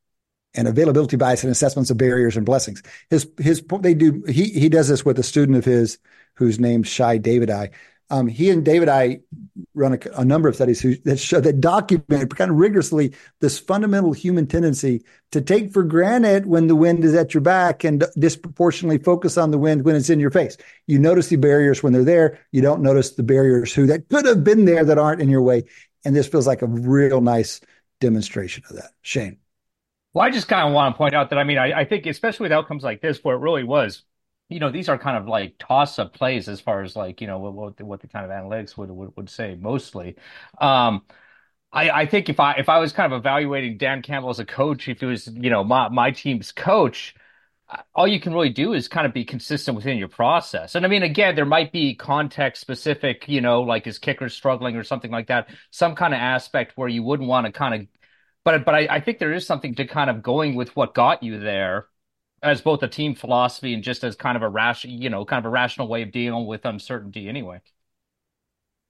and 0.54 0.66
availability 0.66 1.16
bias 1.16 1.44
and 1.44 1.52
assessments 1.52 1.90
of 1.90 1.96
barriers 1.96 2.36
and 2.36 2.44
blessings. 2.44 2.82
His 3.08 3.28
his 3.38 3.62
they 3.80 3.94
do 3.94 4.24
he 4.28 4.44
he 4.46 4.68
does 4.68 4.88
this 4.88 5.04
with 5.04 5.18
a 5.18 5.22
student 5.22 5.56
of 5.56 5.64
his 5.64 5.98
whose 6.34 6.56
who's 6.56 6.60
named 6.60 6.88
Shai 6.88 7.18
Davidai. 7.18 7.70
Um, 8.12 8.26
he 8.26 8.50
and 8.50 8.66
Davidai 8.66 9.20
run 9.72 9.92
a, 9.92 9.98
a 10.20 10.24
number 10.24 10.48
of 10.48 10.56
studies 10.56 10.80
who, 10.80 10.96
that 11.04 11.20
show 11.20 11.38
that 11.40 11.60
document 11.60 12.36
kind 12.36 12.50
of 12.50 12.56
rigorously 12.56 13.14
this 13.40 13.60
fundamental 13.60 14.12
human 14.12 14.48
tendency 14.48 15.04
to 15.30 15.40
take 15.40 15.72
for 15.72 15.84
granted 15.84 16.46
when 16.46 16.66
the 16.66 16.74
wind 16.74 17.04
is 17.04 17.14
at 17.14 17.34
your 17.34 17.40
back 17.40 17.84
and 17.84 18.04
disproportionately 18.18 18.98
focus 18.98 19.38
on 19.38 19.52
the 19.52 19.58
wind 19.58 19.84
when 19.84 19.94
it's 19.94 20.10
in 20.10 20.18
your 20.18 20.32
face. 20.32 20.56
You 20.88 20.98
notice 20.98 21.28
the 21.28 21.36
barriers 21.36 21.84
when 21.84 21.92
they're 21.92 22.02
there. 22.02 22.40
You 22.50 22.62
don't 22.62 22.82
notice 22.82 23.10
the 23.10 23.22
barriers 23.22 23.72
who 23.72 23.86
that 23.86 24.08
could 24.08 24.26
have 24.26 24.42
been 24.42 24.64
there 24.64 24.84
that 24.84 24.98
aren't 24.98 25.22
in 25.22 25.28
your 25.28 25.42
way. 25.42 25.64
And 26.04 26.14
this 26.16 26.28
feels 26.28 26.46
like 26.46 26.62
a 26.62 26.66
real 26.66 27.20
nice 27.20 27.60
demonstration 28.00 28.64
of 28.70 28.76
that. 28.76 28.92
Shane. 29.02 29.38
Well, 30.12 30.26
I 30.26 30.30
just 30.30 30.48
kind 30.48 30.66
of 30.66 30.74
want 30.74 30.94
to 30.94 30.98
point 30.98 31.14
out 31.14 31.30
that 31.30 31.38
I 31.38 31.44
mean, 31.44 31.58
I, 31.58 31.80
I 31.80 31.84
think 31.84 32.06
especially 32.06 32.44
with 32.44 32.52
outcomes 32.52 32.82
like 32.82 33.00
this, 33.00 33.22
where 33.22 33.36
it 33.36 33.40
really 33.40 33.64
was, 33.64 34.02
you 34.48 34.58
know, 34.58 34.70
these 34.70 34.88
are 34.88 34.98
kind 34.98 35.16
of 35.16 35.28
like 35.28 35.54
toss-up 35.58 36.12
plays 36.14 36.48
as 36.48 36.60
far 36.60 36.82
as 36.82 36.96
like 36.96 37.20
you 37.20 37.26
know 37.28 37.38
what 37.38 37.52
what 37.54 37.76
the, 37.76 37.84
what 37.84 38.00
the 38.00 38.08
kind 38.08 38.24
of 38.24 38.30
analytics 38.32 38.76
would 38.76 38.90
would, 38.90 39.16
would 39.16 39.30
say 39.30 39.56
mostly. 39.60 40.16
Um, 40.60 41.02
I, 41.72 41.90
I 41.90 42.06
think 42.06 42.28
if 42.28 42.40
I 42.40 42.54
if 42.54 42.68
I 42.68 42.78
was 42.78 42.92
kind 42.92 43.12
of 43.12 43.18
evaluating 43.18 43.78
Dan 43.78 44.02
Campbell 44.02 44.30
as 44.30 44.40
a 44.40 44.44
coach, 44.44 44.88
if 44.88 45.00
he 45.00 45.06
was 45.06 45.28
you 45.28 45.50
know 45.50 45.62
my 45.64 45.88
my 45.88 46.10
team's 46.10 46.52
coach, 46.52 47.14
all 47.94 48.08
you 48.08 48.20
can 48.20 48.32
really 48.32 48.48
do 48.48 48.72
is 48.72 48.88
kind 48.88 49.06
of 49.06 49.12
be 49.12 49.24
consistent 49.24 49.76
within 49.76 49.96
your 49.98 50.08
process. 50.08 50.74
And 50.74 50.84
I 50.84 50.88
mean, 50.88 51.02
again, 51.02 51.34
there 51.34 51.44
might 51.44 51.72
be 51.72 51.94
context 51.94 52.60
specific, 52.60 53.28
you 53.28 53.40
know, 53.40 53.62
like 53.62 53.84
his 53.84 53.98
kicker 53.98 54.28
struggling 54.28 54.76
or 54.76 54.84
something 54.84 55.10
like 55.10 55.28
that, 55.28 55.48
some 55.70 55.94
kind 55.94 56.14
of 56.14 56.18
aspect 56.18 56.72
where 56.76 56.88
you 56.88 57.02
wouldn't 57.02 57.28
want 57.28 57.46
to 57.46 57.52
kind 57.52 57.74
of, 57.74 57.86
but 58.44 58.64
but 58.64 58.74
I, 58.74 58.88
I 58.90 59.00
think 59.00 59.18
there 59.18 59.32
is 59.32 59.46
something 59.46 59.74
to 59.76 59.86
kind 59.86 60.10
of 60.10 60.22
going 60.22 60.54
with 60.54 60.74
what 60.74 60.94
got 60.94 61.22
you 61.22 61.38
there 61.38 61.86
as 62.42 62.60
both 62.60 62.82
a 62.82 62.88
team 62.88 63.14
philosophy 63.14 63.74
and 63.74 63.84
just 63.84 64.02
as 64.02 64.16
kind 64.16 64.36
of 64.36 64.42
a 64.42 64.48
rational, 64.48 64.96
you 64.96 65.10
know, 65.10 65.24
kind 65.24 65.38
of 65.38 65.46
a 65.46 65.52
rational 65.52 65.86
way 65.88 66.02
of 66.02 66.10
dealing 66.10 66.46
with 66.46 66.64
uncertainty 66.64 67.28
anyway. 67.28 67.60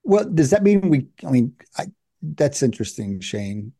Well, 0.04 0.24
does 0.24 0.50
that 0.50 0.62
mean 0.62 0.88
we, 0.88 1.08
I 1.26 1.30
mean, 1.30 1.54
I, 1.76 1.86
that's 2.22 2.62
interesting, 2.62 3.20
Shane. 3.20 3.72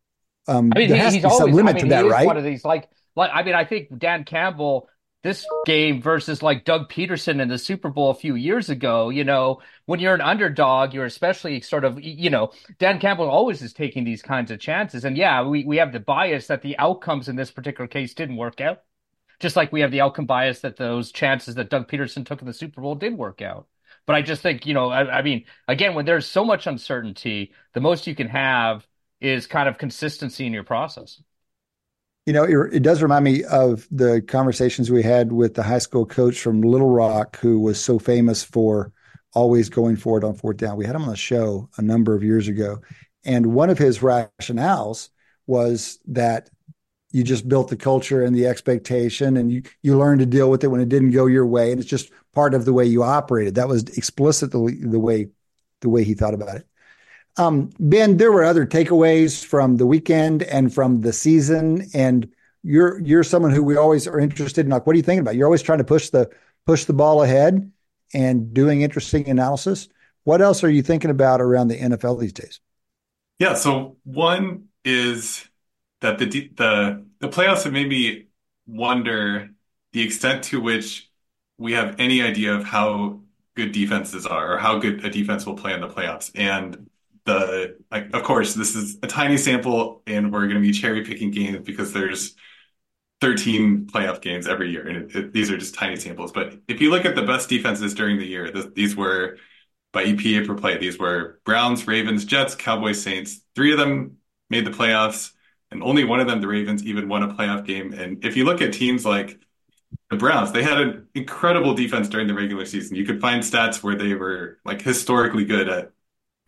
Um, 0.46 0.72
I 0.74 0.80
mean, 0.80 0.88
he, 0.88 0.98
he's 0.98 1.24
always, 1.24 1.38
some 1.38 1.52
limit 1.52 1.76
I 1.76 1.78
mean, 1.78 1.84
to 1.84 1.90
that, 1.90 2.04
right? 2.06 2.26
One 2.26 2.36
of 2.36 2.44
these, 2.44 2.64
like, 2.64 2.90
like 3.16 3.30
I 3.32 3.42
mean, 3.42 3.54
I 3.54 3.64
think 3.64 3.96
Dan 3.98 4.24
Campbell 4.24 4.88
this 5.22 5.46
game 5.66 6.00
versus 6.00 6.42
like 6.42 6.64
Doug 6.64 6.90
Pederson 6.90 7.40
in 7.40 7.48
the 7.48 7.58
Super 7.58 7.90
Bowl 7.90 8.10
a 8.10 8.14
few 8.14 8.34
years 8.36 8.70
ago, 8.70 9.10
you 9.10 9.24
know, 9.24 9.60
when 9.84 10.00
you're 10.00 10.14
an 10.14 10.22
underdog, 10.22 10.94
you're 10.94 11.04
especially 11.04 11.60
sort 11.60 11.84
of, 11.84 12.00
you 12.02 12.30
know, 12.30 12.52
Dan 12.78 12.98
Campbell 12.98 13.28
always 13.28 13.60
is 13.60 13.74
taking 13.74 14.04
these 14.04 14.22
kinds 14.22 14.50
of 14.50 14.60
chances. 14.60 15.04
And 15.04 15.18
yeah, 15.18 15.42
we, 15.46 15.64
we 15.64 15.76
have 15.76 15.92
the 15.92 16.00
bias 16.00 16.46
that 16.46 16.62
the 16.62 16.78
outcomes 16.78 17.28
in 17.28 17.36
this 17.36 17.50
particular 17.50 17.86
case 17.86 18.14
didn't 18.14 18.36
work 18.36 18.60
out. 18.60 18.82
Just 19.40 19.56
like 19.56 19.72
we 19.72 19.80
have 19.80 19.90
the 19.90 20.00
outcome 20.02 20.26
bias 20.26 20.60
that 20.60 20.76
those 20.76 21.12
chances 21.12 21.54
that 21.54 21.70
Doug 21.70 21.88
Pederson 21.88 22.24
took 22.24 22.40
in 22.40 22.46
the 22.46 22.52
Super 22.52 22.80
Bowl 22.80 22.94
did 22.94 23.16
work 23.16 23.42
out. 23.42 23.66
But 24.06 24.16
I 24.16 24.22
just 24.22 24.42
think, 24.42 24.66
you 24.66 24.74
know, 24.74 24.90
I, 24.90 25.18
I 25.18 25.22
mean, 25.22 25.44
again, 25.68 25.94
when 25.94 26.04
there's 26.04 26.26
so 26.26 26.44
much 26.44 26.66
uncertainty, 26.66 27.52
the 27.74 27.80
most 27.80 28.06
you 28.06 28.14
can 28.14 28.28
have 28.28 28.86
is 29.20 29.46
kind 29.46 29.68
of 29.68 29.78
consistency 29.78 30.46
in 30.46 30.52
your 30.52 30.64
process. 30.64 31.22
You 32.30 32.34
know, 32.34 32.44
it, 32.44 32.74
it, 32.74 32.82
does 32.84 33.02
remind 33.02 33.24
me 33.24 33.42
of 33.42 33.88
the 33.90 34.22
conversations 34.22 34.88
we 34.88 35.02
had 35.02 35.32
with 35.32 35.54
the 35.54 35.64
high 35.64 35.80
school 35.80 36.06
coach 36.06 36.40
from 36.40 36.60
Little 36.60 36.90
Rock, 36.90 37.36
who 37.40 37.58
was 37.58 37.82
so 37.82 37.98
famous 37.98 38.44
for 38.44 38.92
always 39.34 39.68
going 39.68 39.96
forward 39.96 40.22
on 40.22 40.34
fourth 40.34 40.58
down. 40.58 40.76
We 40.76 40.86
had 40.86 40.94
him 40.94 41.02
on 41.02 41.08
the 41.08 41.16
show 41.16 41.68
a 41.76 41.82
number 41.82 42.14
of 42.14 42.22
years 42.22 42.46
ago. 42.46 42.82
And 43.24 43.46
one 43.46 43.68
of 43.68 43.78
his 43.78 43.98
rationales 43.98 45.08
was 45.48 45.98
that 46.06 46.50
you 47.10 47.24
just 47.24 47.48
built 47.48 47.66
the 47.66 47.76
culture 47.76 48.22
and 48.22 48.32
the 48.32 48.46
expectation 48.46 49.36
and 49.36 49.50
you, 49.50 49.62
you 49.82 49.98
learned 49.98 50.20
to 50.20 50.26
deal 50.26 50.52
with 50.52 50.62
it 50.62 50.68
when 50.68 50.80
it 50.80 50.88
didn't 50.88 51.10
go 51.10 51.26
your 51.26 51.46
way. 51.46 51.72
And 51.72 51.80
it's 51.80 51.90
just 51.90 52.12
part 52.32 52.54
of 52.54 52.64
the 52.64 52.72
way 52.72 52.84
you 52.84 53.02
operated. 53.02 53.56
That 53.56 53.66
was 53.66 53.82
explicitly 53.98 54.76
the 54.76 55.00
way, 55.00 55.30
the 55.80 55.88
way 55.88 56.04
he 56.04 56.14
thought 56.14 56.34
about 56.34 56.54
it. 56.58 56.66
Um, 57.36 57.70
ben, 57.78 58.16
there 58.16 58.32
were 58.32 58.44
other 58.44 58.66
takeaways 58.66 59.44
from 59.44 59.76
the 59.76 59.86
weekend 59.86 60.42
and 60.42 60.72
from 60.72 61.00
the 61.00 61.12
season, 61.12 61.88
and 61.94 62.28
you're 62.62 63.00
you're 63.00 63.22
someone 63.22 63.52
who 63.52 63.62
we 63.62 63.76
always 63.76 64.06
are 64.06 64.20
interested 64.20 64.66
in. 64.66 64.70
Like, 64.70 64.86
what 64.86 64.94
are 64.94 64.96
you 64.96 65.02
thinking 65.02 65.20
about? 65.20 65.36
You're 65.36 65.46
always 65.46 65.62
trying 65.62 65.78
to 65.78 65.84
push 65.84 66.10
the 66.10 66.28
push 66.66 66.84
the 66.84 66.92
ball 66.92 67.22
ahead 67.22 67.70
and 68.12 68.52
doing 68.52 68.82
interesting 68.82 69.28
analysis. 69.28 69.88
What 70.24 70.42
else 70.42 70.62
are 70.64 70.70
you 70.70 70.82
thinking 70.82 71.10
about 71.10 71.40
around 71.40 71.68
the 71.68 71.78
NFL 71.78 72.20
these 72.20 72.32
days? 72.32 72.60
Yeah, 73.38 73.54
so 73.54 73.96
one 74.04 74.64
is 74.84 75.48
that 76.00 76.18
the 76.18 76.26
the 76.26 77.06
the 77.20 77.28
playoffs 77.28 77.64
have 77.64 77.72
made 77.72 77.88
me 77.88 78.26
wonder 78.66 79.50
the 79.92 80.02
extent 80.02 80.44
to 80.44 80.60
which 80.60 81.10
we 81.58 81.72
have 81.72 81.96
any 81.98 82.22
idea 82.22 82.54
of 82.54 82.64
how 82.64 83.20
good 83.54 83.72
defenses 83.72 84.26
are 84.26 84.54
or 84.54 84.58
how 84.58 84.78
good 84.78 85.04
a 85.04 85.10
defense 85.10 85.44
will 85.44 85.56
play 85.56 85.72
in 85.72 85.80
the 85.80 85.88
playoffs. 85.88 86.30
And 86.34 86.89
the 87.30 87.76
like 87.90 88.14
of 88.14 88.22
course 88.22 88.54
this 88.54 88.74
is 88.74 88.98
a 89.02 89.06
tiny 89.06 89.36
sample 89.36 90.02
and 90.06 90.32
we're 90.32 90.46
going 90.46 90.54
to 90.54 90.60
be 90.60 90.72
cherry 90.72 91.04
picking 91.04 91.30
games 91.30 91.60
because 91.64 91.92
there's 91.92 92.34
13 93.20 93.86
playoff 93.86 94.20
games 94.20 94.48
every 94.48 94.70
year 94.70 94.86
and 94.86 94.96
it, 94.96 95.16
it, 95.16 95.32
these 95.32 95.50
are 95.50 95.58
just 95.58 95.74
tiny 95.74 95.96
samples. 95.96 96.32
But 96.32 96.58
if 96.68 96.80
you 96.80 96.90
look 96.90 97.04
at 97.04 97.14
the 97.14 97.22
best 97.22 97.48
defenses 97.48 97.94
during 97.94 98.18
the 98.18 98.26
year 98.26 98.50
these 98.50 98.96
were 98.96 99.38
by 99.92 100.04
EPA 100.04 100.46
per 100.46 100.54
play. 100.54 100.78
These 100.78 100.98
were 100.98 101.40
Browns 101.44 101.86
Ravens 101.86 102.24
Jets 102.24 102.54
Cowboys 102.54 103.02
Saints. 103.02 103.40
Three 103.54 103.72
of 103.72 103.78
them 103.78 104.18
made 104.48 104.64
the 104.64 104.70
playoffs 104.70 105.32
and 105.70 105.82
only 105.82 106.04
one 106.04 106.20
of 106.20 106.26
them 106.26 106.40
the 106.40 106.48
Ravens 106.48 106.84
even 106.84 107.08
won 107.08 107.22
a 107.22 107.34
playoff 107.34 107.64
game. 107.64 107.92
And 107.92 108.24
if 108.24 108.36
you 108.36 108.44
look 108.44 108.60
at 108.60 108.72
teams 108.72 109.04
like 109.04 109.38
the 110.10 110.16
Browns, 110.16 110.52
they 110.52 110.62
had 110.62 110.80
an 110.80 111.08
incredible 111.14 111.74
defense 111.74 112.08
during 112.08 112.26
the 112.26 112.34
regular 112.34 112.66
season. 112.66 112.96
You 112.96 113.04
could 113.04 113.20
find 113.20 113.42
stats 113.42 113.82
where 113.82 113.94
they 113.94 114.14
were 114.14 114.58
like 114.64 114.82
historically 114.82 115.44
good 115.44 115.68
at 115.68 115.92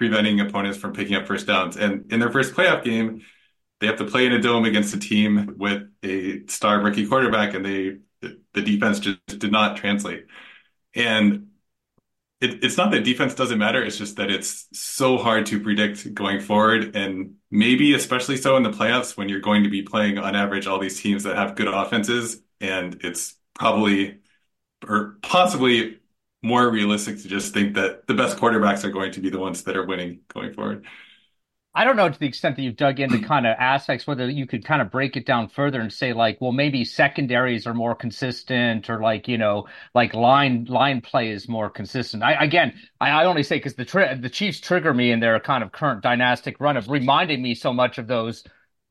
preventing 0.02 0.40
opponents 0.40 0.76
from 0.76 0.92
picking 0.92 1.14
up 1.14 1.28
first 1.28 1.46
downs. 1.46 1.76
And 1.76 2.10
in 2.12 2.18
their 2.18 2.32
first 2.32 2.54
playoff 2.54 2.82
game, 2.82 3.22
they 3.78 3.86
have 3.86 3.98
to 3.98 4.04
play 4.04 4.26
in 4.26 4.32
a 4.32 4.42
dome 4.42 4.64
against 4.64 4.92
a 4.96 4.98
team 4.98 5.54
with 5.58 5.84
a 6.02 6.44
star 6.48 6.80
rookie 6.80 7.06
quarterback, 7.06 7.54
and 7.54 7.64
they 7.64 7.98
the 8.20 8.62
defense 8.62 8.98
just 8.98 9.20
did 9.26 9.52
not 9.52 9.76
translate. 9.76 10.26
And 10.96 11.50
it, 12.40 12.64
it's 12.64 12.76
not 12.76 12.90
that 12.90 13.04
defense 13.04 13.36
doesn't 13.36 13.60
matter; 13.60 13.80
it's 13.80 13.96
just 13.96 14.16
that 14.16 14.28
it's 14.28 14.66
so 14.72 15.18
hard 15.18 15.46
to 15.46 15.60
predict 15.60 16.12
going 16.12 16.40
forward, 16.40 16.96
and 16.96 17.36
maybe 17.48 17.94
especially 17.94 18.36
so 18.36 18.56
in 18.56 18.64
the 18.64 18.70
playoffs 18.70 19.16
when 19.16 19.28
you're 19.28 19.40
going 19.40 19.62
to 19.62 19.70
be 19.70 19.82
playing 19.82 20.18
on 20.18 20.34
average 20.34 20.66
all 20.66 20.80
these 20.80 21.00
teams 21.00 21.22
that 21.22 21.36
have 21.36 21.54
good 21.54 21.68
offenses, 21.68 22.42
and 22.60 22.98
it's 23.04 23.36
probably 23.54 24.18
or 24.88 25.18
possibly 25.22 26.00
more 26.42 26.68
realistic 26.70 27.20
to 27.22 27.28
just 27.28 27.54
think 27.54 27.74
that 27.74 28.06
the 28.06 28.14
best 28.14 28.36
quarterbacks 28.36 28.84
are 28.84 28.90
going 28.90 29.12
to 29.12 29.20
be 29.20 29.30
the 29.30 29.38
ones 29.38 29.62
that 29.64 29.76
are 29.76 29.86
winning 29.86 30.20
going 30.32 30.52
forward. 30.52 30.84
I 31.74 31.84
don't 31.84 31.96
know 31.96 32.08
to 32.08 32.18
the 32.18 32.26
extent 32.26 32.56
that 32.56 32.62
you've 32.62 32.76
dug 32.76 33.00
into 33.00 33.18
kind 33.20 33.46
of 33.46 33.56
aspects, 33.58 34.06
whether 34.06 34.28
you 34.28 34.46
could 34.46 34.62
kind 34.62 34.82
of 34.82 34.90
break 34.90 35.16
it 35.16 35.24
down 35.24 35.48
further 35.48 35.80
and 35.80 35.90
say 35.90 36.12
like, 36.12 36.38
well, 36.38 36.52
maybe 36.52 36.84
secondaries 36.84 37.66
are 37.66 37.72
more 37.72 37.94
consistent 37.94 38.90
or 38.90 39.00
like, 39.00 39.26
you 39.26 39.38
know, 39.38 39.66
like 39.94 40.12
line, 40.12 40.66
line 40.66 41.00
play 41.00 41.30
is 41.30 41.48
more 41.48 41.70
consistent. 41.70 42.22
I, 42.22 42.32
again, 42.44 42.74
I, 43.00 43.10
I 43.10 43.24
only 43.24 43.42
say 43.42 43.56
because 43.56 43.74
the, 43.74 43.86
tri- 43.86 44.14
the 44.14 44.28
Chiefs 44.28 44.60
trigger 44.60 44.92
me 44.92 45.12
in 45.12 45.20
their 45.20 45.40
kind 45.40 45.64
of 45.64 45.72
current 45.72 46.02
dynastic 46.02 46.60
run 46.60 46.76
of 46.76 46.90
reminding 46.90 47.40
me 47.40 47.54
so 47.54 47.72
much 47.72 47.96
of 47.96 48.06
those, 48.06 48.44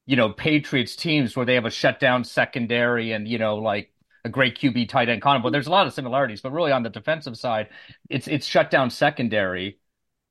you 0.07 0.15
know, 0.15 0.29
Patriots 0.29 0.95
teams 0.95 1.35
where 1.35 1.45
they 1.45 1.55
have 1.55 1.65
a 1.65 1.69
shutdown 1.69 2.23
secondary 2.23 3.11
and, 3.11 3.27
you 3.27 3.37
know, 3.37 3.57
like 3.57 3.93
a 4.23 4.29
great 4.29 4.57
QB 4.57 4.89
tight 4.89 5.10
end 5.10 5.21
combo. 5.21 5.49
There's 5.49 5.67
a 5.67 5.71
lot 5.71 5.88
of 5.88 5.93
similarities, 5.93 6.41
but 6.41 6.51
really 6.51 6.71
on 6.71 6.84
the 6.84 6.89
defensive 6.89 7.38
side, 7.38 7.69
it's 8.10 8.27
it's 8.27 8.45
shut 8.45 8.69
down 8.71 8.89
secondary, 8.89 9.79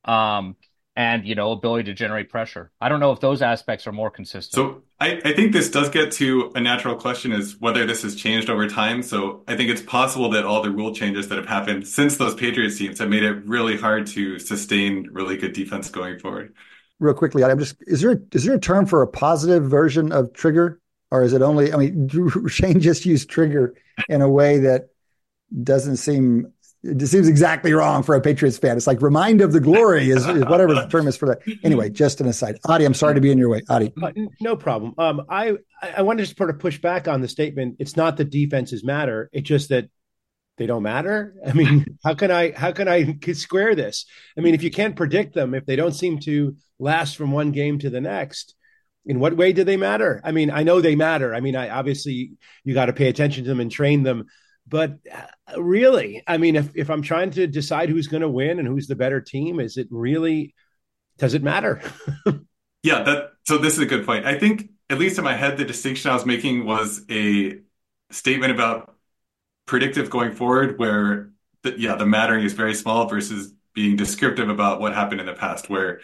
um, 0.05 0.55
and 0.95 1.25
you 1.25 1.35
know 1.35 1.51
ability 1.51 1.85
to 1.85 1.93
generate 1.93 2.29
pressure. 2.29 2.71
I 2.79 2.89
don't 2.89 2.99
know 2.99 3.11
if 3.11 3.19
those 3.19 3.41
aspects 3.41 3.87
are 3.87 3.91
more 3.91 4.09
consistent. 4.09 4.53
So 4.53 4.83
I, 4.99 5.21
I 5.23 5.33
think 5.33 5.53
this 5.53 5.69
does 5.69 5.89
get 5.89 6.11
to 6.13 6.51
a 6.55 6.61
natural 6.61 6.95
question: 6.95 7.31
is 7.31 7.59
whether 7.59 7.85
this 7.85 8.03
has 8.03 8.15
changed 8.15 8.49
over 8.49 8.67
time. 8.67 9.03
So 9.03 9.43
I 9.47 9.55
think 9.55 9.69
it's 9.69 9.81
possible 9.81 10.29
that 10.31 10.45
all 10.45 10.61
the 10.61 10.71
rule 10.71 10.93
changes 10.93 11.27
that 11.29 11.37
have 11.37 11.47
happened 11.47 11.87
since 11.87 12.17
those 12.17 12.35
Patriots 12.35 12.77
teams 12.77 12.99
have 12.99 13.09
made 13.09 13.23
it 13.23 13.45
really 13.45 13.77
hard 13.77 14.07
to 14.07 14.39
sustain 14.39 15.09
really 15.11 15.37
good 15.37 15.53
defense 15.53 15.89
going 15.89 16.19
forward. 16.19 16.53
Real 16.99 17.13
quickly, 17.13 17.43
I'm 17.43 17.59
just 17.59 17.75
is 17.87 18.01
there 18.01 18.21
is 18.31 18.43
there 18.45 18.55
a 18.55 18.59
term 18.59 18.85
for 18.85 19.01
a 19.01 19.07
positive 19.07 19.69
version 19.69 20.11
of 20.11 20.33
trigger? 20.33 20.80
Or 21.11 21.23
is 21.23 21.33
it 21.33 21.41
only? 21.41 21.73
I 21.73 21.77
mean, 21.77 22.09
Shane 22.47 22.79
just 22.79 23.05
used 23.05 23.29
trigger 23.29 23.75
in 24.09 24.21
a 24.21 24.29
way 24.29 24.59
that 24.59 24.89
doesn't 25.63 25.97
seem. 25.97 26.53
It 26.83 27.05
seems 27.05 27.27
exactly 27.27 27.73
wrong 27.73 28.01
for 28.01 28.15
a 28.15 28.21
Patriots 28.21 28.57
fan. 28.57 28.75
It's 28.75 28.87
like 28.87 29.03
remind 29.03 29.41
of 29.41 29.51
the 29.51 29.59
glory 29.59 30.09
is, 30.09 30.25
is 30.25 30.43
whatever 30.45 30.73
the 30.73 30.87
term 30.87 31.07
is 31.07 31.15
for 31.15 31.27
that. 31.27 31.41
Anyway, 31.63 31.91
just 31.91 32.21
an 32.21 32.27
aside. 32.27 32.57
Adi, 32.65 32.85
I'm 32.85 32.95
sorry 32.95 33.13
to 33.13 33.21
be 33.21 33.31
in 33.31 33.37
your 33.37 33.49
way. 33.49 33.61
Adi, 33.69 33.93
uh, 34.01 34.11
no 34.39 34.55
problem. 34.55 34.95
Um, 34.97 35.21
I 35.29 35.57
I 35.79 36.01
wanted 36.01 36.21
to 36.21 36.25
just 36.25 36.37
sort 36.37 36.49
of 36.49 36.57
push 36.57 36.81
back 36.81 37.07
on 37.07 37.21
the 37.21 37.27
statement. 37.27 37.75
It's 37.77 37.95
not 37.95 38.17
that 38.17 38.31
defenses 38.31 38.83
matter. 38.83 39.29
It's 39.31 39.47
just 39.47 39.69
that 39.69 39.89
they 40.57 40.65
don't 40.65 40.81
matter. 40.81 41.35
I 41.47 41.53
mean, 41.53 41.85
how 42.03 42.15
can 42.15 42.31
I 42.31 42.51
how 42.51 42.71
can 42.71 42.87
I 42.87 43.19
square 43.33 43.75
this? 43.75 44.05
I 44.35 44.41
mean, 44.41 44.55
if 44.55 44.63
you 44.63 44.71
can't 44.71 44.95
predict 44.95 45.35
them, 45.35 45.53
if 45.53 45.67
they 45.67 45.75
don't 45.75 45.93
seem 45.93 46.19
to 46.21 46.55
last 46.79 47.15
from 47.15 47.31
one 47.31 47.51
game 47.51 47.77
to 47.79 47.91
the 47.91 48.01
next, 48.01 48.55
in 49.05 49.19
what 49.19 49.35
way 49.35 49.53
do 49.53 49.63
they 49.63 49.77
matter? 49.77 50.21
I 50.23 50.31
mean, 50.31 50.51
I 50.51 50.63
know 50.63 50.81
they 50.81 50.95
matter. 50.95 51.33
I 51.33 51.39
mean, 51.39 51.55
I 51.55 51.69
obviously 51.69 52.33
you 52.63 52.73
got 52.73 52.85
to 52.85 52.93
pay 52.93 53.07
attention 53.07 53.43
to 53.43 53.49
them 53.49 53.59
and 53.59 53.71
train 53.71 54.03
them. 54.03 54.27
But 54.67 54.99
uh, 55.11 55.61
really, 55.61 56.23
I 56.27 56.37
mean, 56.37 56.55
if, 56.55 56.75
if 56.75 56.89
I'm 56.89 57.01
trying 57.01 57.31
to 57.31 57.47
decide 57.47 57.89
who's 57.89 58.07
going 58.07 58.21
to 58.21 58.29
win 58.29 58.59
and 58.59 58.67
who's 58.67 58.87
the 58.87 58.95
better 58.95 59.19
team, 59.19 59.59
is 59.59 59.77
it 59.77 59.87
really, 59.89 60.53
does 61.17 61.33
it 61.33 61.43
matter? 61.43 61.81
yeah, 62.83 63.03
that, 63.03 63.31
so 63.45 63.57
this 63.57 63.73
is 63.73 63.79
a 63.79 63.85
good 63.85 64.05
point. 64.05 64.25
I 64.25 64.37
think, 64.37 64.69
at 64.89 64.99
least 64.99 65.17
in 65.17 65.23
my 65.23 65.35
head, 65.35 65.57
the 65.57 65.65
distinction 65.65 66.11
I 66.11 66.13
was 66.13 66.25
making 66.25 66.65
was 66.65 67.03
a 67.09 67.59
statement 68.11 68.51
about 68.51 68.95
predictive 69.65 70.09
going 70.09 70.33
forward, 70.33 70.77
where, 70.77 71.31
the, 71.63 71.79
yeah, 71.79 71.95
the 71.95 72.05
mattering 72.05 72.43
is 72.43 72.53
very 72.53 72.73
small 72.73 73.07
versus 73.07 73.53
being 73.73 73.95
descriptive 73.95 74.49
about 74.49 74.79
what 74.79 74.93
happened 74.93 75.21
in 75.21 75.27
the 75.27 75.33
past, 75.33 75.69
where 75.69 76.01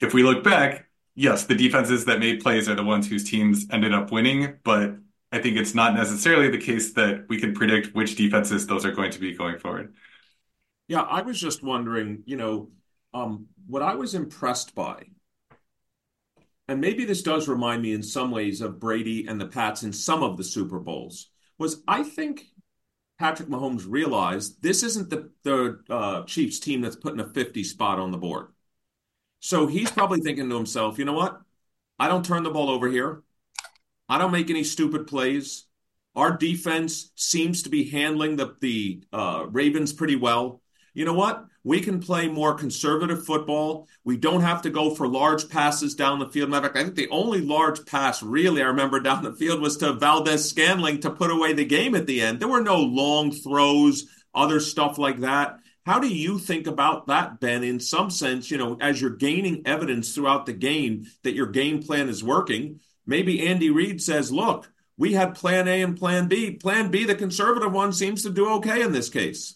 if 0.00 0.14
we 0.14 0.22
look 0.22 0.44
back, 0.44 0.85
yes, 1.16 1.44
the 1.44 1.54
defenses 1.56 2.04
that 2.04 2.20
made 2.20 2.40
plays 2.40 2.68
are 2.68 2.76
the 2.76 2.84
ones 2.84 3.08
whose 3.08 3.28
teams 3.28 3.66
ended 3.72 3.92
up 3.92 4.12
winning, 4.12 4.58
but 4.62 4.94
I 5.32 5.40
think 5.40 5.56
it's 5.56 5.74
not 5.74 5.94
necessarily 5.94 6.50
the 6.50 6.58
case 6.58 6.92
that 6.92 7.26
we 7.28 7.40
can 7.40 7.54
predict 7.54 7.94
which 7.94 8.14
defenses 8.14 8.66
those 8.66 8.84
are 8.84 8.92
going 8.92 9.10
to 9.10 9.18
be 9.18 9.34
going 9.34 9.58
forward. 9.58 9.94
Yeah, 10.86 11.00
I 11.00 11.22
was 11.22 11.40
just 11.40 11.64
wondering, 11.64 12.22
you 12.26 12.36
know, 12.36 12.68
um, 13.12 13.46
what 13.66 13.82
I 13.82 13.96
was 13.96 14.14
impressed 14.14 14.74
by, 14.74 15.02
and 16.68 16.80
maybe 16.80 17.04
this 17.04 17.22
does 17.22 17.48
remind 17.48 17.82
me 17.82 17.92
in 17.92 18.02
some 18.02 18.30
ways 18.30 18.60
of 18.60 18.78
Brady 18.78 19.26
and 19.26 19.40
the 19.40 19.46
Pats 19.46 19.82
in 19.82 19.92
some 19.92 20.22
of 20.22 20.36
the 20.36 20.44
Super 20.44 20.78
Bowls, 20.78 21.30
was 21.58 21.82
I 21.88 22.02
think 22.02 22.44
Patrick 23.18 23.48
Mahomes 23.48 23.84
realized 23.88 24.62
this 24.62 24.82
isn't 24.82 25.10
the 25.10 25.30
the 25.42 25.80
uh, 25.88 26.22
Chiefs 26.24 26.60
team 26.60 26.82
that's 26.82 26.96
putting 26.96 27.20
a 27.20 27.28
50 27.32 27.64
spot 27.64 27.98
on 27.98 28.10
the 28.10 28.18
board. 28.18 28.48
So 29.40 29.66
he's 29.66 29.90
probably 29.90 30.20
thinking 30.20 30.48
to 30.48 30.56
himself, 30.56 30.98
you 30.98 31.04
know 31.04 31.12
what? 31.12 31.40
I 31.98 32.08
don't 32.08 32.24
turn 32.24 32.42
the 32.42 32.50
ball 32.50 32.70
over 32.70 32.88
here. 32.88 33.22
I 34.08 34.18
don't 34.18 34.32
make 34.32 34.50
any 34.50 34.64
stupid 34.64 35.06
plays. 35.06 35.66
Our 36.14 36.36
defense 36.36 37.10
seems 37.14 37.62
to 37.62 37.68
be 37.68 37.90
handling 37.90 38.36
the 38.36 38.56
the 38.60 39.02
uh, 39.12 39.46
Ravens 39.50 39.92
pretty 39.92 40.16
well. 40.16 40.62
You 40.94 41.04
know 41.04 41.12
what? 41.12 41.44
We 41.62 41.80
can 41.80 42.00
play 42.00 42.26
more 42.28 42.54
conservative 42.54 43.26
football. 43.26 43.86
We 44.04 44.16
don't 44.16 44.40
have 44.40 44.62
to 44.62 44.70
go 44.70 44.94
for 44.94 45.06
large 45.06 45.48
passes 45.50 45.94
down 45.94 46.20
the 46.20 46.28
field. 46.28 46.48
Matter 46.48 46.68
of 46.68 46.72
fact, 46.72 46.78
I 46.78 46.84
think 46.84 46.94
the 46.94 47.10
only 47.10 47.42
large 47.42 47.84
pass 47.84 48.22
really 48.22 48.62
I 48.62 48.66
remember 48.66 49.00
down 49.00 49.22
the 49.22 49.34
field 49.34 49.60
was 49.60 49.76
to 49.78 49.92
Valdes-Scantling 49.92 51.00
to 51.00 51.10
put 51.10 51.30
away 51.30 51.52
the 51.52 51.64
game 51.66 51.94
at 51.94 52.06
the 52.06 52.22
end. 52.22 52.40
There 52.40 52.48
were 52.48 52.62
no 52.62 52.78
long 52.80 53.30
throws, 53.30 54.06
other 54.34 54.58
stuff 54.58 54.96
like 54.96 55.20
that. 55.20 55.58
How 55.86 56.00
do 56.00 56.08
you 56.08 56.40
think 56.40 56.66
about 56.66 57.06
that, 57.06 57.38
Ben? 57.38 57.62
In 57.62 57.78
some 57.78 58.10
sense, 58.10 58.50
you 58.50 58.58
know, 58.58 58.76
as 58.80 59.00
you're 59.00 59.10
gaining 59.10 59.62
evidence 59.66 60.12
throughout 60.12 60.44
the 60.44 60.52
game 60.52 61.06
that 61.22 61.36
your 61.36 61.46
game 61.46 61.80
plan 61.80 62.08
is 62.08 62.24
working, 62.24 62.80
maybe 63.06 63.46
Andy 63.46 63.70
Reid 63.70 64.02
says, 64.02 64.32
look, 64.32 64.68
we 64.98 65.12
had 65.12 65.36
plan 65.36 65.68
A 65.68 65.82
and 65.82 65.96
plan 65.96 66.26
B. 66.26 66.50
Plan 66.50 66.90
B, 66.90 67.04
the 67.04 67.14
conservative 67.14 67.72
one, 67.72 67.92
seems 67.92 68.24
to 68.24 68.30
do 68.30 68.48
okay 68.54 68.82
in 68.82 68.90
this 68.90 69.08
case. 69.08 69.54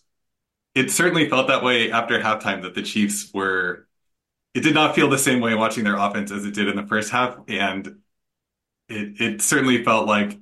It 0.76 0.92
certainly 0.92 1.28
felt 1.28 1.48
that 1.48 1.64
way 1.64 1.90
after 1.90 2.20
halftime 2.20 2.62
that 2.62 2.76
the 2.76 2.82
Chiefs 2.82 3.32
were. 3.34 3.88
It 4.54 4.60
did 4.60 4.74
not 4.74 4.94
feel 4.94 5.10
the 5.10 5.18
same 5.18 5.40
way 5.40 5.56
watching 5.56 5.82
their 5.82 5.96
offense 5.96 6.30
as 6.30 6.44
it 6.44 6.54
did 6.54 6.68
in 6.68 6.76
the 6.76 6.86
first 6.86 7.10
half. 7.10 7.38
And 7.48 7.86
it, 8.88 9.20
it 9.20 9.42
certainly 9.42 9.82
felt 9.82 10.06
like 10.06 10.38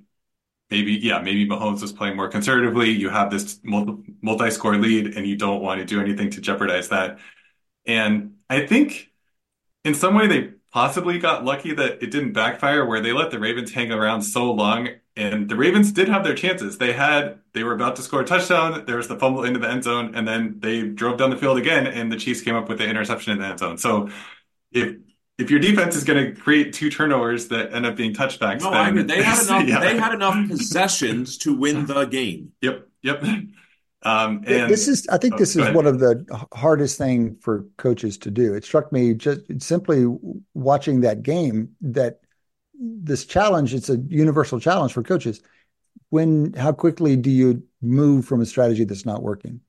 maybe, 0.71 0.93
yeah, 0.93 1.21
maybe 1.21 1.47
Mahomes 1.47 1.83
was 1.83 1.93
playing 1.93 2.17
more 2.17 2.29
conservatively. 2.29 2.91
You 2.91 3.09
have 3.09 3.31
this 3.31 3.61
multi 3.63 4.51
score 4.51 4.77
lead 4.77 5.17
and 5.17 5.27
you 5.27 5.37
don't 5.37 5.63
want 5.63 5.81
to 5.81 5.85
do 5.85 6.01
anything 6.01 6.31
to 6.31 6.41
jeopardize 6.41 6.89
that. 6.89 7.19
And 7.87 8.35
I 8.51 8.67
think 8.67 9.11
in 9.85 9.95
some 9.95 10.15
way 10.15 10.27
they 10.27 10.53
possibly 10.71 11.19
got 11.19 11.45
lucky 11.45 11.73
that 11.75 12.03
it 12.03 12.11
didn't 12.11 12.33
backfire 12.33 12.85
where 12.85 13.01
they 13.01 13.13
let 13.13 13.31
the 13.31 13.39
Ravens 13.39 13.73
hang 13.73 13.91
around 13.91 14.23
so 14.23 14.53
long. 14.53 14.89
And 15.17 15.49
the 15.49 15.57
Ravens 15.57 15.91
did 15.91 16.09
have 16.09 16.23
their 16.23 16.35
chances. 16.35 16.79
They 16.79 16.93
had, 16.93 17.41
they 17.53 17.65
were 17.65 17.75
about 17.75 17.97
to 17.97 18.03
score 18.03 18.21
a 18.21 18.25
touchdown. 18.25 18.85
There 18.87 18.99
was 18.99 19.09
the 19.09 19.19
fumble 19.19 19.43
into 19.43 19.59
the 19.59 19.69
end 19.69 19.83
zone, 19.83 20.15
and 20.15 20.29
then 20.29 20.61
they 20.61 20.83
drove 20.83 21.19
down 21.19 21.31
the 21.31 21.37
field 21.37 21.59
again, 21.59 21.89
and 21.89 22.13
the 22.13 22.17
Chiefs 22.17 22.41
came 22.41 22.55
up 22.55 22.69
with 22.69 22.79
the 22.79 22.87
interception 22.87 23.33
in 23.33 23.41
the 23.41 23.47
end 23.47 23.59
zone. 23.59 23.79
So 23.79 24.11
if 24.71 24.95
if 25.39 25.51
your 25.51 25.61
defense 25.61 25.95
is 25.95 26.05
going 26.05 26.35
to 26.35 26.41
create 26.41 26.73
two 26.73 26.91
turnovers 26.91 27.49
that 27.49 27.73
end 27.73 27.87
up 27.87 27.97
being 27.97 28.13
touchbacks, 28.13 28.61
no, 28.61 28.73
then, 28.73 28.81
I 28.81 28.91
mean, 28.91 29.07
they 29.07 29.23
had 29.23 29.43
enough. 29.47 29.69
Yeah. 29.69 29.81
They 29.81 29.97
had 29.97 30.13
enough 30.13 30.49
possessions 30.49 31.39
to 31.39 31.57
win 31.57 31.87
the 31.87 32.05
game. 32.05 32.53
Yep, 32.61 32.89
yep. 33.03 33.23
Um, 34.03 34.45
and 34.47 34.71
this 34.71 34.87
is, 34.89 35.07
I 35.09 35.19
think, 35.19 35.35
oh, 35.35 35.39
this 35.39 35.57
is 35.57 35.75
one 35.75 35.87
of 35.87 36.01
the 36.01 36.25
hardest 36.53 36.99
thing 36.99 37.37
for 37.41 37.67
coaches 37.77 38.19
to 38.19 38.31
do. 38.31 38.55
It 38.55 38.65
struck 38.65 38.93
me 38.93 39.15
just 39.15 39.41
simply 39.61 40.07
watching 40.55 41.01
that 41.01 41.23
game 41.23 41.71
that 41.81 42.21
this 42.79 43.25
challenge. 43.25 43.75
It's 43.75 43.91
a 43.91 43.99
universal 44.09 44.61
challenge 44.61 44.93
for 44.93 45.03
coaches. 45.03 45.41
When, 46.11 46.53
how 46.55 46.73
quickly 46.73 47.17
do 47.17 47.31
you 47.31 47.63
move 47.83 48.25
from 48.25 48.41
a 48.41 48.47
strategy 48.47 48.85
that's 48.85 49.05
not 49.07 49.23
working? 49.23 49.61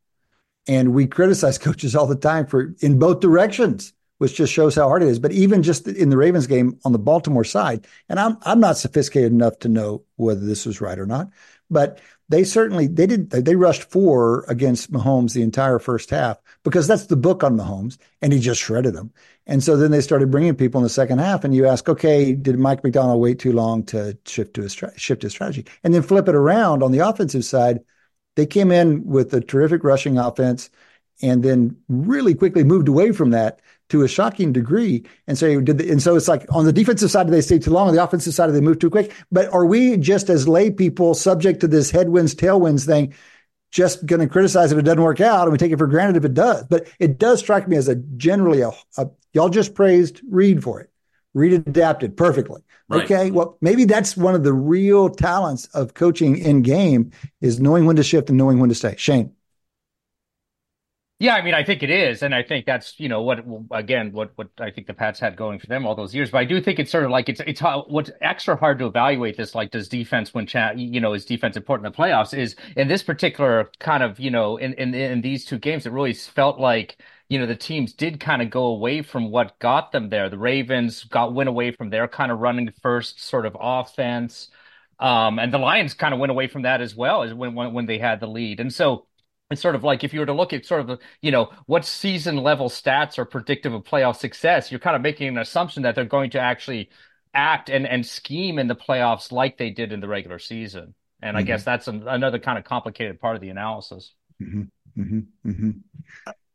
And 0.68 0.94
we 0.94 1.08
criticize 1.08 1.58
coaches 1.60 1.96
all 1.96 2.08
the 2.08 2.16
time 2.16 2.46
for 2.46 2.76
in 2.80 3.00
both 3.00 3.20
directions, 3.20 3.94
which 4.20 4.36
just 4.36 4.54
shows 4.54 4.76
how 4.76 4.88
hard 4.88 5.02
it 5.02 5.10
is. 5.10 5.18
But 5.20 5.32
even 5.32 5.64
just 5.64 5.88
in 5.88 6.10
the 6.10 6.18
Ravens 6.18 6.46
game 6.46 6.80
on 6.86 6.92
the 6.92 7.00
Baltimore 7.00 7.44
side, 7.44 7.88
and 8.08 8.20
I'm 8.20 8.38
I'm 8.44 8.60
not 8.60 8.78
sophisticated 8.78 9.32
enough 9.32 9.60
to 9.60 9.70
know 9.70 10.04
whether 10.18 10.42
this 10.42 10.66
was 10.66 10.80
right 10.80 11.00
or 11.00 11.08
not, 11.08 11.30
but 11.70 12.00
they 12.30 12.44
certainly 12.44 12.88
they 12.88 13.08
did 13.08 13.32
they 13.32 13.56
rushed 13.56 13.84
four 13.84 14.46
against 14.48 14.92
Mahomes 14.92 15.34
the 15.34 15.42
entire 15.42 15.80
first 15.80 16.12
half 16.12 16.38
because 16.64 16.88
that's 16.88 17.08
the 17.08 17.16
book 17.16 17.44
on 17.44 17.58
Mahomes 17.58 17.98
and 18.22 18.32
he 18.32 18.40
just 18.40 18.62
shredded 18.62 18.94
them. 18.94 19.12
And 19.48 19.64
so 19.64 19.76
then 19.76 19.90
they 19.90 20.02
started 20.02 20.30
bringing 20.30 20.56
people 20.56 20.80
in 20.80 20.84
the 20.84 20.90
second 20.90 21.18
half 21.18 21.44
and 21.44 21.56
you 21.56 21.66
ask, 21.66 21.90
okay, 21.90 22.34
did 22.34 22.60
Mike 22.60 22.84
Macdonald 22.84 23.20
wait 23.20 23.40
too 23.40 23.52
long 23.52 23.84
to 23.86 24.16
shift 24.28 24.54
to 24.56 24.62
his 24.62 24.74
shift 24.96 25.24
his 25.24 25.32
strategy 25.32 25.66
and 25.84 25.94
then 25.94 26.04
flip 26.04 26.28
it 26.28 26.36
around 26.36 26.84
on 26.84 26.92
the 26.92 27.00
offensive 27.00 27.46
side? 27.46 27.80
They 28.36 28.46
came 28.46 28.72
in 28.72 29.06
with 29.06 29.34
a 29.34 29.42
terrific 29.42 29.84
rushing 29.84 30.18
offense 30.18 30.70
and 31.22 31.44
then 31.44 31.78
really 31.88 32.36
quickly 32.36 32.64
moved 32.64 32.88
away 32.88 33.12
from 33.12 33.32
that 33.32 33.60
to 33.90 34.04
a 34.04 34.08
shocking 34.08 34.54
degree. 34.54 35.04
And 35.28 35.38
so 35.38 35.60
did 35.62 35.80
the, 35.80 35.90
and 35.90 36.02
so 36.02 36.16
it's 36.16 36.28
like 36.28 36.46
on 36.50 36.66
the 36.66 36.74
defensive 36.74 37.12
side, 37.12 37.28
they 37.28 37.42
stay 37.42 37.60
too 37.60 37.72
long? 37.72 37.88
On 37.88 37.96
the 37.96 38.04
offensive 38.04 38.34
side, 38.34 38.52
they 38.52 38.62
move 38.62 38.80
too 38.80 38.90
quick? 38.90 39.14
But 39.32 39.52
are 39.54 39.66
we 39.66 39.98
just 39.98 40.30
as 40.30 40.48
lay 40.48 40.72
people 40.72 41.14
subject 41.14 41.60
to 41.62 41.68
this 41.68 41.92
headwinds, 41.92 42.36
tailwinds 42.36 42.86
thing? 42.86 43.14
Just 43.72 44.06
going 44.06 44.20
to 44.20 44.28
criticize 44.28 44.72
if 44.72 44.80
it 44.80 44.84
doesn't 44.84 45.02
work 45.02 45.22
out, 45.22 45.44
and 45.44 45.52
we 45.52 45.58
take 45.60 45.72
it 45.72 45.78
for 45.78 45.86
granted 45.86 46.18
if 46.18 46.26
it 46.26 46.34
does. 46.34 46.66
But 46.66 46.88
it 46.98 47.20
does 47.20 47.40
strike 47.40 47.68
me 47.68 47.78
as 47.78 47.88
a 47.88 47.96
generally 47.96 48.62
a, 48.62 48.72
a 48.98 49.10
y'all 49.34 49.50
just 49.50 49.76
praised 49.76 50.22
Reid 50.30 50.64
for 50.64 50.82
it. 50.82 50.90
Reid 51.36 51.54
adapted 51.54 52.18
perfectly. 52.18 52.62
Right. 52.88 53.04
Okay, 53.04 53.30
well 53.30 53.58
maybe 53.62 53.86
that's 53.86 54.18
one 54.18 54.34
of 54.34 54.44
the 54.44 54.54
real 54.54 55.10
talents 55.10 55.66
of 55.68 55.94
coaching 55.94 56.38
in 56.38 56.64
game 56.64 57.12
is 57.40 57.60
knowing 57.60 57.86
when 57.86 57.98
to 57.98 58.04
shift 58.04 58.30
and 58.30 58.38
knowing 58.40 58.60
when 58.60 58.70
to 58.70 58.76
stay. 58.76 58.96
Shane. 58.98 59.36
Yeah, 61.22 61.36
I 61.36 61.42
mean, 61.42 61.54
I 61.54 61.66
think 61.66 61.84
it 61.84 61.90
is, 61.90 62.24
and 62.24 62.34
I 62.34 62.44
think 62.44 62.66
that's 62.66 62.98
you 62.98 63.10
know 63.10 63.22
what 63.22 63.44
again 63.72 64.14
what 64.14 64.32
what 64.38 64.48
I 64.58 64.72
think 64.72 64.88
the 64.88 64.94
Pats 64.94 65.20
had 65.20 65.36
going 65.36 65.60
for 65.60 65.68
them 65.68 65.86
all 65.86 65.94
those 65.94 66.16
years. 66.16 66.32
But 66.32 66.38
I 66.38 66.46
do 66.46 66.62
think 66.62 66.80
it's 66.80 66.90
sort 66.92 67.04
of 67.04 67.12
like 67.12 67.28
it's 67.28 67.42
it's 67.42 67.60
how, 67.60 67.84
what's 67.90 68.10
extra 68.22 68.56
hard 68.56 68.80
to 68.80 68.86
evaluate 68.86 69.36
this. 69.36 69.54
Like, 69.54 69.72
does 69.72 69.90
defense 69.90 70.34
when 70.34 70.48
cha- 70.48 70.72
you 70.72 71.02
know 71.02 71.14
is 71.14 71.26
defense 71.26 71.58
important 71.58 71.86
in 71.88 71.92
the 71.92 71.98
playoffs? 71.98 72.34
Is 72.38 72.56
in 72.78 72.88
this 72.88 73.04
particular 73.04 73.70
kind 73.80 74.02
of 74.02 74.18
you 74.18 74.32
know 74.32 74.56
in 74.56 74.74
in 74.76 74.94
in 74.94 75.20
these 75.20 75.44
two 75.44 75.58
games, 75.60 75.86
it 75.86 75.92
really 75.92 76.14
felt 76.14 76.58
like 76.58 77.02
you 77.28 77.38
know 77.38 77.46
the 77.46 77.56
teams 77.56 77.92
did 77.92 78.22
kind 78.22 78.42
of 78.42 78.50
go 78.50 78.68
away 78.68 79.02
from 79.02 79.30
what 79.30 79.60
got 79.60 79.92
them 79.92 80.08
there. 80.08 80.30
The 80.30 80.38
Ravens 80.38 81.04
got 81.04 81.34
went 81.34 81.50
away 81.50 81.72
from 81.72 81.90
their 81.90 82.08
kind 82.08 82.32
of 82.32 82.40
running 82.40 82.72
first 82.82 83.22
sort 83.22 83.46
of 83.46 83.58
offense, 83.60 84.48
um, 85.00 85.38
and 85.38 85.54
the 85.54 85.58
Lions 85.58 85.94
kind 85.96 86.14
of 86.14 86.20
went 86.22 86.32
away 86.32 86.48
from 86.48 86.62
that 86.62 86.80
as 86.80 86.96
well 86.96 87.24
as 87.24 87.34
when 87.34 87.56
when 87.56 87.74
when 87.74 87.86
they 87.88 87.98
had 88.00 88.22
the 88.22 88.28
lead, 88.28 88.62
and 88.62 88.74
so 88.74 89.06
it's 89.52 89.62
sort 89.62 89.76
of 89.76 89.84
like 89.84 90.04
if 90.04 90.14
you 90.14 90.20
were 90.20 90.26
to 90.26 90.34
look 90.34 90.54
at 90.54 90.66
sort 90.66 90.82
of 90.82 90.88
the, 90.88 91.00
you 91.22 91.32
know, 91.32 91.52
what 91.66 91.86
season 91.86 92.38
level 92.38 92.70
stats 92.70 93.18
are 93.18 93.26
predictive 93.26 93.74
of 93.74 93.84
playoff 93.84 94.18
success, 94.18 94.72
you're 94.72 94.80
kind 94.80 94.96
of 94.96 95.02
making 95.02 95.28
an 95.28 95.38
assumption 95.38 95.84
that 95.84 95.96
they're 95.96 96.06
going 96.06 96.30
to 96.32 96.40
actually 96.40 96.90
act 97.34 97.70
and, 97.70 97.88
and 97.88 98.06
scheme 98.06 98.60
in 98.60 98.68
the 98.68 98.76
playoffs 98.76 99.32
like 99.32 99.58
they 99.58 99.72
did 99.72 99.92
in 99.92 100.02
the 100.02 100.08
regular 100.08 100.40
season. 100.40 100.94
And 101.22 101.36
mm-hmm. 101.36 101.38
I 101.38 101.42
guess 101.44 101.64
that's 101.64 101.88
an, 101.88 102.08
another 102.08 102.40
kind 102.40 102.60
of 102.60 102.64
complicated 102.64 103.20
part 103.20 103.36
of 103.36 103.42
the 103.42 103.50
analysis. 103.50 104.14
Mm-hmm. 104.42 105.02
Mm-hmm. 105.02 105.50
mm-hmm. 105.50 105.70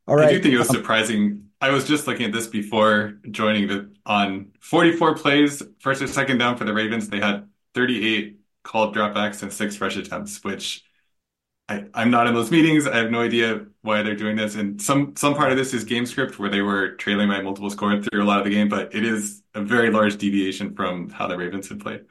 All 0.06 0.16
right. 0.16 0.28
I 0.28 0.32
do 0.32 0.42
think 0.42 0.54
it 0.54 0.58
was 0.58 0.70
um, 0.70 0.76
surprising. 0.76 1.46
I 1.60 1.70
was 1.70 1.88
just 1.88 2.06
looking 2.06 2.26
at 2.26 2.32
this 2.32 2.46
before 2.46 3.18
joining 3.30 3.68
the 3.68 3.90
on 4.04 4.52
44 4.60 5.16
plays, 5.16 5.62
first 5.80 6.02
or 6.02 6.06
second 6.06 6.38
down 6.38 6.58
for 6.58 6.64
the 6.64 6.74
Ravens. 6.74 7.08
They 7.08 7.20
had 7.20 7.48
38 7.74 8.38
called 8.62 8.94
dropbacks 8.94 9.42
and 9.42 9.52
six 9.52 9.76
fresh 9.76 9.96
attempts, 9.96 10.44
which 10.44 10.83
I, 11.68 11.86
I'm 11.94 12.10
not 12.10 12.26
in 12.26 12.34
those 12.34 12.50
meetings. 12.50 12.86
I 12.86 12.96
have 12.96 13.10
no 13.10 13.20
idea 13.22 13.66
why 13.80 14.02
they're 14.02 14.14
doing 14.16 14.36
this. 14.36 14.54
And 14.54 14.80
some 14.80 15.16
some 15.16 15.34
part 15.34 15.50
of 15.50 15.56
this 15.56 15.72
is 15.72 15.84
game 15.84 16.04
script 16.06 16.38
where 16.38 16.50
they 16.50 16.60
were 16.60 16.94
trailing 16.96 17.28
by 17.28 17.40
multiple 17.40 17.70
scores 17.70 18.06
through 18.06 18.22
a 18.22 18.24
lot 18.26 18.38
of 18.38 18.44
the 18.44 18.50
game, 18.50 18.68
but 18.68 18.94
it 18.94 19.04
is 19.04 19.42
a 19.54 19.62
very 19.62 19.90
large 19.90 20.16
deviation 20.18 20.74
from 20.74 21.08
how 21.10 21.26
the 21.26 21.36
Ravens 21.38 21.68
had 21.68 21.80
played. 21.80 22.04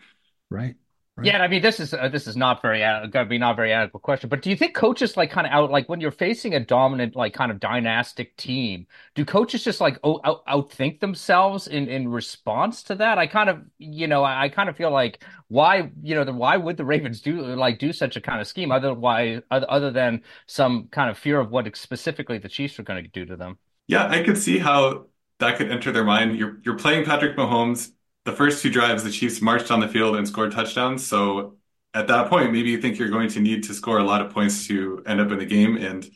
Right. 0.50 0.76
Right. 1.16 1.28
Yeah, 1.28 1.44
I 1.44 1.48
mean, 1.48 1.62
this 1.62 1.80
is 1.80 1.94
uh, 1.94 2.10
this 2.10 2.26
is 2.26 2.36
not 2.36 2.60
very 2.64 2.84
uh, 2.84 3.06
going 3.06 3.26
to 3.28 3.30
be 3.30 3.38
not 3.38 3.56
very 3.56 3.72
adequate 3.72 4.02
question. 4.02 4.30
But 4.30 4.42
do 4.42 4.50
you 4.50 4.56
think 4.56 4.74
coaches 4.74 5.16
like 5.16 5.30
kind 5.30 5.46
of 5.46 5.54
out 5.54 5.70
like 5.70 5.88
when 5.88 6.02
you're 6.02 6.10
facing 6.10 6.56
a 6.56 6.60
dominant 6.60 7.16
like 7.16 7.36
kind 7.36 7.52
of 7.52 7.60
dynastic 7.60 8.36
team, 8.36 8.88
do 9.14 9.24
coaches 9.24 9.64
just 9.64 9.80
like 9.80 10.00
out, 10.04 10.22
out, 10.24 10.44
outthink 10.48 11.02
themselves 11.02 11.68
in 11.68 11.88
in 11.88 12.08
response 12.08 12.82
to 12.84 12.96
that? 12.96 13.20
I 13.20 13.28
kind 13.28 13.48
of 13.48 13.62
you 13.78 14.08
know 14.08 14.24
I, 14.24 14.46
I 14.46 14.50
kind 14.50 14.70
of 14.70 14.76
feel 14.76 14.90
like 14.90 15.24
why 15.50 15.92
you 16.02 16.16
know 16.16 16.24
the, 16.24 16.34
why 16.34 16.58
would 16.58 16.78
the 16.78 16.86
Ravens 16.86 17.22
do 17.22 17.42
like 17.44 17.78
do 17.78 17.94
such 17.94 18.16
a 18.16 18.22
kind 18.22 18.42
of 18.42 18.48
scheme 18.48 18.72
otherwise 18.72 19.44
other, 19.52 19.70
other 19.70 19.92
than 19.92 20.24
some 20.48 20.88
kind 20.88 21.12
of 21.12 21.18
fear 21.20 21.40
of 21.40 21.52
what 21.52 21.78
specifically 21.78 22.40
the 22.40 22.50
Chiefs 22.50 22.80
are 22.80 22.84
going 22.84 23.04
to 23.04 23.10
do 23.10 23.24
to 23.26 23.36
them? 23.36 23.60
Yeah, 23.88 24.08
I 24.08 24.24
could 24.24 24.38
see 24.38 24.60
how 24.60 25.08
that 25.40 25.58
could 25.58 25.72
enter 25.72 25.92
their 25.92 26.04
mind. 26.06 26.38
You're 26.38 26.60
you're 26.64 26.78
playing 26.78 27.06
Patrick 27.06 27.38
Mahomes 27.38 27.92
the 28.26 28.32
first 28.32 28.62
two 28.62 28.70
drives, 28.70 29.04
the 29.04 29.12
Chiefs 29.12 29.42
marched 29.42 29.72
on 29.72 29.80
the 29.80 29.88
field 29.88 30.16
and 30.16 30.28
scored 30.28 30.52
touchdowns. 30.52 31.06
So 31.06 31.58
at 31.94 32.08
that 32.08 32.30
point, 32.30 32.52
maybe 32.52 32.70
you 32.70 32.82
think 32.82 32.98
you're 32.98 33.10
going 33.10 33.30
to 33.30 33.40
need 33.40 33.64
to 33.64 33.74
score 33.74 34.00
a 34.00 34.04
lot 34.04 34.22
of 34.22 34.32
points 34.32 34.68
to 34.68 35.04
end 35.06 35.20
up 35.20 35.32
in 35.32 35.38
the 35.38 35.46
game. 35.46 35.78
And 35.78 36.10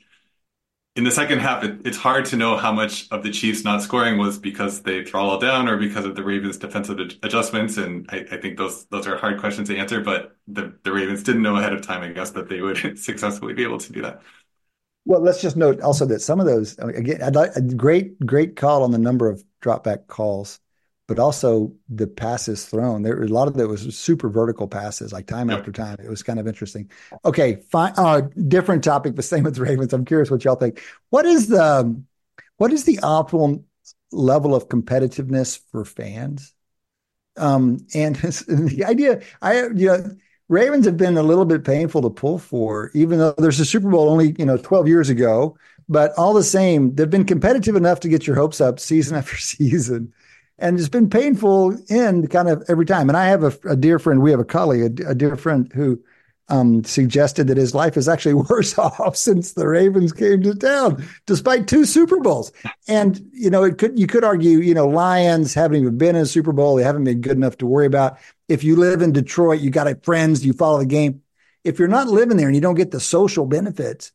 in 0.95 1.03
the 1.03 1.11
second 1.11 1.39
half, 1.39 1.63
it, 1.63 1.81
it's 1.85 1.97
hard 1.97 2.25
to 2.25 2.37
know 2.37 2.57
how 2.57 2.71
much 2.71 3.07
of 3.11 3.23
the 3.23 3.29
Chiefs 3.29 3.63
not 3.63 3.83
scoring 3.83 4.17
was 4.17 4.39
because 4.39 4.81
they 4.81 5.03
throttled 5.03 5.41
down 5.41 5.67
or 5.67 5.77
because 5.77 6.05
of 6.05 6.15
the 6.15 6.23
Ravens' 6.23 6.57
defensive 6.57 6.99
adjustments. 7.21 7.77
And 7.77 8.07
I, 8.09 8.25
I, 8.31 8.37
think 8.37 8.57
those 8.57 8.85
those 8.85 9.05
are 9.05 9.17
hard 9.17 9.39
questions 9.39 9.67
to 9.67 9.77
answer. 9.77 10.01
But 10.01 10.35
the, 10.47 10.73
the 10.83 10.91
Ravens 10.91 11.21
didn't 11.23 11.43
know 11.43 11.57
ahead 11.57 11.73
of 11.73 11.81
time, 11.81 12.01
I 12.01 12.09
guess, 12.09 12.31
that 12.31 12.49
they 12.49 12.61
would 12.61 12.97
successfully 12.99 13.53
be 13.53 13.63
able 13.63 13.77
to 13.79 13.93
do 13.93 14.01
that. 14.01 14.21
Well, 15.05 15.21
let's 15.21 15.41
just 15.41 15.55
note 15.55 15.79
also 15.81 16.05
that 16.05 16.21
some 16.21 16.39
of 16.39 16.47
those 16.47 16.77
again, 16.79 17.21
I'd 17.21 17.35
like 17.35 17.55
a 17.55 17.61
great 17.61 18.19
great 18.25 18.55
call 18.55 18.83
on 18.83 18.91
the 18.91 18.97
number 18.97 19.29
of 19.29 19.43
dropback 19.61 20.07
calls 20.07 20.59
but 21.07 21.19
also 21.19 21.73
the 21.89 22.05
passes 22.05 22.65
thrown. 22.65 23.01
There 23.01 23.21
a 23.23 23.27
lot 23.27 23.47
of 23.47 23.57
it 23.57 23.67
was 23.67 23.97
super 23.97 24.29
vertical 24.29 24.67
passes, 24.67 25.13
like 25.13 25.25
time 25.25 25.49
yep. 25.49 25.59
after 25.59 25.71
time. 25.71 25.97
It 26.03 26.09
was 26.09 26.21
kind 26.21 26.37
of 26.39 26.47
interesting. 26.47 26.91
Okay, 27.23 27.55
fine. 27.71 27.93
Uh, 27.95 28.21
different 28.47 28.83
topic, 28.83 29.15
but 29.15 29.23
same 29.23 29.43
with 29.43 29.57
Ravens. 29.57 29.93
I'm 29.93 30.05
curious 30.05 30.29
what 30.29 30.43
y'all 30.43 30.55
think. 30.55 30.81
What 31.09 31.25
is 31.25 31.47
the 31.47 31.99
what 32.57 32.73
is 32.73 32.83
the 32.83 32.97
optimal 32.97 33.63
level 34.11 34.53
of 34.53 34.67
competitiveness 34.67 35.59
for 35.71 35.85
fans? 35.85 36.53
Um, 37.37 37.85
and 37.95 38.15
the 38.17 38.83
idea, 38.85 39.21
I 39.41 39.67
you 39.67 39.87
know, 39.87 40.11
Ravens 40.49 40.85
have 40.85 40.97
been 40.97 41.17
a 41.17 41.23
little 41.23 41.45
bit 41.45 41.63
painful 41.63 42.01
to 42.01 42.09
pull 42.09 42.37
for, 42.37 42.91
even 42.93 43.19
though 43.19 43.33
there's 43.37 43.59
a 43.61 43.65
Super 43.65 43.89
Bowl 43.89 44.09
only 44.09 44.35
you 44.37 44.45
know 44.45 44.57
12 44.57 44.89
years 44.89 45.09
ago. 45.09 45.57
But 45.89 46.11
all 46.17 46.33
the 46.33 46.43
same, 46.43 46.95
they've 46.95 47.09
been 47.09 47.23
competitive 47.23 47.77
enough 47.77 48.01
to 48.01 48.09
get 48.09 48.27
your 48.27 48.35
hopes 48.35 48.59
up 48.59 48.77
season 48.77 49.15
after 49.17 49.37
season 49.37 50.13
and 50.59 50.79
it's 50.79 50.89
been 50.89 51.09
painful 51.09 51.77
in 51.89 52.27
kind 52.27 52.49
of 52.49 52.63
every 52.67 52.85
time. 52.85 53.09
And 53.09 53.17
I 53.17 53.25
have 53.25 53.43
a, 53.43 53.53
a 53.69 53.75
dear 53.75 53.99
friend, 53.99 54.21
we 54.21 54.31
have 54.31 54.39
a 54.39 54.45
colleague, 54.45 54.99
a, 55.01 55.09
a 55.11 55.15
dear 55.15 55.35
friend 55.35 55.71
who 55.73 56.01
um, 56.49 56.83
suggested 56.83 57.47
that 57.47 57.57
his 57.57 57.75
life 57.75 57.97
is 57.97 58.07
actually 58.07 58.33
worse 58.49 58.77
off 58.77 59.15
since 59.15 59.53
the 59.53 59.67
Ravens 59.67 60.13
came 60.13 60.41
to 60.43 60.55
town, 60.55 61.05
despite 61.25 61.67
two 61.67 61.85
Super 61.85 62.19
Bowls. 62.19 62.51
And 62.87 63.21
you 63.33 63.49
know, 63.49 63.63
it 63.63 63.77
could 63.77 63.99
you 63.99 64.07
could 64.07 64.23
argue, 64.23 64.59
you 64.59 64.73
know, 64.73 64.87
Lions 64.87 65.53
haven't 65.53 65.81
even 65.81 65.97
been 65.97 66.15
in 66.15 66.23
a 66.23 66.25
Super 66.25 66.53
Bowl; 66.53 66.75
they 66.75 66.83
haven't 66.83 67.03
been 67.03 67.21
good 67.21 67.37
enough 67.37 67.57
to 67.57 67.65
worry 67.65 67.85
about. 67.85 68.17
If 68.47 68.63
you 68.63 68.75
live 68.75 69.01
in 69.01 69.11
Detroit, 69.11 69.61
you 69.61 69.69
got 69.69 70.03
friends, 70.03 70.45
you 70.45 70.53
follow 70.53 70.79
the 70.79 70.85
game. 70.85 71.21
If 71.63 71.79
you're 71.79 71.89
not 71.89 72.07
living 72.07 72.37
there 72.37 72.47
and 72.47 72.55
you 72.55 72.61
don't 72.61 72.75
get 72.75 72.91
the 72.91 72.99
social 72.99 73.45
benefits, 73.45 74.13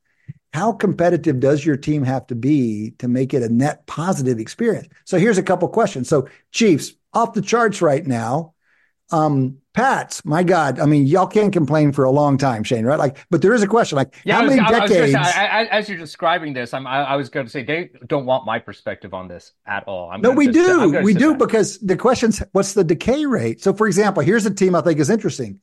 how 0.53 0.73
competitive 0.73 1.41
does 1.41 1.65
your 1.65 1.77
team 1.77 2.05
have 2.05 2.27
to 2.27 2.35
be 2.35 2.93
to 2.99 3.09
make 3.09 3.33
it 3.33 3.43
a 3.43 3.49
net 3.49 3.87
positive 3.87 4.39
experience? 4.39 4.89
So 5.05 5.19
here's 5.19 5.39
a 5.39 5.43
couple 5.43 5.69
questions. 5.69 6.09
So 6.09 6.29
Chiefs 6.51 6.93
off 7.13 7.33
the 7.33 7.43
charts 7.43 7.83
right 7.83 8.07
now. 8.07 8.55
Um, 9.11 9.59
Pats, 9.75 10.23
my 10.27 10.43
God, 10.43 10.79
I 10.79 10.85
mean, 10.85 11.07
y'all 11.07 11.27
can't 11.27 11.53
complain 11.53 11.93
for 11.93 12.05
a 12.05 12.11
long 12.11 12.37
time, 12.37 12.63
Shane, 12.63 12.85
right? 12.85 12.99
Like, 12.99 13.17
but 13.31 13.41
there 13.41 13.55
is 13.55 13.63
a 13.63 13.67
question, 13.67 13.97
like, 13.97 14.15
yeah, 14.23 14.37
how 14.37 14.45
was, 14.45 14.55
many 14.55 14.69
decades? 14.69 15.13
Say, 15.13 15.19
I, 15.19 15.63
I, 15.63 15.65
as 15.65 15.89
you're 15.89 15.97
describing 15.97 16.53
this, 16.53 16.75
I'm, 16.75 16.87
I, 16.87 17.05
I 17.05 17.17
was 17.17 17.31
going 17.31 17.47
to 17.47 17.51
say 17.51 17.63
they 17.63 17.91
don't 18.07 18.27
want 18.27 18.45
my 18.45 18.59
perspective 18.59 19.15
on 19.15 19.29
this 19.29 19.53
at 19.67 19.89
all. 19.89 20.11
I'm 20.11 20.21
no, 20.21 20.31
we 20.31 20.49
just, 20.49 20.57
do, 20.67 21.03
we 21.03 21.15
do, 21.15 21.35
because 21.35 21.79
the 21.79 21.97
question's 21.97 22.43
what's 22.53 22.75
the 22.75 22.85
decay 22.85 23.25
rate? 23.25 23.63
So, 23.63 23.73
for 23.73 23.87
example, 23.87 24.23
here's 24.23 24.45
a 24.45 24.53
team 24.53 24.75
I 24.75 24.83
think 24.83 25.01
is 25.01 25.09
interesting: 25.09 25.61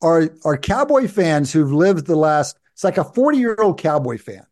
are 0.00 0.30
are 0.46 0.56
Cowboy 0.56 1.06
fans 1.06 1.52
who've 1.52 1.72
lived 1.72 2.06
the 2.06 2.16
last 2.16 2.58
it's 2.72 2.84
like 2.84 2.98
a 2.98 3.04
40 3.04 3.38
year 3.38 3.56
old 3.58 3.78
cowboy 3.78 4.18
fan. 4.18 4.46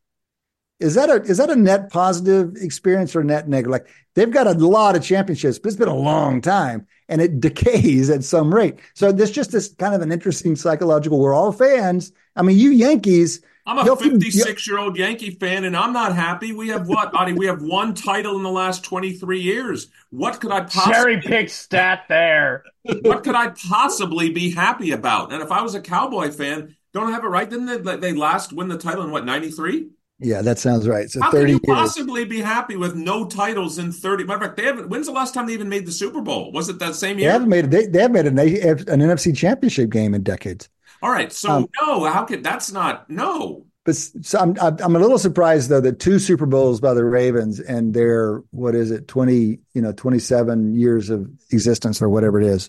Is 0.80 0.94
that 0.94 1.10
a 1.10 1.22
is 1.22 1.36
that 1.36 1.50
a 1.50 1.56
net 1.56 1.92
positive 1.92 2.56
experience 2.56 3.14
or 3.14 3.22
net 3.22 3.48
negative? 3.48 3.70
Like 3.70 3.88
they've 4.14 4.30
got 4.30 4.46
a 4.46 4.52
lot 4.52 4.96
of 4.96 5.02
championships, 5.02 5.58
but 5.58 5.68
it's 5.68 5.76
been 5.76 5.88
a 5.88 5.94
long 5.94 6.40
time 6.40 6.86
and 7.08 7.20
it 7.20 7.38
decays 7.40 8.08
at 8.08 8.24
some 8.24 8.52
rate. 8.52 8.80
So 8.94 9.12
there's 9.12 9.30
just 9.30 9.52
this 9.52 9.74
kind 9.74 9.94
of 9.94 10.00
an 10.00 10.10
interesting 10.10 10.56
psychological. 10.56 11.20
We're 11.20 11.34
all 11.34 11.52
fans. 11.52 12.12
I 12.34 12.42
mean, 12.42 12.58
you 12.58 12.70
Yankees. 12.70 13.42
I'm 13.66 13.78
a 13.78 13.96
56 13.96 14.66
year 14.66 14.78
old 14.78 14.96
Yankee 14.96 15.32
fan, 15.32 15.64
and 15.64 15.76
I'm 15.76 15.92
not 15.92 16.16
happy. 16.16 16.52
We 16.52 16.68
have 16.68 16.88
what, 16.88 17.14
Adi? 17.14 17.34
We 17.34 17.46
have 17.46 17.62
one 17.62 17.94
title 17.94 18.36
in 18.36 18.42
the 18.42 18.50
last 18.50 18.82
23 18.82 19.38
years. 19.38 19.88
What 20.08 20.40
could 20.40 20.50
I 20.50 20.62
possibly 20.62 20.92
cherry 20.92 21.20
pick 21.20 21.50
stat 21.50 22.06
there? 22.08 22.64
what 23.02 23.22
could 23.22 23.34
I 23.34 23.48
possibly 23.48 24.30
be 24.30 24.50
happy 24.50 24.92
about? 24.92 25.32
And 25.32 25.42
if 25.42 25.52
I 25.52 25.60
was 25.62 25.74
a 25.74 25.80
Cowboy 25.80 26.30
fan, 26.30 26.74
don't 26.92 27.08
I 27.08 27.12
have 27.12 27.24
it 27.24 27.28
right? 27.28 27.48
Didn't 27.48 27.84
they, 27.84 27.96
they 27.96 28.12
last 28.12 28.52
win 28.52 28.68
the 28.68 28.78
title 28.78 29.04
in 29.04 29.10
what, 29.10 29.24
93? 29.24 29.90
Yeah, 30.22 30.42
that 30.42 30.58
sounds 30.58 30.86
right. 30.86 31.10
So 31.10 31.20
How 31.20 31.30
30 31.30 31.40
can 31.40 31.48
you 31.48 31.60
years. 31.66 31.78
possibly 31.80 32.24
be 32.26 32.40
happy 32.40 32.76
with 32.76 32.94
no 32.94 33.26
titles 33.26 33.78
in 33.78 33.90
30? 33.90 34.24
Matter 34.24 34.36
of 34.36 34.42
fact, 34.42 34.56
they 34.58 34.64
haven't, 34.64 34.90
when's 34.90 35.06
the 35.06 35.12
last 35.12 35.32
time 35.32 35.46
they 35.46 35.54
even 35.54 35.70
made 35.70 35.86
the 35.86 35.92
Super 35.92 36.20
Bowl? 36.20 36.52
Was 36.52 36.68
it 36.68 36.78
that 36.80 36.94
same 36.94 37.18
year? 37.18 37.28
They 37.28 37.32
haven't 37.32 37.48
made, 37.48 37.70
they, 37.70 37.86
they 37.86 38.02
haven't 38.02 38.34
made 38.34 38.56
an, 38.56 38.78
an 38.88 39.00
NFC 39.00 39.34
championship 39.34 39.88
game 39.90 40.12
in 40.14 40.22
decades. 40.22 40.68
All 41.02 41.10
right. 41.10 41.32
So, 41.32 41.50
um, 41.50 41.66
no, 41.80 42.04
how 42.04 42.24
could 42.24 42.44
that's 42.44 42.70
not, 42.70 43.08
no. 43.08 43.64
But 43.84 43.96
so 43.96 44.38
I'm, 44.38 44.56
I'm 44.60 44.94
a 44.94 44.98
little 44.98 45.18
surprised 45.18 45.70
though 45.70 45.80
that 45.80 46.00
two 46.00 46.18
Super 46.18 46.44
Bowls 46.44 46.80
by 46.80 46.92
the 46.92 47.04
Ravens 47.04 47.58
and 47.58 47.94
their, 47.94 48.42
what 48.50 48.74
is 48.74 48.90
it, 48.90 49.08
20, 49.08 49.58
you 49.72 49.80
know, 49.80 49.92
27 49.92 50.74
years 50.74 51.08
of 51.08 51.30
existence 51.50 52.02
or 52.02 52.10
whatever 52.10 52.38
it 52.38 52.46
is 52.46 52.68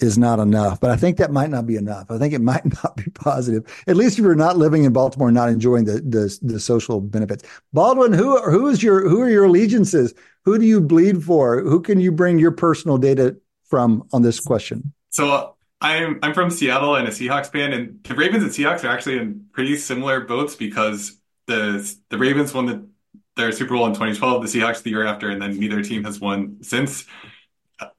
is 0.00 0.18
not 0.18 0.38
enough. 0.38 0.80
But 0.80 0.90
I 0.90 0.96
think 0.96 1.16
that 1.18 1.30
might 1.30 1.50
not 1.50 1.66
be 1.66 1.76
enough. 1.76 2.10
I 2.10 2.18
think 2.18 2.34
it 2.34 2.40
might 2.40 2.64
not 2.84 2.96
be 2.96 3.10
positive. 3.10 3.64
At 3.86 3.96
least 3.96 4.18
if 4.18 4.24
you're 4.24 4.34
not 4.34 4.56
living 4.56 4.84
in 4.84 4.92
Baltimore, 4.92 5.30
not 5.30 5.48
enjoying 5.48 5.84
the 5.84 6.00
the, 6.00 6.38
the 6.42 6.60
social 6.60 7.00
benefits. 7.00 7.44
Baldwin, 7.72 8.12
who 8.12 8.40
who 8.42 8.68
is 8.68 8.82
your 8.82 9.08
who 9.08 9.20
are 9.20 9.30
your 9.30 9.44
allegiances? 9.44 10.14
Who 10.44 10.58
do 10.58 10.66
you 10.66 10.80
bleed 10.80 11.22
for? 11.22 11.62
Who 11.62 11.80
can 11.80 12.00
you 12.00 12.10
bring 12.10 12.38
your 12.38 12.50
personal 12.50 12.98
data 12.98 13.36
from 13.64 14.08
on 14.12 14.22
this 14.22 14.40
question? 14.40 14.92
So 15.10 15.54
I'm 15.80 16.18
I'm 16.22 16.34
from 16.34 16.50
Seattle 16.50 16.96
and 16.96 17.08
a 17.08 17.10
Seahawks 17.10 17.50
fan, 17.50 17.72
and 17.72 18.02
the 18.04 18.14
Ravens 18.14 18.44
and 18.44 18.52
Seahawks 18.52 18.84
are 18.84 18.88
actually 18.88 19.18
in 19.18 19.46
pretty 19.52 19.76
similar 19.76 20.20
boats 20.20 20.54
because 20.54 21.18
the 21.46 21.94
the 22.08 22.18
Ravens 22.18 22.54
won 22.54 22.66
the, 22.66 22.88
their 23.36 23.52
Super 23.52 23.74
Bowl 23.74 23.86
in 23.86 23.92
2012, 23.92 24.42
the 24.42 24.48
Seahawks 24.48 24.82
the 24.82 24.90
year 24.90 25.04
after, 25.04 25.28
and 25.30 25.42
then 25.42 25.58
neither 25.58 25.82
team 25.82 26.04
has 26.04 26.20
won 26.20 26.58
since 26.62 27.04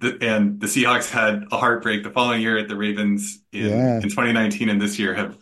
and 0.02 0.60
the 0.60 0.68
Seahawks 0.68 1.10
had 1.10 1.46
a 1.52 1.58
heartbreak 1.58 2.04
the 2.04 2.10
following 2.10 2.42
year 2.42 2.58
at 2.58 2.68
the 2.68 2.76
Ravens 2.76 3.40
in, 3.52 3.68
yeah. 3.68 3.96
in 3.98 4.04
2019 4.04 4.70
and 4.70 4.82
this 4.82 5.00
year 5.00 5.14
have 5.14 5.38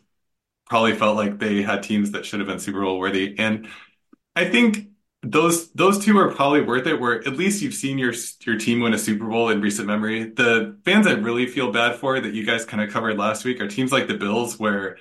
probably 0.65 0.93
felt 0.93 1.17
like 1.17 1.37
they 1.39 1.61
had 1.61 1.83
teams 1.83 2.11
that 2.11 2.25
should 2.25 2.39
have 2.39 2.47
been 2.47 2.59
Super 2.59 2.81
Bowl 2.81 2.99
worthy. 2.99 3.35
And 3.37 3.67
I 4.35 4.45
think 4.45 4.87
those 5.23 5.69
those 5.73 6.03
two 6.03 6.17
are 6.17 6.31
probably 6.31 6.61
worth 6.61 6.87
it. 6.87 6.99
Where 6.99 7.19
at 7.19 7.37
least 7.37 7.61
you've 7.61 7.73
seen 7.73 7.97
your 7.97 8.13
your 8.45 8.57
team 8.57 8.79
win 8.79 8.93
a 8.93 8.97
Super 8.97 9.27
Bowl 9.27 9.49
in 9.49 9.61
recent 9.61 9.87
memory. 9.87 10.23
The 10.23 10.79
fans 10.83 11.05
I 11.07 11.11
really 11.11 11.45
feel 11.45 11.71
bad 11.71 11.95
for 11.95 12.19
that 12.19 12.33
you 12.33 12.45
guys 12.45 12.65
kind 12.65 12.81
of 12.81 12.89
covered 12.91 13.17
last 13.17 13.45
week 13.45 13.61
are 13.61 13.67
teams 13.67 13.91
like 13.91 14.07
the 14.07 14.15
Bills, 14.15 14.57
where 14.57 14.97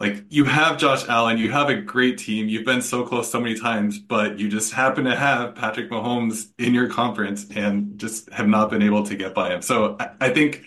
like 0.00 0.24
you 0.30 0.44
have 0.44 0.78
Josh 0.78 1.06
Allen, 1.08 1.36
you 1.36 1.52
have 1.52 1.68
a 1.68 1.76
great 1.76 2.16
team. 2.16 2.48
You've 2.48 2.64
been 2.64 2.80
so 2.80 3.04
close 3.04 3.30
so 3.30 3.38
many 3.38 3.54
times, 3.54 3.98
but 3.98 4.38
you 4.38 4.48
just 4.48 4.72
happen 4.72 5.04
to 5.04 5.14
have 5.14 5.54
Patrick 5.54 5.90
Mahomes 5.90 6.50
in 6.58 6.72
your 6.72 6.88
conference 6.88 7.46
and 7.54 7.98
just 7.98 8.32
have 8.32 8.48
not 8.48 8.70
been 8.70 8.80
able 8.80 9.04
to 9.04 9.14
get 9.14 9.34
by 9.34 9.52
him. 9.52 9.60
So 9.60 9.96
I, 10.00 10.10
I 10.22 10.30
think 10.30 10.62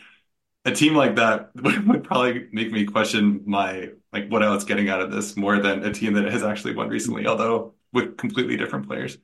a 0.66 0.72
team 0.72 0.94
like 0.96 1.16
that 1.16 1.50
would 1.56 2.04
probably 2.04 2.48
make 2.52 2.72
me 2.72 2.86
question 2.86 3.42
my 3.46 3.90
like 4.14 4.30
what 4.30 4.44
I 4.44 4.50
was 4.52 4.64
getting 4.64 4.90
out 4.90 5.02
of 5.02 5.12
this 5.12 5.36
more 5.36 5.58
than 5.58 5.84
a 5.84 5.92
team 5.92 6.14
that 6.14 6.32
has 6.32 6.44
actually 6.44 6.76
won 6.76 6.90
recently, 6.90 7.26
although 7.26 7.74
with 7.92 8.18
completely 8.18 8.56
different 8.56 8.88
players. 8.88 9.18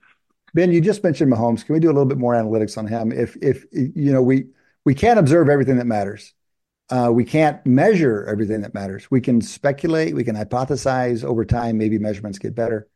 Ben, 0.56 0.72
you 0.72 0.82
just 0.82 1.04
mentioned 1.04 1.32
Mahomes. 1.32 1.64
Can 1.64 1.74
we 1.74 1.80
do 1.80 1.88
a 1.88 1.94
little 1.94 2.06
bit 2.06 2.18
more 2.18 2.34
analytics 2.34 2.80
on 2.80 2.88
him? 2.88 3.12
If 3.12 3.38
if 3.44 3.66
you 3.72 4.12
know 4.12 4.24
we 4.24 4.48
we 4.86 4.96
can't 4.96 5.20
observe 5.20 5.50
everything 5.50 5.78
that 5.78 5.86
matters. 5.86 6.34
Uh, 6.90 7.12
we 7.12 7.24
can't 7.24 7.64
measure 7.66 8.26
everything 8.26 8.62
that 8.62 8.74
matters. 8.74 9.12
We 9.12 9.22
can 9.22 9.42
speculate, 9.42 10.16
we 10.16 10.24
can 10.24 10.36
hypothesize 10.36 11.24
over 11.24 11.46
time, 11.46 11.78
maybe 11.78 12.00
measurements 12.00 12.40
get 12.40 12.56
better. 12.56 12.88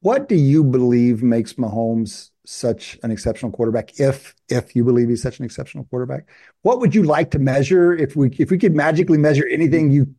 What 0.00 0.28
do 0.28 0.34
you 0.34 0.64
believe 0.64 1.22
makes 1.22 1.52
Mahomes 1.54 2.30
such 2.44 2.98
an 3.04 3.10
exceptional 3.12 3.52
quarterback? 3.52 4.00
If 4.00 4.34
if 4.48 4.74
you 4.74 4.82
believe 4.82 5.08
he's 5.08 5.22
such 5.22 5.38
an 5.38 5.44
exceptional 5.44 5.84
quarterback, 5.84 6.28
what 6.62 6.80
would 6.80 6.94
you 6.94 7.04
like 7.04 7.30
to 7.32 7.38
measure? 7.38 7.92
If 7.94 8.16
we 8.16 8.28
if 8.38 8.50
we 8.50 8.58
could 8.58 8.74
magically 8.74 9.18
measure 9.18 9.46
anything 9.46 9.92
you 9.92 10.12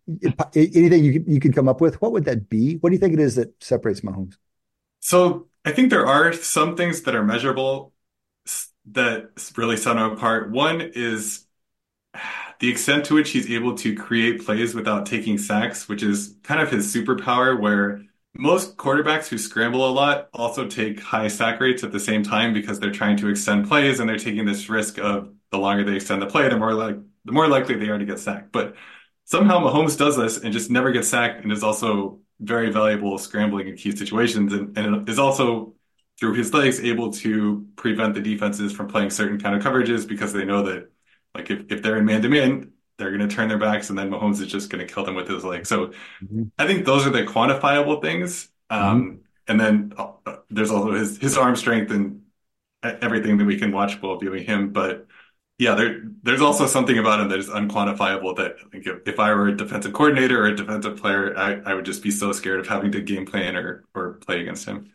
anything 0.55 1.03
you 1.03 1.13
could, 1.13 1.27
you 1.27 1.39
could 1.39 1.53
come 1.53 1.67
up 1.67 1.81
with, 1.81 2.01
what 2.01 2.13
would 2.13 2.25
that 2.25 2.47
be? 2.47 2.75
What 2.77 2.91
do 2.91 2.93
you 2.95 2.99
think 2.99 3.13
it 3.13 3.19
is 3.19 3.35
that 3.35 3.61
separates 3.61 4.01
Mahomes? 4.01 4.37
So 5.01 5.47
I 5.65 5.71
think 5.73 5.89
there 5.89 6.05
are 6.05 6.31
some 6.31 6.77
things 6.77 7.01
that 7.01 7.15
are 7.15 7.23
measurable 7.23 7.91
that 8.91 9.31
really 9.57 9.77
set 9.77 9.97
him 9.97 10.11
apart. 10.11 10.49
One 10.51 10.79
is 10.79 11.45
the 12.63 12.69
extent 12.69 13.03
to 13.03 13.13
which 13.13 13.31
he's 13.31 13.51
able 13.51 13.75
to 13.75 13.93
create 13.93 14.45
plays 14.45 14.73
without 14.73 15.05
taking 15.05 15.37
sacks, 15.37 15.89
which 15.89 16.01
is 16.01 16.37
kind 16.43 16.61
of 16.61 16.71
his 16.71 16.95
superpower, 16.95 17.59
where 17.59 18.05
most 18.33 18.77
quarterbacks 18.77 19.27
who 19.27 19.37
scramble 19.37 19.85
a 19.85 19.91
lot 19.91 20.29
also 20.33 20.65
take 20.65 21.01
high 21.01 21.27
sack 21.27 21.59
rates 21.59 21.83
at 21.83 21.91
the 21.91 21.99
same 21.99 22.23
time 22.23 22.53
because 22.53 22.79
they're 22.79 22.89
trying 22.89 23.17
to 23.17 23.27
extend 23.27 23.67
plays 23.67 23.99
and 23.99 24.07
they're 24.07 24.15
taking 24.15 24.45
this 24.45 24.69
risk 24.69 24.97
of 24.97 25.33
the 25.51 25.57
longer 25.57 25.83
they 25.83 25.97
extend 25.97 26.21
the 26.21 26.25
play, 26.25 26.47
the 26.47 26.55
more 26.55 26.73
like 26.73 26.95
the 27.25 27.33
more 27.33 27.49
likely 27.49 27.75
they 27.75 27.89
are 27.89 27.97
to 27.97 28.05
get 28.05 28.17
sacked. 28.17 28.53
But 28.53 28.75
somehow 29.25 29.59
Mahomes 29.59 29.97
does 29.97 30.15
this 30.15 30.37
and 30.37 30.53
just 30.53 30.71
never 30.71 30.93
gets 30.93 31.09
sacked 31.09 31.43
and 31.43 31.51
is 31.51 31.63
also 31.63 32.19
very 32.39 32.71
valuable 32.71 33.17
scrambling 33.17 33.67
in 33.67 33.75
key 33.75 33.91
situations 33.91 34.53
and, 34.53 34.77
and 34.77 35.09
is 35.09 35.19
also 35.19 35.73
through 36.17 36.35
his 36.35 36.53
legs 36.53 36.79
able 36.79 37.11
to 37.11 37.67
prevent 37.75 38.13
the 38.13 38.21
defenses 38.21 38.71
from 38.71 38.87
playing 38.87 39.09
certain 39.09 39.37
kind 39.37 39.53
of 39.53 39.61
coverages 39.61 40.07
because 40.07 40.31
they 40.31 40.45
know 40.45 40.63
that 40.63 40.92
like 41.35 41.49
if, 41.49 41.71
if 41.71 41.81
they're 41.81 41.97
in 41.97 42.05
man 42.05 42.21
to 42.21 42.29
man, 42.29 42.71
they're 42.97 43.15
going 43.15 43.27
to 43.27 43.33
turn 43.33 43.49
their 43.49 43.57
backs, 43.57 43.89
and 43.89 43.97
then 43.97 44.09
Mahomes 44.09 44.39
is 44.41 44.47
just 44.47 44.69
going 44.69 44.85
to 44.85 44.91
kill 44.91 45.03
them 45.03 45.15
with 45.15 45.27
his 45.27 45.43
legs. 45.43 45.67
So 45.67 45.87
mm-hmm. 46.23 46.43
I 46.59 46.67
think 46.67 46.85
those 46.85 47.07
are 47.07 47.09
the 47.09 47.23
quantifiable 47.23 48.01
things. 48.01 48.49
Um, 48.69 49.01
mm-hmm. 49.01 49.15
And 49.47 49.59
then 49.59 49.93
uh, 49.97 50.37
there's 50.49 50.71
also 50.71 50.93
his 50.93 51.17
his 51.17 51.37
arm 51.37 51.55
strength 51.55 51.91
and 51.91 52.21
everything 52.83 53.37
that 53.37 53.45
we 53.45 53.57
can 53.57 53.71
watch 53.71 54.01
while 54.01 54.17
viewing 54.17 54.45
him. 54.45 54.71
But 54.71 55.07
yeah, 55.57 55.75
there 55.75 56.03
there's 56.23 56.41
also 56.41 56.65
something 56.65 56.97
about 56.97 57.19
him 57.19 57.29
that 57.29 57.39
is 57.39 57.49
unquantifiable. 57.49 58.35
That 58.37 58.55
I 58.65 58.69
think 58.69 58.87
if, 58.87 59.07
if 59.07 59.19
I 59.19 59.33
were 59.33 59.49
a 59.49 59.57
defensive 59.57 59.93
coordinator 59.93 60.43
or 60.43 60.47
a 60.47 60.55
defensive 60.55 60.97
player, 60.97 61.37
I, 61.37 61.61
I 61.65 61.73
would 61.73 61.85
just 61.85 62.03
be 62.03 62.11
so 62.11 62.31
scared 62.31 62.59
of 62.59 62.67
having 62.67 62.91
to 62.93 63.01
game 63.01 63.25
plan 63.25 63.55
or 63.55 63.83
or 63.93 64.13
play 64.25 64.41
against 64.41 64.65
him. 64.65 64.91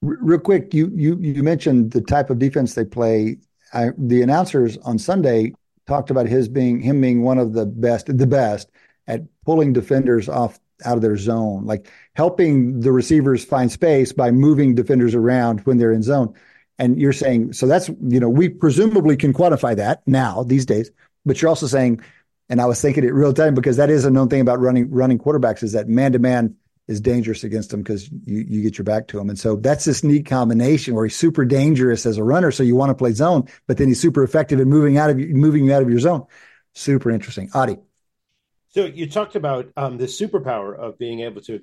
Real 0.00 0.38
quick, 0.38 0.72
you 0.74 0.92
you 0.94 1.18
you 1.20 1.42
mentioned 1.42 1.90
the 1.90 2.00
type 2.00 2.30
of 2.30 2.38
defense 2.38 2.74
they 2.74 2.84
play 2.84 3.38
I, 3.72 3.88
the 3.98 4.22
announcers 4.22 4.78
on 4.78 4.98
Sunday 4.98 5.54
talked 5.88 6.10
about 6.10 6.26
his 6.26 6.48
being 6.48 6.80
him 6.80 7.00
being 7.00 7.22
one 7.22 7.38
of 7.38 7.54
the 7.54 7.66
best, 7.66 8.06
the 8.06 8.26
best 8.26 8.70
at 9.06 9.22
pulling 9.44 9.72
defenders 9.72 10.28
off 10.28 10.60
out 10.84 10.96
of 10.96 11.02
their 11.02 11.16
zone, 11.16 11.64
like 11.64 11.90
helping 12.14 12.80
the 12.80 12.92
receivers 12.92 13.44
find 13.44 13.72
space 13.72 14.12
by 14.12 14.30
moving 14.30 14.74
defenders 14.74 15.14
around 15.14 15.60
when 15.60 15.78
they're 15.78 15.92
in 15.92 16.02
zone. 16.02 16.32
And 16.78 17.00
you're 17.00 17.12
saying, 17.12 17.54
so 17.54 17.66
that's, 17.66 17.88
you 17.88 18.20
know, 18.20 18.28
we 18.28 18.48
presumably 18.48 19.16
can 19.16 19.32
quantify 19.32 19.74
that 19.76 20.06
now 20.06 20.44
these 20.44 20.64
days, 20.64 20.92
but 21.24 21.42
you're 21.42 21.48
also 21.48 21.66
saying, 21.66 22.00
and 22.48 22.60
I 22.60 22.66
was 22.66 22.80
thinking 22.80 23.02
it 23.02 23.12
real 23.12 23.32
time 23.32 23.54
because 23.54 23.76
that 23.78 23.90
is 23.90 24.04
a 24.04 24.10
known 24.10 24.28
thing 24.28 24.40
about 24.40 24.60
running, 24.60 24.88
running 24.90 25.18
quarterbacks 25.18 25.64
is 25.64 25.72
that 25.72 25.88
man 25.88 26.12
to 26.12 26.20
man 26.20 26.54
is 26.88 27.00
dangerous 27.00 27.44
against 27.44 27.72
him 27.72 27.82
because 27.82 28.10
you, 28.10 28.44
you 28.48 28.62
get 28.62 28.78
your 28.78 28.84
back 28.84 29.06
to 29.08 29.18
him. 29.20 29.28
And 29.28 29.38
so 29.38 29.56
that's 29.56 29.84
this 29.84 30.02
neat 30.02 30.26
combination 30.26 30.94
where 30.94 31.04
he's 31.04 31.16
super 31.16 31.44
dangerous 31.44 32.06
as 32.06 32.16
a 32.16 32.24
runner. 32.24 32.50
So 32.50 32.62
you 32.62 32.74
want 32.74 32.90
to 32.90 32.94
play 32.94 33.12
zone, 33.12 33.46
but 33.66 33.76
then 33.76 33.88
he's 33.88 34.00
super 34.00 34.22
effective 34.22 34.58
in 34.58 34.68
moving 34.68 34.96
out 34.96 35.10
of 35.10 35.18
moving 35.18 35.66
you 35.66 35.74
out 35.74 35.82
of 35.82 35.90
your 35.90 36.00
zone. 36.00 36.26
Super 36.74 37.10
interesting. 37.10 37.50
Adi. 37.54 37.76
So 38.70 38.86
you 38.86 39.08
talked 39.08 39.36
about 39.36 39.70
um, 39.76 39.98
the 39.98 40.06
superpower 40.06 40.76
of 40.76 40.98
being 40.98 41.20
able 41.20 41.42
to 41.42 41.60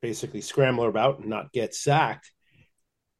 basically 0.00 0.40
scramble 0.40 0.88
about 0.88 1.18
and 1.20 1.28
not 1.28 1.52
get 1.52 1.74
sacked. 1.74 2.30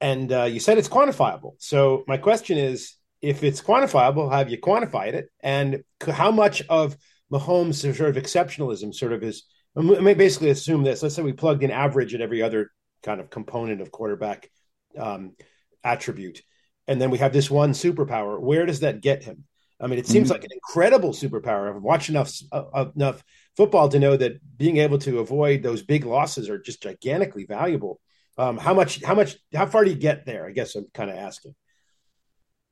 And 0.01 0.33
uh, 0.33 0.45
you 0.45 0.61
said 0.61 0.79
it's 0.79 0.89
quantifiable. 0.89 1.55
So 1.59 2.05
my 2.09 2.17
question 2.17 2.59
is, 2.59 2.95
if 3.21 3.45
it's 3.45 3.63
quantifiable, 3.63 4.33
have 4.33 4.51
you 4.51 4.59
quantified 4.59 5.15
it? 5.15 5.29
And 5.41 5.85
how 6.05 6.33
much 6.33 6.63
of 6.69 6.97
Mahomes' 7.33 7.97
sort 7.97 8.17
of 8.17 8.23
exceptionalism 8.23 8.93
sort 8.93 9.13
of 9.13 9.23
is 9.23 9.45
I 9.77 9.81
mean, 9.81 10.19
basically 10.19 10.51
assume 10.51 10.83
this. 10.83 11.03
Let's 11.03 11.15
say 11.15 11.23
we 11.23 11.33
plugged 11.33 11.63
in 11.63 11.71
average 11.71 12.15
at 12.15 12.21
every 12.21 12.43
other 12.43 12.71
kind 13.03 13.21
of 13.21 13.31
component 13.31 13.81
of 13.81 13.91
quarterback 13.91 14.51
um, 14.99 15.35
attribute, 15.83 16.43
and 16.87 17.01
then 17.01 17.11
we 17.11 17.19
have 17.19 17.33
this 17.33 17.51
one 17.51 17.73
superpower. 17.73 18.39
Where 18.41 18.67
does 18.67 18.81
that 18.81 19.01
get 19.01 19.25
him? 19.25 19.45
I 19.81 19.89
mean, 19.89 19.99
it 19.99 20.07
seems 20.07 20.29
mm-hmm. 20.29 20.35
like 20.35 20.45
an 20.45 20.51
incredible 20.53 21.11
superpower. 21.11 21.75
I've 21.75 21.83
watched 21.83 22.09
enough 22.09 22.33
uh, 22.53 22.87
enough 22.95 23.25
football 23.57 23.89
to 23.89 23.99
know 23.99 24.17
that 24.17 24.41
being 24.57 24.77
able 24.77 24.99
to 24.99 25.19
avoid 25.19 25.63
those 25.63 25.83
big 25.83 26.05
losses 26.05 26.49
are 26.49 26.59
just 26.59 26.83
gigantically 26.83 27.47
valuable. 27.47 28.01
Um, 28.39 28.59
how 28.59 28.75
much? 28.75 29.03
How 29.03 29.15
much? 29.15 29.37
How 29.55 29.67
far 29.67 29.85
do 29.85 29.91
you 29.91 29.97
get 29.97 30.25
there? 30.25 30.47
I 30.47 30.53
guess 30.53 30.75
I'm 30.75 30.87
kind 30.95 31.11
of 31.11 31.17
asking. 31.17 31.55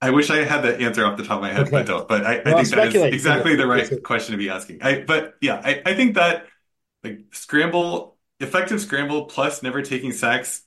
I 0.03 0.11
wish 0.11 0.30
I 0.30 0.44
had 0.44 0.62
the 0.62 0.78
answer 0.78 1.05
off 1.05 1.18
the 1.18 1.24
top 1.24 1.36
of 1.36 1.42
my 1.42 1.53
head, 1.53 1.62
okay. 1.62 1.70
but 1.70 1.86
don't. 1.86 2.09
But 2.09 2.24
I, 2.24 2.40
well, 2.44 2.57
I 2.57 2.64
think 2.64 2.74
that 2.74 2.94
is 2.94 3.14
exactly 3.14 3.55
the 3.57 3.66
right 3.66 4.03
question 4.03 4.32
to 4.32 4.38
be 4.38 4.48
asking. 4.48 4.82
I, 4.82 5.03
but 5.03 5.34
yeah, 5.42 5.61
I, 5.62 5.82
I 5.84 5.94
think 5.94 6.14
that 6.14 6.46
like 7.03 7.26
scramble, 7.32 8.16
effective 8.38 8.80
scramble 8.80 9.26
plus 9.26 9.62
never 9.62 9.82
taking 9.82 10.12
sacks. 10.12 10.62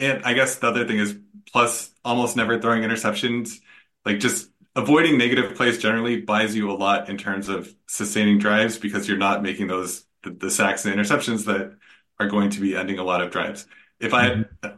And 0.00 0.24
I 0.24 0.34
guess 0.34 0.56
the 0.56 0.68
other 0.68 0.86
thing 0.86 0.98
is 0.98 1.16
plus 1.50 1.92
almost 2.04 2.36
never 2.36 2.60
throwing 2.60 2.82
interceptions. 2.82 3.60
Like 4.04 4.18
just 4.18 4.50
avoiding 4.76 5.18
negative 5.18 5.54
plays 5.54 5.78
generally 5.78 6.20
buys 6.20 6.54
you 6.54 6.70
a 6.70 6.74
lot 6.74 7.08
in 7.08 7.16
terms 7.16 7.48
of 7.48 7.74
sustaining 7.86 8.38
drives 8.38 8.78
because 8.78 9.08
you're 9.08 9.18
not 9.18 9.42
making 9.42 9.68
those 9.68 10.04
the, 10.22 10.30
the 10.30 10.50
sacks 10.50 10.84
and 10.84 10.94
interceptions 10.94 11.44
that 11.44 11.76
are 12.18 12.28
going 12.28 12.50
to 12.50 12.60
be 12.60 12.76
ending 12.76 12.98
a 12.98 13.04
lot 13.04 13.20
of 13.20 13.30
drives. 13.30 13.66
If 14.00 14.14
I, 14.14 14.30
mm-hmm. 14.30 14.76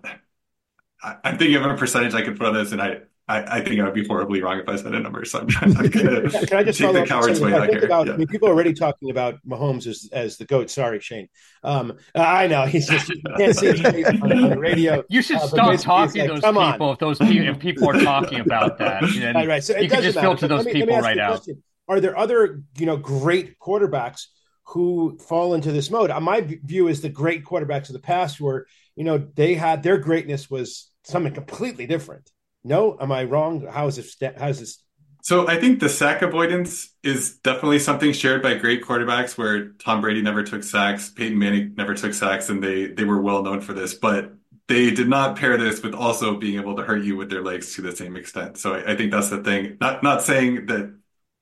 I, 1.03 1.17
I'm 1.25 1.39
thinking 1.39 1.57
of 1.57 1.65
a 1.65 1.77
percentage 1.77 2.15
I 2.15 2.23
could 2.23 2.37
put 2.37 2.47
on 2.47 2.55
this, 2.55 2.73
and 2.73 2.83
I 2.83 3.01
I, 3.29 3.59
I, 3.59 3.61
think 3.61 3.81
I 3.81 3.85
would 3.85 3.95
be 3.95 4.07
horribly 4.07 4.41
wrong 4.41 4.61
if 4.61 4.69
I 4.69 4.77
said 4.77 4.95
a 4.95 5.01
number. 5.01 5.25
So 5.25 5.41
I'm 5.41 5.49
trying 5.49 5.75
to 5.75 5.91
Can 5.91 6.57
I 6.57 6.63
just 6.63 6.79
take 6.79 6.93
the 6.93 7.05
coward's 7.05 7.41
way 7.41 7.53
out 7.53 7.69
here. 7.69 7.85
About, 7.85 8.07
yeah. 8.07 8.13
I 8.13 8.17
mean, 8.19 8.29
people 8.29 8.49
are 8.49 8.53
already 8.53 8.73
talking 8.73 9.11
about 9.11 9.41
Mahomes 9.47 9.89
as, 9.89 10.09
as 10.13 10.37
the 10.37 10.45
goat. 10.45 10.71
Sorry, 10.71 11.01
Shane. 11.01 11.29
Um, 11.65 11.99
I 12.15 12.47
know 12.47 12.67
he's 12.67 12.87
just 12.89 13.09
you 13.09 13.21
can't 13.37 13.57
see 13.57 14.05
on, 14.05 14.33
on 14.33 14.51
the 14.51 14.59
radio. 14.59 15.03
You 15.17 15.23
should 15.23 15.37
uh, 15.37 15.47
stop 15.47 15.81
talking 15.81 16.23
to 16.23 16.35
those 16.35 16.41
people 16.41 16.59
on. 16.59 16.93
if 16.93 16.99
those 16.99 17.19
people, 17.19 17.49
if 17.49 17.59
people 17.59 17.89
are 17.91 18.01
talking 18.01 18.41
about 18.41 18.79
that. 18.79 19.03
right, 19.35 19.49
right. 19.49 19.65
So 19.65 19.77
you 19.77 19.89
can 19.89 20.03
just 20.03 20.17
matter. 20.17 20.29
filter 20.29 20.49
those 20.49 20.65
me, 20.65 20.73
people 20.73 20.97
right 20.99 21.19
out. 21.19 21.37
Question. 21.37 21.63
Are 21.89 22.01
there 22.01 22.17
other 22.17 22.63
you 22.79 22.87
know 22.87 22.97
great 22.97 23.59
quarterbacks 23.59 24.27
who 24.67 25.19
fall 25.19 25.55
into 25.55 25.73
this 25.73 25.91
mode? 25.91 26.11
Uh, 26.11 26.21
my 26.21 26.41
view 26.41 26.89
is 26.89 27.01
the 27.01 27.09
great 27.09 27.45
quarterbacks 27.45 27.89
of 27.89 27.95
the 27.95 28.01
past 28.01 28.41
were 28.41 28.67
you 28.95 29.05
know 29.05 29.19
they 29.19 29.55
had 29.55 29.83
their 29.83 29.99
greatness 29.99 30.51
was 30.51 30.91
something 31.05 31.33
completely 31.33 31.87
different 31.87 32.31
no, 32.67 32.97
am 33.01 33.13
I 33.13 33.25
wrong? 33.25 33.67
How 33.67 33.87
is 33.87 33.97
this? 33.97 34.17
How 34.37 34.49
is 34.49 34.61
this? 34.61 34.83
So 35.23 35.49
I 35.49 35.59
think 35.59 35.81
the 35.81 35.89
sack 35.89 36.23
avoidance 36.23 36.95
is 37.03 37.39
definitely 37.39 37.81
something 37.81 38.13
shared 38.13 38.43
by 38.43 38.55
great 38.55 38.83
quarterbacks. 38.83 39.37
Where 39.37 39.71
Tom 39.73 40.01
Brady 40.01 40.23
never 40.23 40.43
took 40.43 40.63
sacks, 40.63 41.11
Peyton 41.11 41.39
Manning 41.39 41.75
never 41.77 41.95
took 41.95 42.15
sacks, 42.15 42.49
and 42.49 42.63
they 42.63 42.87
they 42.87 43.05
were 43.05 43.21
well 43.21 43.43
known 43.43 43.61
for 43.61 43.73
this. 43.73 43.95
But 43.95 44.33
they 44.69 44.91
did 44.91 45.09
not 45.09 45.37
pair 45.37 45.57
this 45.57 45.83
with 45.83 45.95
also 45.95 46.37
being 46.37 46.59
able 46.61 46.77
to 46.77 46.83
hurt 46.83 47.03
you 47.03 47.17
with 47.17 47.31
their 47.31 47.43
legs 47.43 47.75
to 47.75 47.83
the 47.83 47.95
same 47.95 48.17
extent. 48.17 48.59
So 48.59 48.75
I, 48.75 48.93
I 48.93 48.97
think 48.97 49.13
that's 49.13 49.31
the 49.31 49.43
thing. 49.43 49.77
Not 49.81 50.03
not 50.03 50.23
saying 50.23 50.67
that 50.67 50.95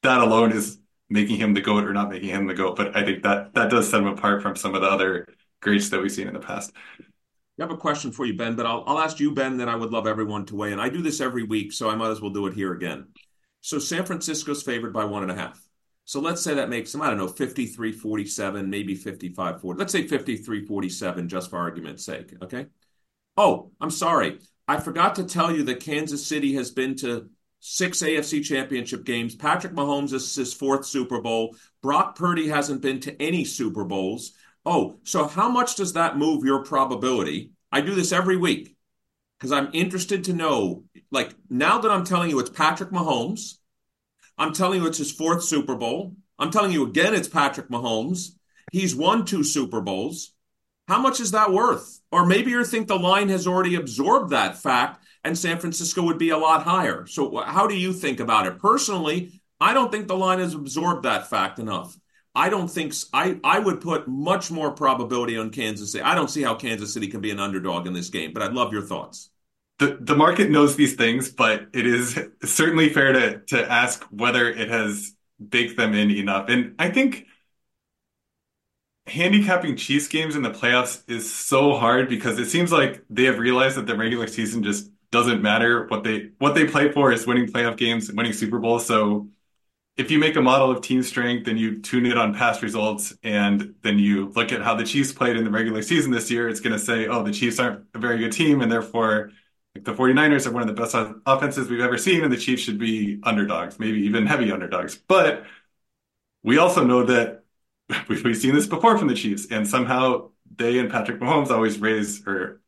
that 0.02 0.20
alone 0.20 0.52
is 0.52 0.78
making 1.08 1.36
him 1.36 1.54
the 1.54 1.60
goat 1.60 1.84
or 1.84 1.92
not 1.92 2.10
making 2.10 2.30
him 2.30 2.46
the 2.46 2.54
goat, 2.54 2.76
but 2.76 2.96
I 2.96 3.04
think 3.04 3.22
that 3.22 3.54
that 3.54 3.70
does 3.70 3.90
set 3.90 4.00
him 4.00 4.06
apart 4.06 4.42
from 4.42 4.56
some 4.56 4.74
of 4.74 4.82
the 4.82 4.88
other 4.88 5.28
greats 5.60 5.88
that 5.90 6.00
we've 6.00 6.12
seen 6.12 6.28
in 6.28 6.34
the 6.34 6.40
past. 6.40 6.72
I 7.58 7.62
have 7.62 7.70
a 7.70 7.76
question 7.76 8.10
for 8.10 8.26
you, 8.26 8.34
Ben, 8.34 8.56
but 8.56 8.66
I'll, 8.66 8.82
I'll 8.86 8.98
ask 8.98 9.20
you, 9.20 9.32
Ben, 9.32 9.56
then 9.56 9.68
I 9.68 9.76
would 9.76 9.92
love 9.92 10.08
everyone 10.08 10.44
to 10.46 10.56
weigh 10.56 10.72
in. 10.72 10.80
I 10.80 10.88
do 10.88 11.02
this 11.02 11.20
every 11.20 11.44
week, 11.44 11.72
so 11.72 11.88
I 11.88 11.94
might 11.94 12.10
as 12.10 12.20
well 12.20 12.32
do 12.32 12.46
it 12.46 12.54
here 12.54 12.72
again. 12.72 13.06
So 13.60 13.78
San 13.78 14.04
Francisco's 14.04 14.62
favored 14.62 14.92
by 14.92 15.04
one 15.04 15.22
and 15.22 15.30
a 15.30 15.36
half. 15.36 15.64
So 16.04 16.20
let's 16.20 16.42
say 16.42 16.54
that 16.54 16.68
makes 16.68 16.92
them, 16.92 17.00
I 17.00 17.08
don't 17.08 17.16
know, 17.16 17.28
53 17.28 17.92
47, 17.92 18.68
maybe 18.68 18.94
55 18.94 19.60
40. 19.60 19.78
Let's 19.78 19.92
say 19.92 20.06
53 20.06 20.66
47, 20.66 21.28
just 21.28 21.48
for 21.48 21.58
argument's 21.58 22.04
sake. 22.04 22.34
Okay. 22.42 22.66
Oh, 23.36 23.70
I'm 23.80 23.90
sorry. 23.90 24.40
I 24.66 24.80
forgot 24.80 25.14
to 25.16 25.24
tell 25.24 25.54
you 25.54 25.62
that 25.64 25.80
Kansas 25.80 26.26
City 26.26 26.54
has 26.54 26.70
been 26.72 26.96
to 26.96 27.30
six 27.60 28.02
AFC 28.02 28.44
championship 28.44 29.04
games. 29.04 29.34
Patrick 29.34 29.72
Mahomes 29.72 30.12
is 30.12 30.34
his 30.34 30.52
fourth 30.52 30.84
Super 30.84 31.20
Bowl. 31.20 31.56
Brock 31.82 32.16
Purdy 32.16 32.48
hasn't 32.48 32.82
been 32.82 33.00
to 33.00 33.22
any 33.22 33.44
Super 33.44 33.84
Bowls. 33.84 34.32
Oh, 34.66 34.96
so 35.02 35.26
how 35.26 35.48
much 35.48 35.76
does 35.76 35.92
that 35.92 36.16
move 36.16 36.44
your 36.44 36.64
probability? 36.64 37.50
I 37.70 37.80
do 37.80 37.94
this 37.94 38.12
every 38.12 38.36
week 38.36 38.76
because 39.38 39.52
I'm 39.52 39.70
interested 39.72 40.24
to 40.24 40.32
know. 40.32 40.84
Like 41.10 41.34
now 41.50 41.78
that 41.78 41.90
I'm 41.90 42.04
telling 42.04 42.30
you 42.30 42.38
it's 42.38 42.50
Patrick 42.50 42.90
Mahomes, 42.90 43.58
I'm 44.38 44.52
telling 44.52 44.80
you 44.80 44.86
it's 44.86 44.98
his 44.98 45.12
fourth 45.12 45.44
Super 45.44 45.74
Bowl. 45.74 46.14
I'm 46.38 46.50
telling 46.50 46.72
you 46.72 46.86
again 46.86 47.14
it's 47.14 47.28
Patrick 47.28 47.68
Mahomes. 47.68 48.30
He's 48.72 48.96
won 48.96 49.24
two 49.24 49.44
Super 49.44 49.80
Bowls. 49.80 50.32
How 50.88 50.98
much 50.98 51.20
is 51.20 51.30
that 51.30 51.52
worth? 51.52 52.00
Or 52.10 52.26
maybe 52.26 52.50
you 52.50 52.64
think 52.64 52.88
the 52.88 52.98
line 52.98 53.28
has 53.28 53.46
already 53.46 53.74
absorbed 53.74 54.30
that 54.30 54.58
fact 54.58 55.04
and 55.24 55.36
San 55.36 55.58
Francisco 55.58 56.02
would 56.02 56.18
be 56.18 56.30
a 56.30 56.38
lot 56.38 56.62
higher. 56.62 57.06
So, 57.06 57.36
how 57.38 57.66
do 57.66 57.76
you 57.76 57.92
think 57.92 58.20
about 58.20 58.46
it? 58.46 58.58
Personally, 58.58 59.40
I 59.60 59.72
don't 59.72 59.90
think 59.90 60.06
the 60.06 60.16
line 60.16 60.38
has 60.40 60.54
absorbed 60.54 61.04
that 61.04 61.28
fact 61.30 61.58
enough. 61.58 61.96
I 62.34 62.48
don't 62.48 62.68
think 62.68 62.94
I, 63.12 63.38
I 63.44 63.58
would 63.58 63.80
put 63.80 64.08
much 64.08 64.50
more 64.50 64.72
probability 64.72 65.36
on 65.36 65.50
Kansas 65.50 65.92
City. 65.92 66.02
I 66.02 66.14
don't 66.14 66.28
see 66.30 66.42
how 66.42 66.54
Kansas 66.54 66.92
City 66.92 67.06
can 67.06 67.20
be 67.20 67.30
an 67.30 67.38
underdog 67.38 67.86
in 67.86 67.92
this 67.92 68.08
game, 68.08 68.32
but 68.32 68.42
I'd 68.42 68.52
love 68.52 68.72
your 68.72 68.82
thoughts. 68.82 69.30
The 69.78 69.98
the 70.00 70.16
market 70.16 70.50
knows 70.50 70.76
these 70.76 70.94
things, 70.94 71.30
but 71.30 71.68
it 71.72 71.86
is 71.86 72.18
certainly 72.44 72.88
fair 72.88 73.12
to 73.12 73.38
to 73.48 73.70
ask 73.70 74.04
whether 74.10 74.48
it 74.48 74.68
has 74.68 75.14
baked 75.48 75.76
them 75.76 75.94
in 75.94 76.10
enough. 76.10 76.48
And 76.48 76.74
I 76.78 76.90
think 76.90 77.26
handicapping 79.06 79.76
Chiefs 79.76 80.08
games 80.08 80.34
in 80.36 80.42
the 80.42 80.50
playoffs 80.50 81.02
is 81.08 81.32
so 81.32 81.74
hard 81.74 82.08
because 82.08 82.38
it 82.38 82.46
seems 82.46 82.72
like 82.72 83.04
they 83.10 83.24
have 83.24 83.38
realized 83.38 83.76
that 83.76 83.86
the 83.86 83.96
regular 83.96 84.26
season 84.26 84.62
just 84.62 84.90
doesn't 85.10 85.42
matter. 85.42 85.86
What 85.88 86.04
they 86.04 86.30
what 86.38 86.54
they 86.54 86.66
play 86.66 86.90
for 86.90 87.12
is 87.12 87.26
winning 87.26 87.46
playoff 87.46 87.76
games, 87.76 88.08
and 88.08 88.16
winning 88.16 88.32
Super 88.32 88.58
Bowls. 88.58 88.86
So 88.86 89.28
if 89.96 90.10
you 90.10 90.18
make 90.18 90.34
a 90.34 90.42
model 90.42 90.70
of 90.70 90.80
team 90.80 91.02
strength 91.02 91.46
and 91.46 91.58
you 91.58 91.80
tune 91.80 92.04
it 92.06 92.18
on 92.18 92.34
past 92.34 92.62
results 92.62 93.14
and 93.22 93.74
then 93.82 93.98
you 93.98 94.28
look 94.30 94.50
at 94.52 94.60
how 94.60 94.74
the 94.74 94.84
Chiefs 94.84 95.12
played 95.12 95.36
in 95.36 95.44
the 95.44 95.50
regular 95.50 95.82
season 95.82 96.10
this 96.10 96.30
year, 96.30 96.48
it's 96.48 96.60
going 96.60 96.72
to 96.72 96.78
say, 96.78 97.06
oh, 97.06 97.22
the 97.22 97.32
Chiefs 97.32 97.60
aren't 97.60 97.84
a 97.94 97.98
very 97.98 98.18
good 98.18 98.32
team 98.32 98.60
and 98.60 98.72
therefore 98.72 99.30
like 99.74 99.84
the 99.84 99.94
49ers 99.94 100.46
are 100.46 100.52
one 100.52 100.62
of 100.62 100.68
the 100.68 100.80
best 100.80 100.96
offenses 101.26 101.68
we've 101.68 101.80
ever 101.80 101.98
seen 101.98 102.24
and 102.24 102.32
the 102.32 102.36
Chiefs 102.36 102.62
should 102.62 102.78
be 102.78 103.20
underdogs, 103.22 103.78
maybe 103.78 104.00
even 104.00 104.26
heavy 104.26 104.50
underdogs. 104.50 104.96
But 104.96 105.44
we 106.42 106.58
also 106.58 106.84
know 106.84 107.04
that 107.04 107.44
we've 108.08 108.36
seen 108.36 108.54
this 108.54 108.66
before 108.66 108.98
from 108.98 109.08
the 109.08 109.14
Chiefs 109.14 109.46
and 109.50 109.66
somehow 109.66 110.30
they 110.56 110.78
and 110.78 110.90
Patrick 110.90 111.20
Mahomes 111.20 111.50
always 111.50 111.78
raise 111.78 112.26
or 112.26 112.60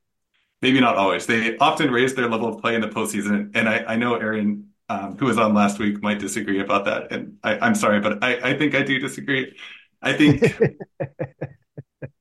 maybe 0.63 0.81
not 0.81 0.97
always, 0.97 1.27
they 1.27 1.57
often 1.59 1.91
raise 1.91 2.15
their 2.15 2.29
level 2.29 2.49
of 2.49 2.61
play 2.61 2.77
in 2.77 2.81
the 2.81 2.89
postseason. 2.89 3.51
And 3.55 3.69
I, 3.69 3.85
I 3.85 3.97
know 3.97 4.15
Aaron 4.15 4.71
um, 4.89 5.17
who 5.17 5.27
was 5.27 5.39
on 5.39 5.55
last 5.55 5.79
week 5.79 6.03
might 6.03 6.19
disagree 6.19 6.61
about 6.61 6.85
that. 6.85 7.13
And 7.13 7.39
I, 7.43 7.67
am 7.67 7.75
sorry, 7.75 8.01
but 8.01 8.23
I, 8.23 8.51
I 8.51 8.59
think 8.59 8.75
I 8.75 8.83
do 8.83 8.99
disagree. 8.99 9.57
I 10.03 10.13
think 10.13 10.43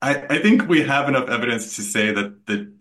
I, 0.02 0.16
I 0.30 0.42
think 0.42 0.68
we 0.68 0.82
have 0.84 1.08
enough 1.10 1.30
evidence 1.30 1.76
to 1.76 1.82
say 1.82 2.12
that 2.12 2.46
that 2.48 2.74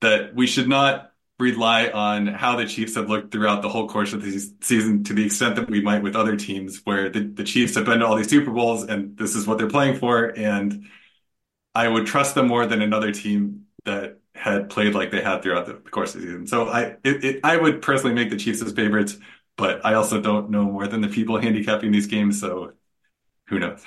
that 0.00 0.34
we 0.34 0.46
should 0.46 0.68
not 0.68 1.12
rely 1.38 1.88
on 1.88 2.26
how 2.26 2.56
the 2.56 2.66
Chiefs 2.66 2.94
have 2.94 3.08
looked 3.08 3.32
throughout 3.32 3.62
the 3.62 3.68
whole 3.68 3.88
course 3.88 4.12
of 4.12 4.22
the 4.22 4.38
season 4.60 5.04
to 5.04 5.12
the 5.12 5.24
extent 5.26 5.56
that 5.56 5.68
we 5.68 5.80
might 5.80 6.02
with 6.02 6.14
other 6.14 6.36
teams 6.36 6.80
where 6.84 7.08
the, 7.08 7.20
the 7.20 7.44
Chiefs 7.44 7.74
have 7.74 7.84
been 7.84 7.98
to 7.98 8.06
all 8.06 8.16
these 8.16 8.30
Super 8.30 8.52
Bowls 8.52 8.84
and 8.84 9.16
this 9.16 9.34
is 9.34 9.46
what 9.46 9.58
they're 9.58 9.68
playing 9.68 9.98
for. 9.98 10.26
And 10.36 10.86
I 11.74 11.88
would 11.88 12.06
trust 12.06 12.34
them 12.34 12.48
more 12.48 12.66
than 12.66 12.80
another 12.80 13.12
team 13.12 13.66
that 13.84 14.20
had 14.42 14.68
played 14.68 14.94
like 14.94 15.10
they 15.10 15.22
had 15.22 15.42
throughout 15.42 15.66
the 15.66 15.74
course 15.74 16.14
of 16.14 16.20
the 16.20 16.26
season. 16.26 16.46
So 16.46 16.68
I 16.68 16.96
it, 17.04 17.24
it, 17.24 17.40
I 17.44 17.56
would 17.56 17.80
personally 17.80 18.14
make 18.14 18.30
the 18.30 18.36
Chiefs 18.36 18.60
as 18.62 18.72
favorites. 18.72 19.16
but 19.56 19.84
I 19.84 19.94
also 19.94 20.20
don't 20.20 20.50
know 20.50 20.64
more 20.64 20.86
than 20.86 21.00
the 21.00 21.08
people 21.08 21.40
handicapping 21.40 21.92
these 21.92 22.06
games, 22.06 22.40
so 22.40 22.72
who 23.46 23.58
knows? 23.58 23.84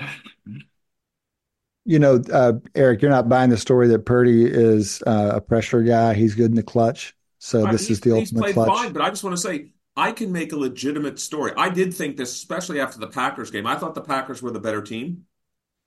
You 1.86 2.00
know, 2.00 2.22
uh, 2.32 2.54
Eric, 2.74 3.02
you're 3.02 3.12
not 3.12 3.30
buying 3.30 3.50
the 3.50 3.58
story 3.58 3.88
that 3.90 4.06
Purdy 4.06 4.46
is 4.46 5.04
uh, 5.06 5.34
a 5.36 5.42
pressure 5.42 5.84
guy. 5.84 6.14
He's 6.14 6.34
good 6.34 6.50
in 6.50 6.56
the 6.56 6.64
clutch. 6.64 7.16
So 7.40 7.66
this 7.68 7.90
is 7.90 8.00
the 8.00 8.12
ultimate 8.12 8.54
clutch. 8.54 8.70
Fine, 8.70 8.94
but 8.94 9.02
I 9.02 9.10
just 9.10 9.24
want 9.24 9.36
to 9.36 9.42
say 9.42 9.72
I 9.96 10.12
can 10.12 10.32
make 10.32 10.52
a 10.52 10.58
legitimate 10.58 11.20
story. 11.20 11.52
I 11.56 11.70
did 11.70 11.94
think 11.94 12.18
this, 12.18 12.34
especially 12.34 12.80
after 12.80 13.00
the 13.00 13.08
Packers 13.08 13.52
game. 13.52 13.68
I 13.68 13.76
thought 13.76 13.94
the 13.94 14.02
Packers 14.02 14.42
were 14.42 14.52
the 14.52 14.60
better 14.60 14.82
team. 14.82 15.26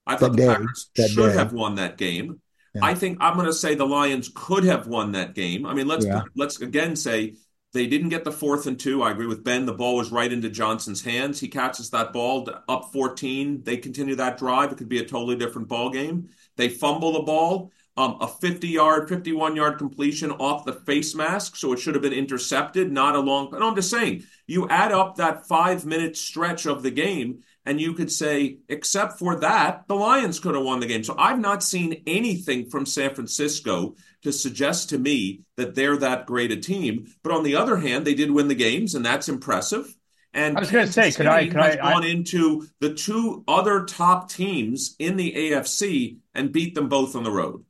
I 0.07 0.17
thought 0.17 0.33
that 0.33 0.37
the 0.37 0.47
day, 0.47 0.55
Packers 0.55 0.91
should 0.95 1.17
day. 1.17 1.33
have 1.35 1.53
won 1.53 1.75
that 1.77 1.99
game. 1.99 2.41
Yeah. 2.75 2.85
I 2.85 2.95
think 2.95 3.19
I'm 3.21 3.35
going 3.35 3.47
to 3.47 3.53
say 3.53 3.75
the 3.75 3.87
Lions 3.87 4.31
could 4.35 4.65
have 4.65 4.87
won 4.87 5.13
that 5.13 5.35
game. 5.35 5.67
I 5.67 5.75
mean, 5.75 5.87
let's 5.87 6.05
yeah. 6.05 6.23
let's 6.37 6.61
again 6.61 6.97
say 6.97 7.35
they 7.73 7.87
didn't 7.87 8.09
get 8.09 8.25
the 8.25 8.33
fourth 8.33 8.67
and 8.67 8.79
two. 8.79 9.03
I 9.03 9.11
agree 9.11 9.27
with 9.27 9.45
Ben. 9.45 9.67
The 9.67 9.75
ball 9.75 9.97
was 9.97 10.11
right 10.11 10.33
into 10.33 10.49
Johnson's 10.49 11.05
hands. 11.05 11.39
He 11.39 11.49
catches 11.49 11.91
that 11.91 12.13
ball 12.13 12.49
up 12.69 12.93
14. 12.93 13.63
They 13.63 13.77
continue 13.77 14.15
that 14.17 14.39
drive. 14.39 14.73
It 14.73 14.79
could 14.79 14.89
be 14.89 15.01
a 15.01 15.05
totally 15.05 15.37
different 15.37 15.69
ball 15.69 15.91
game. 15.91 16.31
They 16.57 16.69
fumble 16.69 17.13
the 17.13 17.23
ball. 17.23 17.73
Um, 17.99 18.17
a 18.21 18.29
50 18.29 18.69
yard, 18.69 19.09
51 19.09 19.57
yard 19.57 19.77
completion 19.77 20.31
off 20.31 20.65
the 20.65 20.73
face 20.73 21.17
mask. 21.17 21.57
So 21.57 21.73
it 21.73 21.81
should 21.81 21.95
have 21.95 22.03
been 22.03 22.13
intercepted, 22.13 22.93
not 22.93 23.17
a 23.17 23.21
long. 23.21 23.53
And 23.53 23.65
I'm 23.65 23.75
just 23.75 23.91
saying, 23.91 24.23
you 24.47 24.69
add 24.69 24.93
up 24.93 25.17
that 25.17 25.47
five 25.47 25.85
minute 25.85 26.17
stretch 26.17 26.65
of 26.65 26.85
the 26.85 26.93
game, 26.93 27.43
and 27.69 27.79
you 27.79 27.93
could 27.93 28.11
say, 28.11 28.61
except 28.71 29.19
for 29.19 29.41
that, 29.41 29.87
the 29.89 29.95
Lions 29.95 30.41
could 30.41 30.55
have 30.55 30.65
won 30.65 30.81
the 30.81 30.87
game. 30.87 31.05
So 31.05 31.15
I've 31.19 31.39
not 31.39 31.63
seen 31.63 32.03
anything 32.07 32.71
from 32.71 32.87
San 32.87 33.15
Francisco 33.15 33.95
to 34.23 34.33
suggest 34.33 34.89
to 34.89 34.99
me 34.99 35.43
that 35.57 35.75
they're 35.75 35.99
that 35.99 36.25
great 36.25 36.51
a 36.51 36.57
team. 36.57 37.13
But 37.23 37.33
on 37.33 37.43
the 37.43 37.57
other 37.57 37.77
hand, 37.77 38.07
they 38.07 38.15
did 38.15 38.31
win 38.31 38.49
the 38.49 38.55
games, 38.55 38.95
and 38.95 39.05
that's 39.05 39.29
impressive. 39.29 39.95
And 40.33 40.57
I 40.57 40.61
was 40.61 40.71
going 40.71 40.87
to 40.87 40.93
say, 40.93 41.13
could 41.13 41.27
I, 41.27 41.47
could 41.47 41.57
has 41.57 41.77
I, 41.77 41.93
gone 41.93 42.05
I, 42.05 42.09
into 42.09 42.67
the 42.81 42.95
two 42.95 43.45
other 43.47 43.85
top 43.85 44.31
teams 44.31 44.97
in 44.99 45.17
the 45.19 45.31
AFC 45.31 46.17
and 46.35 46.51
beat 46.51 46.75
them 46.75 46.89
both 46.89 47.15
on 47.17 47.23
the 47.23 47.31
road. 47.31 47.67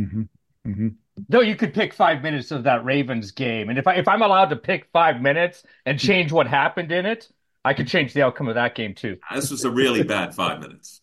Mm-hmm. 0.00 0.22
Mm-hmm. 0.66 0.88
No, 1.28 1.42
you 1.42 1.54
could 1.54 1.74
pick 1.74 1.92
five 1.92 2.22
minutes 2.22 2.50
of 2.50 2.64
that 2.64 2.86
Ravens 2.86 3.30
game, 3.30 3.68
and 3.68 3.78
if 3.78 3.86
I 3.86 3.94
if 3.94 4.08
I'm 4.08 4.22
allowed 4.22 4.48
to 4.48 4.56
pick 4.56 4.88
five 4.92 5.20
minutes 5.20 5.62
and 5.86 6.00
change 6.00 6.32
what 6.32 6.48
happened 6.48 6.90
in 6.90 7.06
it, 7.06 7.28
I 7.64 7.74
could 7.74 7.88
change 7.88 8.12
the 8.12 8.22
outcome 8.22 8.48
of 8.48 8.56
that 8.56 8.74
game 8.74 8.94
too. 8.94 9.18
This 9.34 9.50
was 9.50 9.64
a 9.64 9.70
really 9.70 10.02
bad 10.02 10.34
five 10.34 10.60
minutes. 10.60 11.00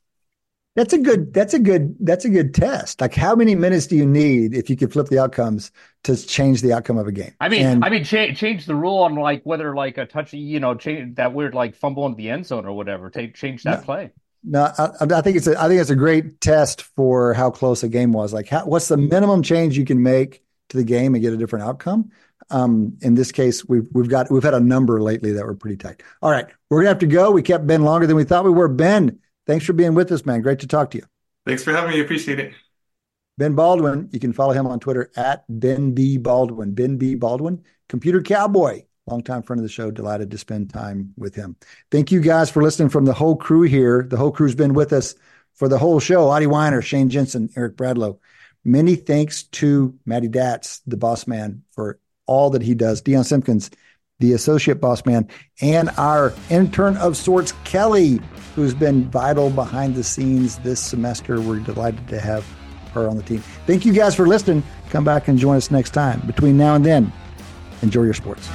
That's 0.76 0.94
a 0.94 0.98
good. 0.98 1.34
That's 1.34 1.54
a 1.54 1.60
good. 1.60 1.96
That's 2.00 2.24
a 2.24 2.30
good 2.30 2.54
test. 2.54 3.02
Like, 3.02 3.14
how 3.14 3.36
many 3.36 3.56
minutes 3.56 3.88
do 3.88 3.98
you 3.98 4.06
need 4.06 4.54
if 4.54 4.70
you 4.70 4.78
could 4.78 4.94
flip 4.94 5.08
the 5.08 5.20
outcomes 5.20 5.70
to 6.04 6.16
change 6.16 6.62
the 6.62 6.72
outcome 6.72 6.98
of 6.98 7.08
a 7.08 7.12
game? 7.12 7.34
I 7.42 7.50
mean, 7.50 7.66
and, 7.66 7.84
I 7.84 7.90
mean, 7.90 8.06
cha- 8.06 8.32
change 8.34 8.66
the 8.66 8.76
rule 8.76 9.00
on 9.00 9.16
like 9.16 9.42
whether 9.44 9.76
like 9.76 9.98
a 9.98 10.06
touch, 10.06 10.32
you 10.32 10.62
know, 10.62 10.76
change 10.76 11.16
that 11.16 11.34
weird 11.34 11.54
like 11.54 11.76
fumble 11.76 12.06
into 12.06 12.16
the 12.16 12.30
end 12.30 12.46
zone 12.46 12.66
or 12.66 12.72
whatever. 12.72 13.10
Take 13.10 13.36
change 13.36 13.64
that 13.64 13.80
no, 13.80 13.86
play. 13.86 14.12
No, 14.46 14.72
I, 14.78 14.92
I, 15.02 15.22
think 15.22 15.36
it's 15.36 15.48
a. 15.48 15.62
I 15.62 15.68
think 15.68 15.82
it's 15.82 15.90
a 15.90 15.96
great 15.96 16.40
test 16.40 16.84
for 16.84 17.34
how 17.34 17.52
close 17.52 17.84
a 17.84 17.90
game 17.90 18.14
was. 18.14 18.32
Like, 18.32 18.48
how, 18.48 18.66
what's 18.66 18.88
the 18.88 18.98
minimum 18.98 19.44
change 19.44 19.78
you 19.78 19.84
can 19.84 20.02
make 20.02 20.42
to 20.70 20.78
the 20.78 20.86
game 20.86 21.16
and 21.16 21.22
get 21.22 21.34
a 21.34 21.38
different 21.38 21.66
outcome? 21.66 22.12
Um, 22.50 22.98
in 23.02 23.16
this 23.16 23.32
case, 23.32 23.64
we've 23.66 23.88
we've 23.94 24.10
got 24.10 24.32
we've 24.32 24.44
had 24.44 24.54
a 24.54 24.60
number 24.60 25.02
lately 25.02 25.34
that 25.34 25.46
were 25.46 25.56
pretty 25.56 25.78
tight. 25.78 26.04
All 26.22 26.32
right, 26.32 26.48
we're 26.70 26.80
gonna 26.80 26.90
have 26.90 27.00
to 27.00 27.08
go. 27.08 27.32
We 27.32 27.42
kept 27.42 27.68
Ben 27.68 27.84
longer 27.84 28.08
than 28.08 28.16
we 28.16 28.24
thought 28.24 28.44
we 28.44 28.52
were. 28.52 28.68
Ben 28.68 29.20
Thanks 29.48 29.66
for 29.66 29.74
being 29.74 29.96
with 29.96 30.12
us, 30.12 30.26
man. 30.26 30.42
Great 30.42 30.60
to 30.60 30.68
talk 30.68 30.92
to 30.92 30.98
you. 31.00 31.04
Thanks 31.46 31.64
for 31.64 31.72
having 31.72 31.92
me. 31.92 32.00
Appreciate 32.00 32.40
it. 32.40 32.54
Ben 33.38 33.56
Baldwin, 33.56 34.10
you 34.12 34.20
can 34.20 34.34
follow 34.34 34.54
him 34.54 34.68
on 34.68 34.80
Twitter 34.80 35.12
at 35.16 35.44
Ben 35.50 35.94
B. 35.94 36.18
Baldwin. 36.18 36.74
Ben 36.74 36.98
B. 36.98 37.16
Baldwin, 37.16 37.64
computer 37.90 38.22
cowboy, 38.22 38.84
longtime 39.08 39.42
friend 39.42 39.60
of 39.60 39.64
the 39.64 39.70
show. 39.70 39.90
Delighted 39.90 40.30
to 40.32 40.38
spend 40.38 40.72
time 40.72 41.14
with 41.18 41.34
him. 41.34 41.56
Thank 41.90 42.12
you 42.12 42.22
guys 42.22 42.52
for 42.52 42.62
listening 42.62 42.90
from 42.90 43.06
the 43.06 43.14
whole 43.14 43.36
crew 43.36 43.64
here. 43.64 44.04
The 44.04 44.18
whole 44.18 44.32
crew's 44.32 44.54
been 44.54 44.74
with 44.74 44.94
us 44.94 45.16
for 45.56 45.68
the 45.68 45.80
whole 45.80 46.00
show. 46.00 46.30
Adi 46.30 46.46
Wyner, 46.46 46.84
Shane 46.84 47.10
Jensen, 47.10 47.50
Eric 47.56 47.76
Bradlow. 47.78 48.20
Many 48.64 48.96
thanks 48.96 49.44
to 49.44 49.98
Matty 50.06 50.30
Datz, 50.30 50.82
the 50.86 50.98
boss 50.98 51.26
man, 51.26 51.64
for 51.72 52.00
all 52.26 52.50
that 52.52 52.62
he 52.62 52.74
does. 52.74 53.02
Dion 53.02 53.24
Simpkins, 53.24 53.70
the 54.20 54.34
associate 54.34 54.82
boss 54.82 55.06
man, 55.06 55.28
and 55.62 55.90
our 55.98 56.34
intern 56.50 56.98
of 56.98 57.18
sorts, 57.18 57.54
Kelly, 57.64 58.20
who's 58.56 58.74
been 58.74 59.10
vital 59.10 59.50
behind 59.50 59.96
the 59.96 60.04
scenes 60.04 60.58
this 60.60 60.80
semester. 60.80 61.42
We're 61.42 61.60
delighted 61.60 62.08
to 62.10 62.20
have 62.20 62.46
her 62.94 63.08
on 63.08 63.18
the 63.18 63.24
team. 63.24 63.40
Thank 63.66 63.86
you 63.86 63.94
guys 63.94 64.16
for 64.16 64.28
listening. 64.28 64.64
Come 64.90 65.04
back 65.04 65.28
and 65.28 65.40
join 65.40 65.56
us 65.56 65.72
next 65.72 65.92
time. 65.92 66.22
Between 66.28 66.58
now 66.58 66.76
and 66.76 66.86
then, 66.86 67.12
enjoy 67.82 68.04
your 68.04 68.14
sports. 68.14 68.50